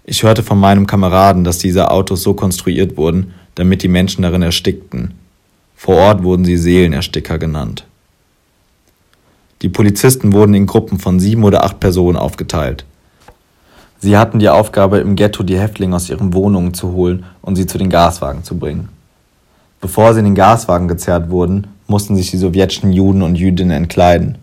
Ich 0.06 0.24
hörte 0.24 0.44
von 0.44 0.60
meinem 0.60 0.86
Kameraden, 0.86 1.44
dass 1.44 1.60
diese 1.60 1.90
Autos 1.90 2.24
so 2.24 2.34
konstruiert 2.34 2.98
wurden, 2.98 3.34
damit 3.56 3.84
die 3.84 3.88
Menschen 3.88 4.24
darin 4.24 4.42
erstickten. 4.42 5.14
Vor 5.76 5.96
Ort 5.96 6.24
wurden 6.24 6.44
sie 6.44 6.58
Seelenersticker 6.58 7.38
genannt. 7.38 7.86
Die 9.62 9.70
Polizisten 9.70 10.34
wurden 10.34 10.54
in 10.56 10.66
Gruppen 10.66 11.00
von 11.00 11.22
sieben 11.22 11.46
oder 11.46 11.64
acht 11.64 11.80
Personen 11.80 12.18
aufgeteilt. 12.18 12.84
Sie 14.00 14.18
hatten 14.18 14.40
die 14.40 14.50
Aufgabe, 14.50 14.98
im 14.98 15.16
Ghetto 15.16 15.44
die 15.44 15.58
Häftlinge 15.58 15.96
aus 15.96 16.10
ihren 16.10 16.34
Wohnungen 16.34 16.74
zu 16.74 16.92
holen 16.92 17.24
und 17.42 17.56
sie 17.56 17.66
zu 17.66 17.78
den 17.78 17.90
Gaswagen 17.90 18.44
zu 18.44 18.58
bringen. 18.58 18.90
Bevor 19.80 20.14
sie 20.14 20.20
in 20.20 20.26
den 20.26 20.36
Gaswagen 20.36 20.90
gezerrt 20.90 21.30
wurden, 21.30 21.68
mussten 21.88 22.18
sich 22.18 22.30
die 22.30 22.38
sowjetischen 22.38 22.92
Juden 22.92 23.22
und 23.22 23.36
Jüdinnen 23.36 23.72
entkleiden. 23.72 24.38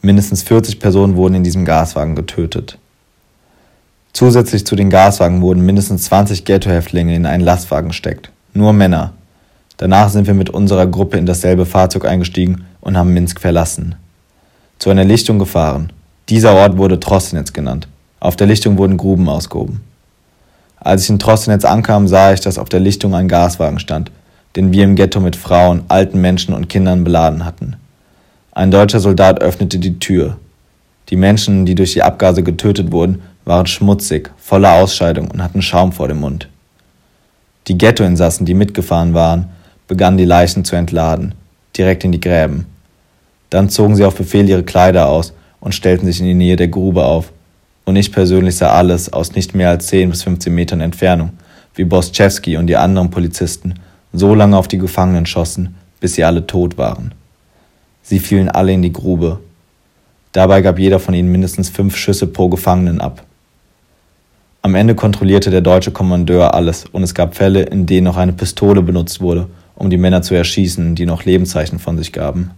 Mindestens 0.00 0.42
40 0.42 0.80
Personen 0.80 1.16
wurden 1.16 1.34
in 1.34 1.44
diesem 1.44 1.66
Gaswagen 1.66 2.14
getötet. 2.14 2.78
Zusätzlich 4.12 4.66
zu 4.66 4.76
den 4.76 4.90
Gaswagen 4.90 5.40
wurden 5.40 5.64
mindestens 5.64 6.04
20 6.04 6.44
Ghettohäftlinge 6.44 7.14
in 7.14 7.26
einen 7.26 7.42
Lastwagen 7.42 7.88
gesteckt. 7.88 8.30
Nur 8.54 8.72
Männer. 8.72 9.12
Danach 9.78 10.10
sind 10.10 10.26
wir 10.26 10.34
mit 10.34 10.50
unserer 10.50 10.86
Gruppe 10.86 11.16
in 11.16 11.26
dasselbe 11.26 11.66
Fahrzeug 11.66 12.04
eingestiegen 12.04 12.64
und 12.80 12.96
haben 12.96 13.14
Minsk 13.14 13.40
verlassen. 13.40 13.94
Zu 14.78 14.90
einer 14.90 15.04
Lichtung 15.04 15.38
gefahren. 15.38 15.92
Dieser 16.28 16.54
Ort 16.54 16.76
wurde 16.76 17.00
Trostenetz 17.00 17.52
genannt. 17.52 17.88
Auf 18.20 18.36
der 18.36 18.46
Lichtung 18.46 18.78
wurden 18.78 18.96
Gruben 18.96 19.28
ausgehoben. 19.28 19.80
Als 20.78 21.04
ich 21.04 21.10
in 21.10 21.18
Trostenetz 21.18 21.64
ankam, 21.64 22.06
sah 22.06 22.32
ich, 22.32 22.40
dass 22.40 22.58
auf 22.58 22.68
der 22.68 22.80
Lichtung 22.80 23.14
ein 23.14 23.28
Gaswagen 23.28 23.78
stand 23.78 24.10
den 24.56 24.72
wir 24.72 24.84
im 24.84 24.96
Ghetto 24.96 25.20
mit 25.20 25.36
Frauen, 25.36 25.82
alten 25.88 26.20
Menschen 26.20 26.54
und 26.54 26.68
Kindern 26.68 27.04
beladen 27.04 27.44
hatten. 27.44 27.76
Ein 28.52 28.70
deutscher 28.70 29.00
Soldat 29.00 29.40
öffnete 29.40 29.78
die 29.78 29.98
Tür. 29.98 30.36
Die 31.12 31.16
Menschen, 31.16 31.66
die 31.66 31.74
durch 31.74 31.92
die 31.92 32.02
Abgase 32.02 32.42
getötet 32.42 32.90
wurden, 32.90 33.20
waren 33.44 33.66
schmutzig, 33.66 34.30
voller 34.38 34.72
Ausscheidung 34.72 35.30
und 35.30 35.42
hatten 35.42 35.60
Schaum 35.60 35.92
vor 35.92 36.08
dem 36.08 36.20
Mund. 36.20 36.48
Die 37.68 37.76
Ghettoinsassen, 37.76 38.46
die 38.46 38.54
mitgefahren 38.54 39.12
waren, 39.12 39.50
begannen 39.86 40.16
die 40.16 40.24
Leichen 40.24 40.64
zu 40.64 40.74
entladen, 40.74 41.34
direkt 41.76 42.04
in 42.04 42.12
die 42.12 42.20
Gräben. 42.20 42.64
Dann 43.50 43.68
zogen 43.68 43.94
sie 43.94 44.06
auf 44.06 44.14
Befehl 44.14 44.48
ihre 44.48 44.62
Kleider 44.62 45.06
aus 45.10 45.34
und 45.60 45.74
stellten 45.74 46.06
sich 46.06 46.18
in 46.18 46.24
die 46.24 46.32
Nähe 46.32 46.56
der 46.56 46.68
Grube 46.68 47.04
auf. 47.04 47.30
Und 47.84 47.96
ich 47.96 48.10
persönlich 48.10 48.56
sah 48.56 48.72
alles 48.72 49.12
aus 49.12 49.34
nicht 49.34 49.54
mehr 49.54 49.68
als 49.68 49.88
10 49.88 50.08
bis 50.08 50.22
15 50.22 50.54
Metern 50.54 50.80
Entfernung, 50.80 51.32
wie 51.74 51.84
Boschewski 51.84 52.56
und 52.56 52.68
die 52.68 52.76
anderen 52.78 53.10
Polizisten 53.10 53.74
so 54.14 54.34
lange 54.34 54.56
auf 54.56 54.66
die 54.66 54.78
Gefangenen 54.78 55.26
schossen, 55.26 55.74
bis 56.00 56.14
sie 56.14 56.24
alle 56.24 56.46
tot 56.46 56.78
waren. 56.78 57.12
Sie 58.02 58.18
fielen 58.18 58.48
alle 58.48 58.72
in 58.72 58.80
die 58.80 58.94
Grube. 58.94 59.40
Dabei 60.32 60.62
gab 60.62 60.78
jeder 60.78 60.98
von 60.98 61.14
ihnen 61.14 61.30
mindestens 61.30 61.68
fünf 61.68 61.96
Schüsse 61.96 62.26
pro 62.26 62.48
Gefangenen 62.48 63.00
ab. 63.00 63.24
Am 64.62 64.74
Ende 64.74 64.94
kontrollierte 64.94 65.50
der 65.50 65.60
deutsche 65.60 65.90
Kommandeur 65.90 66.54
alles 66.54 66.86
und 66.90 67.02
es 67.02 67.14
gab 67.14 67.34
Fälle, 67.34 67.62
in 67.64 67.84
denen 67.84 68.04
noch 68.04 68.16
eine 68.16 68.32
Pistole 68.32 68.80
benutzt 68.80 69.20
wurde, 69.20 69.48
um 69.74 69.90
die 69.90 69.98
Männer 69.98 70.22
zu 70.22 70.34
erschießen, 70.34 70.94
die 70.94 71.04
noch 71.04 71.24
Lebenszeichen 71.24 71.78
von 71.78 71.98
sich 71.98 72.12
gaben. 72.12 72.52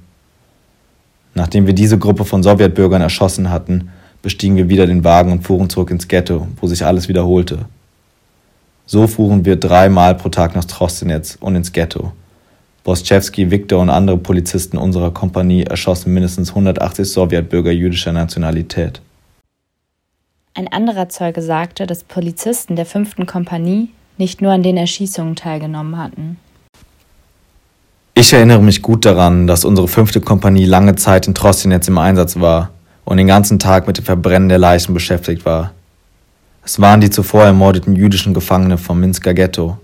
Nachdem 1.34 1.66
wir 1.66 1.74
diese 1.74 1.98
Gruppe 1.98 2.24
von 2.24 2.42
Sowjetbürgern 2.42 3.02
erschossen 3.02 3.50
hatten, 3.50 3.88
bestiegen 4.22 4.56
wir 4.56 4.68
wieder 4.68 4.86
den 4.86 5.02
Wagen 5.02 5.32
und 5.32 5.42
fuhren 5.42 5.68
zurück 5.68 5.90
ins 5.90 6.06
Ghetto, 6.06 6.46
wo 6.60 6.66
sich 6.66 6.84
alles 6.84 7.08
wiederholte. 7.08 7.66
So 8.86 9.06
fuhren 9.06 9.44
wir 9.44 9.56
dreimal 9.56 10.14
pro 10.14 10.28
Tag 10.28 10.54
nach 10.54 10.64
Trostenetz 10.64 11.38
und 11.40 11.56
ins 11.56 11.72
Ghetto. 11.72 12.12
Boschewski, 12.84 13.50
Viktor 13.50 13.80
und 13.80 13.88
andere 13.88 14.18
Polizisten 14.18 14.76
unserer 14.76 15.10
Kompanie 15.10 15.64
erschossen 15.64 16.12
mindestens 16.12 16.50
180 16.50 17.10
Sowjetbürger 17.10 17.72
jüdischer 17.72 18.12
Nationalität. 18.12 19.00
Ein 20.52 20.68
anderer 20.68 21.08
Zeuge 21.08 21.40
sagte, 21.42 21.86
dass 21.86 22.04
Polizisten 22.04 22.76
der 22.76 22.86
5. 22.86 23.26
Kompanie 23.26 23.88
nicht 24.18 24.42
nur 24.42 24.52
an 24.52 24.62
den 24.62 24.76
Erschießungen 24.76 25.34
teilgenommen 25.34 25.98
hatten. 25.98 26.36
Ich 28.14 28.32
erinnere 28.32 28.62
mich 28.62 28.82
gut 28.82 29.04
daran, 29.04 29.46
dass 29.46 29.64
unsere 29.64 29.88
5. 29.88 30.22
Kompanie 30.24 30.66
lange 30.66 30.94
Zeit 30.94 31.26
in 31.26 31.34
Trostenetz 31.34 31.88
im 31.88 31.98
Einsatz 31.98 32.38
war 32.38 32.70
und 33.04 33.16
den 33.16 33.26
ganzen 33.26 33.58
Tag 33.58 33.86
mit 33.86 33.96
dem 33.96 34.04
Verbrennen 34.04 34.48
der 34.48 34.58
Leichen 34.58 34.94
beschäftigt 34.94 35.44
war. 35.44 35.72
Es 36.62 36.80
waren 36.80 37.00
die 37.00 37.10
zuvor 37.10 37.44
ermordeten 37.44 37.96
jüdischen 37.96 38.34
Gefangene 38.34 38.78
vom 38.78 39.00
Minsker 39.00 39.34
Ghetto. 39.34 39.78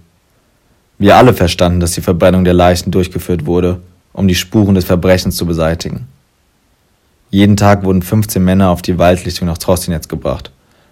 Wir 1.01 1.17
alle 1.17 1.33
verstanden, 1.33 1.81
dass 1.81 1.93
die 1.93 2.03
Verbrennung 2.03 2.45
der 2.45 2.53
Leichen 2.53 2.91
durchgeführt 2.91 3.47
wurde, 3.47 3.81
um 4.13 4.29
die 4.29 4.35
Spuren 4.35 4.75
des 4.75 4.85
Verbrechens 4.85 5.35
zu 5.35 5.47
beseitigen. 5.47 6.07
Jeden 7.31 7.57
Tag 7.57 7.85
wurden 7.85 8.03
15 8.03 8.45
Männer 8.45 8.69
auf 8.69 8.83
die 8.83 8.99
Waldlichtung 8.99 9.49
nach 9.49 9.57
Trostinetz 9.57 10.09
gebracht, 10.09 10.51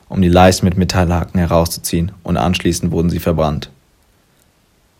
um 0.09 0.22
die 0.22 0.30
Leichen 0.30 0.64
mit 0.64 0.78
Metallhaken 0.78 1.38
herauszuziehen 1.38 2.12
und 2.22 2.38
anschließend 2.38 2.90
wurden 2.90 3.11
sie 3.11 3.18
verbrannt. 3.18 3.68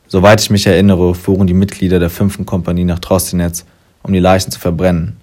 Soweit 0.09 0.43
ich 0.43 0.51
mich 0.51 0.67
erinnere, 0.67 1.15
fuhren 1.15 1.47
die 1.47 1.55
Mitglieder 1.55 1.99
der 1.99 2.11
5. 2.11 2.45
Kompanie 2.45 2.85
nach 2.85 2.99
Trostinetz, 2.99 3.65
um 4.03 4.13
die 4.13 4.19
Leichen 4.19 4.51
zu 4.51 4.61
verbrennen. 4.61 5.17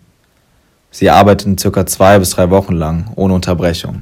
Sie 0.89 1.11
arbeiteten 1.11 1.59
circa 1.59 1.85
zwei 1.85 2.17
bis 2.17 2.31
drei 2.31 2.49
Wochen 2.49 2.73
lang, 2.73 3.11
ohne 3.15 3.35
Unterbrechung. 3.35 4.01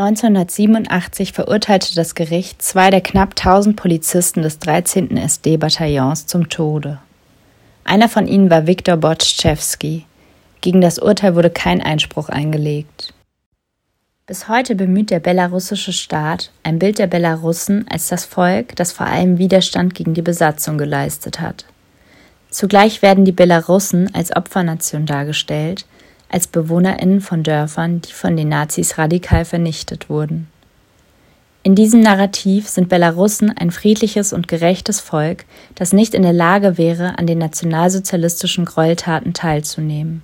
1987 0.00 1.32
verurteilte 1.32 1.96
das 1.96 2.14
Gericht 2.14 2.62
zwei 2.62 2.90
der 2.90 3.00
knapp 3.00 3.30
1000 3.30 3.74
Polizisten 3.74 4.42
des 4.42 4.60
13. 4.60 5.16
SD-Bataillons 5.16 6.26
zum 6.26 6.48
Tode. 6.48 7.00
Einer 7.82 8.08
von 8.08 8.28
ihnen 8.28 8.48
war 8.48 8.68
Viktor 8.68 8.96
Botschewski. 8.96 10.04
Gegen 10.60 10.80
das 10.80 11.00
Urteil 11.00 11.34
wurde 11.34 11.50
kein 11.50 11.82
Einspruch 11.82 12.28
eingelegt. 12.28 13.12
Bis 14.26 14.48
heute 14.48 14.76
bemüht 14.76 15.10
der 15.10 15.18
belarussische 15.18 15.92
Staat 15.92 16.52
ein 16.62 16.78
Bild 16.78 17.00
der 17.00 17.08
Belarussen 17.08 17.84
als 17.88 18.06
das 18.06 18.24
Volk, 18.24 18.76
das 18.76 18.92
vor 18.92 19.06
allem 19.06 19.38
Widerstand 19.38 19.96
gegen 19.96 20.14
die 20.14 20.22
Besatzung 20.22 20.78
geleistet 20.78 21.40
hat. 21.40 21.64
Zugleich 22.50 23.02
werden 23.02 23.24
die 23.24 23.32
Belarussen 23.32 24.14
als 24.14 24.36
Opfernation 24.36 25.06
dargestellt, 25.06 25.86
als 26.28 26.46
Bewohnerinnen 26.46 27.20
von 27.20 27.42
Dörfern, 27.42 28.00
die 28.00 28.12
von 28.12 28.36
den 28.36 28.48
Nazis 28.48 28.98
radikal 28.98 29.44
vernichtet 29.44 30.08
wurden. 30.10 30.48
In 31.62 31.74
diesem 31.74 32.00
Narrativ 32.00 32.68
sind 32.68 32.88
Belarussen 32.88 33.54
ein 33.56 33.70
friedliches 33.70 34.32
und 34.32 34.48
gerechtes 34.48 35.00
Volk, 35.00 35.44
das 35.74 35.92
nicht 35.92 36.14
in 36.14 36.22
der 36.22 36.32
Lage 36.32 36.78
wäre, 36.78 37.18
an 37.18 37.26
den 37.26 37.38
nationalsozialistischen 37.38 38.64
Gräueltaten 38.64 39.34
teilzunehmen. 39.34 40.22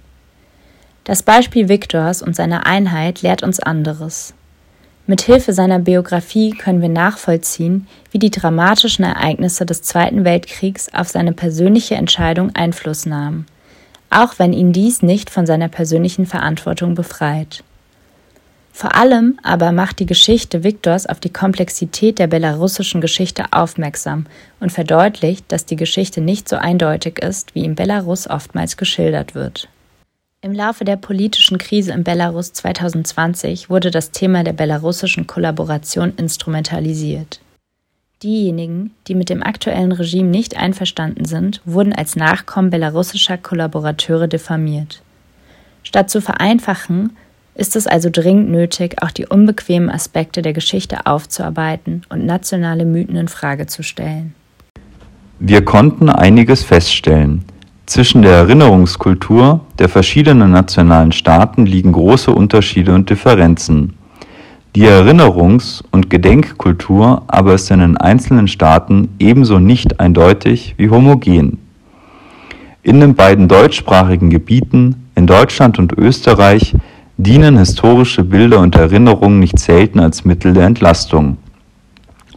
Das 1.02 1.22
Beispiel 1.22 1.68
Viktors 1.68 2.22
und 2.22 2.34
seiner 2.34 2.66
Einheit 2.66 3.20
lehrt 3.20 3.42
uns 3.42 3.60
anderes. 3.60 4.32
Mit 5.06 5.20
Hilfe 5.20 5.52
seiner 5.52 5.80
Biografie 5.80 6.52
können 6.52 6.80
wir 6.80 6.88
nachvollziehen, 6.88 7.86
wie 8.10 8.18
die 8.18 8.30
dramatischen 8.30 9.04
Ereignisse 9.04 9.66
des 9.66 9.82
Zweiten 9.82 10.24
Weltkriegs 10.24 10.88
auf 10.94 11.08
seine 11.08 11.32
persönliche 11.32 11.96
Entscheidung 11.96 12.54
Einfluss 12.54 13.04
nahmen 13.04 13.44
auch 14.14 14.38
wenn 14.38 14.52
ihn 14.52 14.72
dies 14.72 15.02
nicht 15.02 15.30
von 15.30 15.46
seiner 15.46 15.68
persönlichen 15.68 16.26
Verantwortung 16.26 16.94
befreit. 16.94 17.64
Vor 18.72 18.96
allem 18.96 19.38
aber 19.44 19.70
macht 19.70 20.00
die 20.00 20.06
Geschichte 20.06 20.64
Viktors 20.64 21.06
auf 21.06 21.20
die 21.20 21.32
Komplexität 21.32 22.18
der 22.18 22.26
belarussischen 22.26 23.00
Geschichte 23.00 23.44
aufmerksam 23.52 24.26
und 24.58 24.72
verdeutlicht, 24.72 25.44
dass 25.52 25.64
die 25.64 25.76
Geschichte 25.76 26.20
nicht 26.20 26.48
so 26.48 26.56
eindeutig 26.56 27.20
ist, 27.20 27.54
wie 27.54 27.64
in 27.64 27.76
Belarus 27.76 28.28
oftmals 28.28 28.76
geschildert 28.76 29.36
wird. 29.36 29.68
Im 30.40 30.52
Laufe 30.52 30.84
der 30.84 30.96
politischen 30.96 31.58
Krise 31.58 31.92
in 31.92 32.04
Belarus 32.04 32.52
2020 32.52 33.70
wurde 33.70 33.90
das 33.90 34.10
Thema 34.10 34.42
der 34.42 34.52
belarussischen 34.52 35.26
Kollaboration 35.26 36.12
instrumentalisiert. 36.16 37.40
Diejenigen, 38.22 38.92
die 39.06 39.14
mit 39.14 39.28
dem 39.28 39.42
aktuellen 39.42 39.92
Regime 39.92 40.30
nicht 40.30 40.56
einverstanden 40.56 41.24
sind, 41.24 41.60
wurden 41.64 41.92
als 41.92 42.16
Nachkommen 42.16 42.70
belarussischer 42.70 43.36
Kollaborateure 43.36 44.28
diffamiert. 44.28 45.02
Statt 45.82 46.08
zu 46.08 46.20
vereinfachen, 46.20 47.16
ist 47.54 47.76
es 47.76 47.86
also 47.86 48.08
dringend 48.10 48.50
nötig, 48.50 49.02
auch 49.02 49.10
die 49.10 49.26
unbequemen 49.26 49.90
Aspekte 49.90 50.42
der 50.42 50.52
Geschichte 50.52 51.06
aufzuarbeiten 51.06 52.02
und 52.08 52.24
nationale 52.26 52.84
Mythen 52.84 53.16
in 53.16 53.28
Frage 53.28 53.66
zu 53.66 53.82
stellen. 53.82 54.34
Wir 55.38 55.64
konnten 55.64 56.08
einiges 56.08 56.62
feststellen. 56.62 57.44
Zwischen 57.86 58.22
der 58.22 58.32
Erinnerungskultur 58.32 59.60
der 59.78 59.88
verschiedenen 59.88 60.52
nationalen 60.52 61.12
Staaten 61.12 61.66
liegen 61.66 61.92
große 61.92 62.30
Unterschiede 62.30 62.94
und 62.94 63.10
Differenzen. 63.10 63.92
Die 64.76 64.88
Erinnerungs- 64.88 65.84
und 65.92 66.10
Gedenkkultur 66.10 67.22
aber 67.28 67.54
ist 67.54 67.70
in 67.70 67.78
den 67.78 67.96
einzelnen 67.96 68.48
Staaten 68.48 69.08
ebenso 69.20 69.60
nicht 69.60 70.00
eindeutig 70.00 70.74
wie 70.76 70.90
homogen. 70.90 71.58
In 72.82 72.98
den 72.98 73.14
beiden 73.14 73.46
deutschsprachigen 73.46 74.30
Gebieten, 74.30 75.08
in 75.14 75.28
Deutschland 75.28 75.78
und 75.78 75.92
Österreich, 75.92 76.74
dienen 77.18 77.56
historische 77.56 78.24
Bilder 78.24 78.58
und 78.58 78.74
Erinnerungen 78.74 79.38
nicht 79.38 79.60
selten 79.60 80.00
als 80.00 80.24
Mittel 80.24 80.52
der 80.54 80.66
Entlastung. 80.66 81.36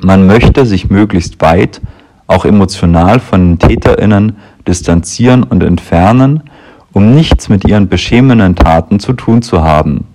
Man 0.04 0.28
möchte 0.28 0.68
sich 0.68 0.92
möglichst 0.92 1.42
weit, 1.42 1.82
auch 2.28 2.46
emotional 2.46 3.20
von 3.20 3.58
den 3.58 3.60
Täterinnen 3.60 4.36
distanzieren 4.68 5.42
und 5.42 5.64
entfernen, 5.64 6.44
um 6.94 7.16
nichts 7.16 7.50
mit 7.50 7.68
ihren 7.68 7.88
beschämenden 7.88 8.56
Taten 8.56 9.00
zu 9.00 9.14
tun 9.14 9.42
zu 9.42 9.64
haben. 9.64 10.06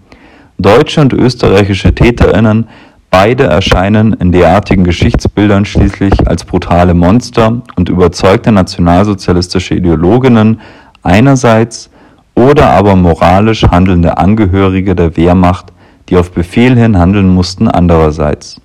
Deutsche 0.63 1.01
und 1.01 1.13
österreichische 1.13 1.95
TäterInnen, 1.95 2.69
beide 3.11 3.45
erscheinen 3.45 4.13
in 4.15 4.33
derartigen 4.33 4.85
Geschichtsbildern 4.85 5.65
schließlich 5.65 6.27
als 6.27 6.45
brutale 6.45 6.95
Monster 6.95 7.63
und 7.77 7.89
überzeugte 7.89 8.53
nationalsozialistische 8.53 9.75
Ideologinnen 9.75 10.61
einerseits 11.03 11.91
oder 12.35 12.71
aber 12.71 12.97
moralisch 12.97 13.65
handelnde 13.65 14.17
Angehörige 14.17 14.95
der 14.95 15.17
Wehrmacht, 15.17 15.73
die 16.09 16.17
auf 16.17 16.31
Befehl 16.31 16.79
hin 16.79 16.97
handeln 16.97 17.29
mussten 17.29 17.69
andererseits. 17.69 18.61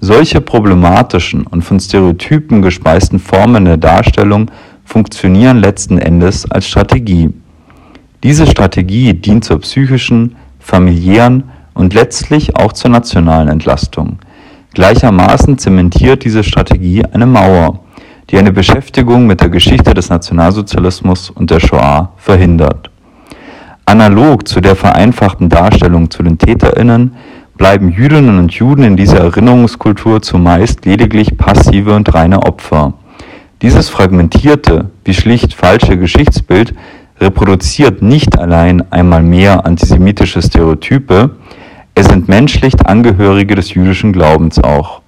Solche 0.00 0.40
problematischen 0.40 1.46
und 1.46 1.62
von 1.62 1.80
Stereotypen 1.80 2.62
gespeisten 2.62 3.18
Formen 3.18 3.64
der 3.64 3.78
Darstellung 3.78 4.50
funktionieren 4.84 5.58
letzten 5.58 5.98
Endes 5.98 6.48
als 6.50 6.68
Strategie. 6.68 7.30
Diese 8.22 8.46
Strategie 8.46 9.14
dient 9.14 9.44
zur 9.44 9.60
psychischen, 9.60 10.36
familiären 10.66 11.44
und 11.74 11.94
letztlich 11.94 12.56
auch 12.56 12.72
zur 12.72 12.90
nationalen 12.90 13.48
Entlastung. 13.48 14.18
Gleichermaßen 14.74 15.58
zementiert 15.58 16.24
diese 16.24 16.42
Strategie 16.42 17.04
eine 17.04 17.24
Mauer, 17.24 17.78
die 18.28 18.36
eine 18.36 18.52
Beschäftigung 18.52 19.28
mit 19.28 19.40
der 19.40 19.48
Geschichte 19.48 19.94
des 19.94 20.10
Nationalsozialismus 20.10 21.30
und 21.30 21.52
der 21.52 21.60
Shoah 21.60 22.12
verhindert. 22.16 22.90
Analog 23.84 24.48
zu 24.48 24.60
der 24.60 24.74
vereinfachten 24.74 25.48
Darstellung 25.48 26.10
zu 26.10 26.24
den 26.24 26.36
Täterinnen 26.36 27.14
bleiben 27.56 27.92
Jüdinnen 27.92 28.36
und 28.38 28.52
Juden 28.52 28.82
in 28.82 28.96
dieser 28.96 29.20
Erinnerungskultur 29.20 30.20
zumeist 30.20 30.84
lediglich 30.84 31.38
passive 31.38 31.94
und 31.94 32.12
reine 32.12 32.42
Opfer. 32.42 32.94
Dieses 33.62 33.88
fragmentierte, 33.88 34.90
wie 35.04 35.14
schlicht 35.14 35.54
falsche 35.54 35.96
Geschichtsbild 35.96 36.74
reproduziert 37.20 38.02
nicht 38.02 38.38
allein 38.38 38.90
einmal 38.92 39.22
mehr 39.22 39.64
antisemitische 39.66 40.42
Stereotype, 40.42 41.30
es 41.94 42.08
entmenschlicht 42.08 42.86
Angehörige 42.86 43.54
des 43.54 43.72
jüdischen 43.72 44.12
Glaubens 44.12 44.58
auch. 44.58 45.00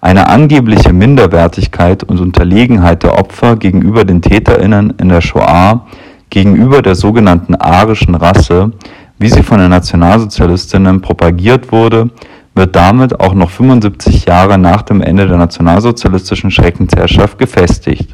Eine 0.00 0.28
angebliche 0.28 0.92
Minderwertigkeit 0.92 2.04
und 2.04 2.20
Unterlegenheit 2.20 3.02
der 3.02 3.18
Opfer 3.18 3.56
gegenüber 3.56 4.04
den 4.04 4.22
Täterinnen 4.22 4.94
in 4.98 5.08
der 5.08 5.20
Shoah, 5.20 5.86
gegenüber 6.30 6.80
der 6.80 6.94
sogenannten 6.94 7.54
arischen 7.54 8.14
Rasse, 8.14 8.72
wie 9.18 9.28
sie 9.28 9.42
von 9.42 9.58
den 9.58 9.70
Nationalsozialistinnen 9.70 11.02
propagiert 11.02 11.70
wurde, 11.70 12.10
wird 12.54 12.74
damit 12.74 13.20
auch 13.20 13.34
noch 13.34 13.50
75 13.50 14.24
Jahre 14.24 14.58
nach 14.58 14.82
dem 14.82 15.02
Ende 15.02 15.28
der 15.28 15.36
nationalsozialistischen 15.36 16.50
Schreckensherrschaft 16.50 17.38
gefestigt. 17.38 18.10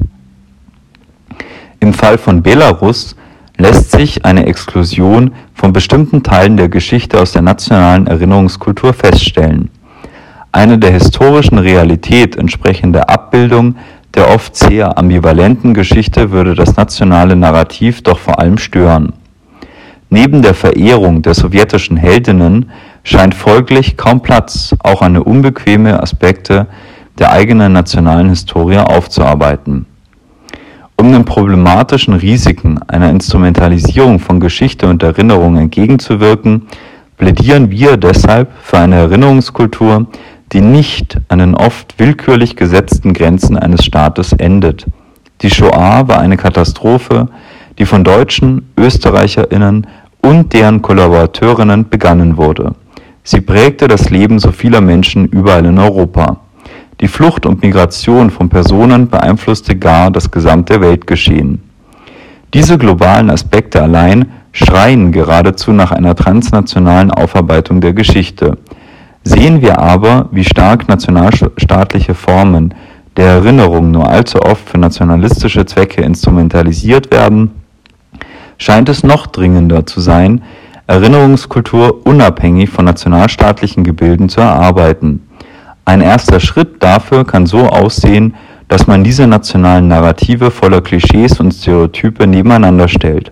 Im 1.80 1.92
Fall 1.92 2.18
von 2.18 2.42
Belarus 2.42 3.16
lässt 3.58 3.90
sich 3.90 4.24
eine 4.24 4.46
Exklusion 4.46 5.32
von 5.54 5.72
bestimmten 5.72 6.22
Teilen 6.22 6.56
der 6.56 6.68
Geschichte 6.68 7.20
aus 7.20 7.32
der 7.32 7.42
nationalen 7.42 8.06
Erinnerungskultur 8.06 8.92
feststellen. 8.92 9.70
Eine 10.52 10.78
der 10.78 10.92
historischen 10.92 11.58
Realität 11.58 12.36
entsprechende 12.36 13.08
Abbildung 13.08 13.76
der 14.14 14.30
oft 14.30 14.56
sehr 14.56 14.96
ambivalenten 14.96 15.74
Geschichte 15.74 16.30
würde 16.30 16.54
das 16.54 16.76
nationale 16.76 17.36
Narrativ 17.36 18.02
doch 18.02 18.18
vor 18.18 18.38
allem 18.38 18.56
stören. 18.56 19.12
Neben 20.08 20.40
der 20.40 20.54
Verehrung 20.54 21.20
der 21.20 21.34
sowjetischen 21.34 21.98
Heldinnen 21.98 22.70
scheint 23.04 23.34
folglich 23.34 23.98
kaum 23.98 24.22
Platz, 24.22 24.74
auch 24.82 25.02
eine 25.02 25.22
unbequeme 25.22 26.02
Aspekte 26.02 26.66
der 27.18 27.32
eigenen 27.32 27.74
nationalen 27.74 28.30
Historie 28.30 28.78
aufzuarbeiten. 28.78 29.84
Um 30.98 31.12
den 31.12 31.24
problematischen 31.24 32.14
Risiken 32.14 32.80
einer 32.88 33.10
Instrumentalisierung 33.10 34.18
von 34.18 34.40
Geschichte 34.40 34.88
und 34.88 35.02
Erinnerung 35.02 35.56
entgegenzuwirken, 35.58 36.62
plädieren 37.18 37.70
wir 37.70 37.96
deshalb 37.96 38.50
für 38.62 38.78
eine 38.78 38.96
Erinnerungskultur, 38.96 40.06
die 40.52 40.60
nicht 40.60 41.18
an 41.28 41.40
den 41.40 41.54
oft 41.54 41.98
willkürlich 41.98 42.56
gesetzten 42.56 43.12
Grenzen 43.12 43.58
eines 43.58 43.84
Staates 43.84 44.32
endet. 44.32 44.86
Die 45.42 45.50
Shoah 45.50 46.08
war 46.08 46.18
eine 46.18 46.38
Katastrophe, 46.38 47.28
die 47.78 47.84
von 47.84 48.02
Deutschen, 48.02 48.70
Österreicherinnen 48.78 49.86
und 50.22 50.52
deren 50.54 50.80
Kollaborateurinnen 50.80 51.88
begangen 51.88 52.36
wurde. 52.38 52.72
Sie 53.22 53.40
prägte 53.40 53.86
das 53.86 54.08
Leben 54.08 54.38
so 54.38 54.50
vieler 54.50 54.80
Menschen 54.80 55.26
überall 55.26 55.66
in 55.66 55.78
Europa. 55.78 56.40
Die 57.00 57.08
Flucht 57.08 57.44
und 57.44 57.62
Migration 57.62 58.30
von 58.30 58.48
Personen 58.48 59.08
beeinflusste 59.08 59.76
gar 59.76 60.10
das 60.10 60.30
gesamte 60.30 60.80
Weltgeschehen. 60.80 61.60
Diese 62.54 62.78
globalen 62.78 63.28
Aspekte 63.28 63.82
allein 63.82 64.32
schreien 64.52 65.12
geradezu 65.12 65.72
nach 65.72 65.92
einer 65.92 66.14
transnationalen 66.14 67.10
Aufarbeitung 67.10 67.82
der 67.82 67.92
Geschichte. 67.92 68.56
Sehen 69.24 69.60
wir 69.60 69.78
aber, 69.78 70.28
wie 70.30 70.44
stark 70.44 70.88
nationalstaatliche 70.88 72.14
Formen 72.14 72.74
der 73.16 73.26
Erinnerung 73.26 73.90
nur 73.90 74.08
allzu 74.08 74.40
oft 74.40 74.68
für 74.68 74.78
nationalistische 74.78 75.66
Zwecke 75.66 76.00
instrumentalisiert 76.00 77.10
werden, 77.10 77.50
scheint 78.56 78.88
es 78.88 79.02
noch 79.02 79.26
dringender 79.26 79.84
zu 79.84 80.00
sein, 80.00 80.42
Erinnerungskultur 80.86 82.06
unabhängig 82.06 82.70
von 82.70 82.84
nationalstaatlichen 82.84 83.84
Gebilden 83.84 84.28
zu 84.28 84.40
erarbeiten. 84.40 85.25
Ein 85.86 86.00
erster 86.00 86.40
Schritt 86.40 86.82
dafür 86.82 87.24
kann 87.24 87.46
so 87.46 87.60
aussehen, 87.68 88.34
dass 88.66 88.88
man 88.88 89.04
diese 89.04 89.28
nationalen 89.28 89.86
Narrative 89.86 90.50
voller 90.50 90.80
Klischees 90.80 91.38
und 91.38 91.52
Stereotype 91.52 92.26
nebeneinander 92.26 92.88
stellt. 92.88 93.30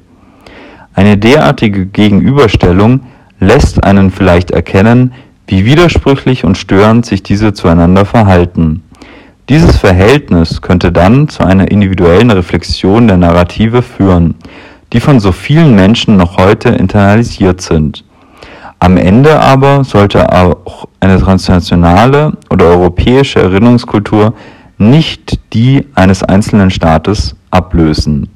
Eine 0.94 1.18
derartige 1.18 1.86
Gegenüberstellung 1.86 3.00
lässt 3.40 3.82
einen 3.82 4.12
vielleicht 4.12 4.52
erkennen, 4.52 5.12
wie 5.48 5.66
widersprüchlich 5.66 6.44
und 6.44 6.56
störend 6.56 7.04
sich 7.04 7.24
diese 7.24 7.54
zueinander 7.54 8.04
verhalten. 8.04 8.84
Dieses 9.48 9.76
Verhältnis 9.76 10.62
könnte 10.62 10.92
dann 10.92 11.28
zu 11.28 11.42
einer 11.42 11.68
individuellen 11.72 12.30
Reflexion 12.30 13.08
der 13.08 13.16
Narrative 13.16 13.82
führen, 13.82 14.36
die 14.92 15.00
von 15.00 15.18
so 15.18 15.32
vielen 15.32 15.74
Menschen 15.74 16.16
noch 16.16 16.36
heute 16.36 16.68
internalisiert 16.68 17.60
sind. 17.60 18.04
Am 18.78 18.96
Ende 18.96 19.40
aber 19.40 19.84
sollte 19.84 20.30
auch 20.32 20.86
eine 21.00 21.18
transnationale 21.18 22.32
oder 22.50 22.66
europäische 22.66 23.40
Erinnerungskultur 23.40 24.34
nicht 24.78 25.40
die 25.52 25.86
eines 25.94 26.22
einzelnen 26.22 26.70
Staates 26.70 27.34
ablösen. 27.50 28.28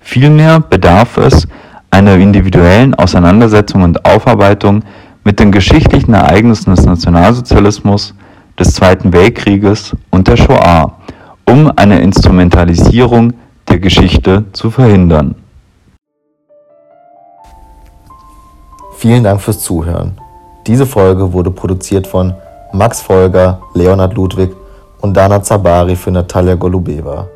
Vielmehr 0.00 0.60
bedarf 0.60 1.16
es 1.16 1.46
einer 1.90 2.14
individuellen 2.14 2.94
Auseinandersetzung 2.94 3.82
und 3.82 4.04
Aufarbeitung 4.04 4.82
mit 5.24 5.38
den 5.38 5.52
geschichtlichen 5.52 6.14
Ereignissen 6.14 6.74
des 6.74 6.84
Nationalsozialismus, 6.84 8.14
des 8.58 8.74
Zweiten 8.74 9.12
Weltkrieges 9.12 9.96
und 10.10 10.28
der 10.28 10.36
Shoah, 10.36 10.98
um 11.44 11.70
eine 11.76 12.00
Instrumentalisierung 12.00 13.34
der 13.68 13.78
Geschichte 13.78 14.44
zu 14.52 14.70
verhindern. 14.70 15.34
Vielen 19.02 19.24
Dank 19.24 19.40
fürs 19.40 19.58
Zuhören. 19.58 20.16
Diese 20.68 20.86
Folge 20.86 21.32
wurde 21.32 21.50
produziert 21.50 22.06
von 22.06 22.34
Max 22.72 23.00
Folger, 23.00 23.60
Leonhard 23.74 24.14
Ludwig 24.14 24.54
und 25.00 25.16
Dana 25.16 25.42
Zabari 25.42 25.96
für 25.96 26.12
Natalia 26.12 26.54
Golubeva. 26.54 27.26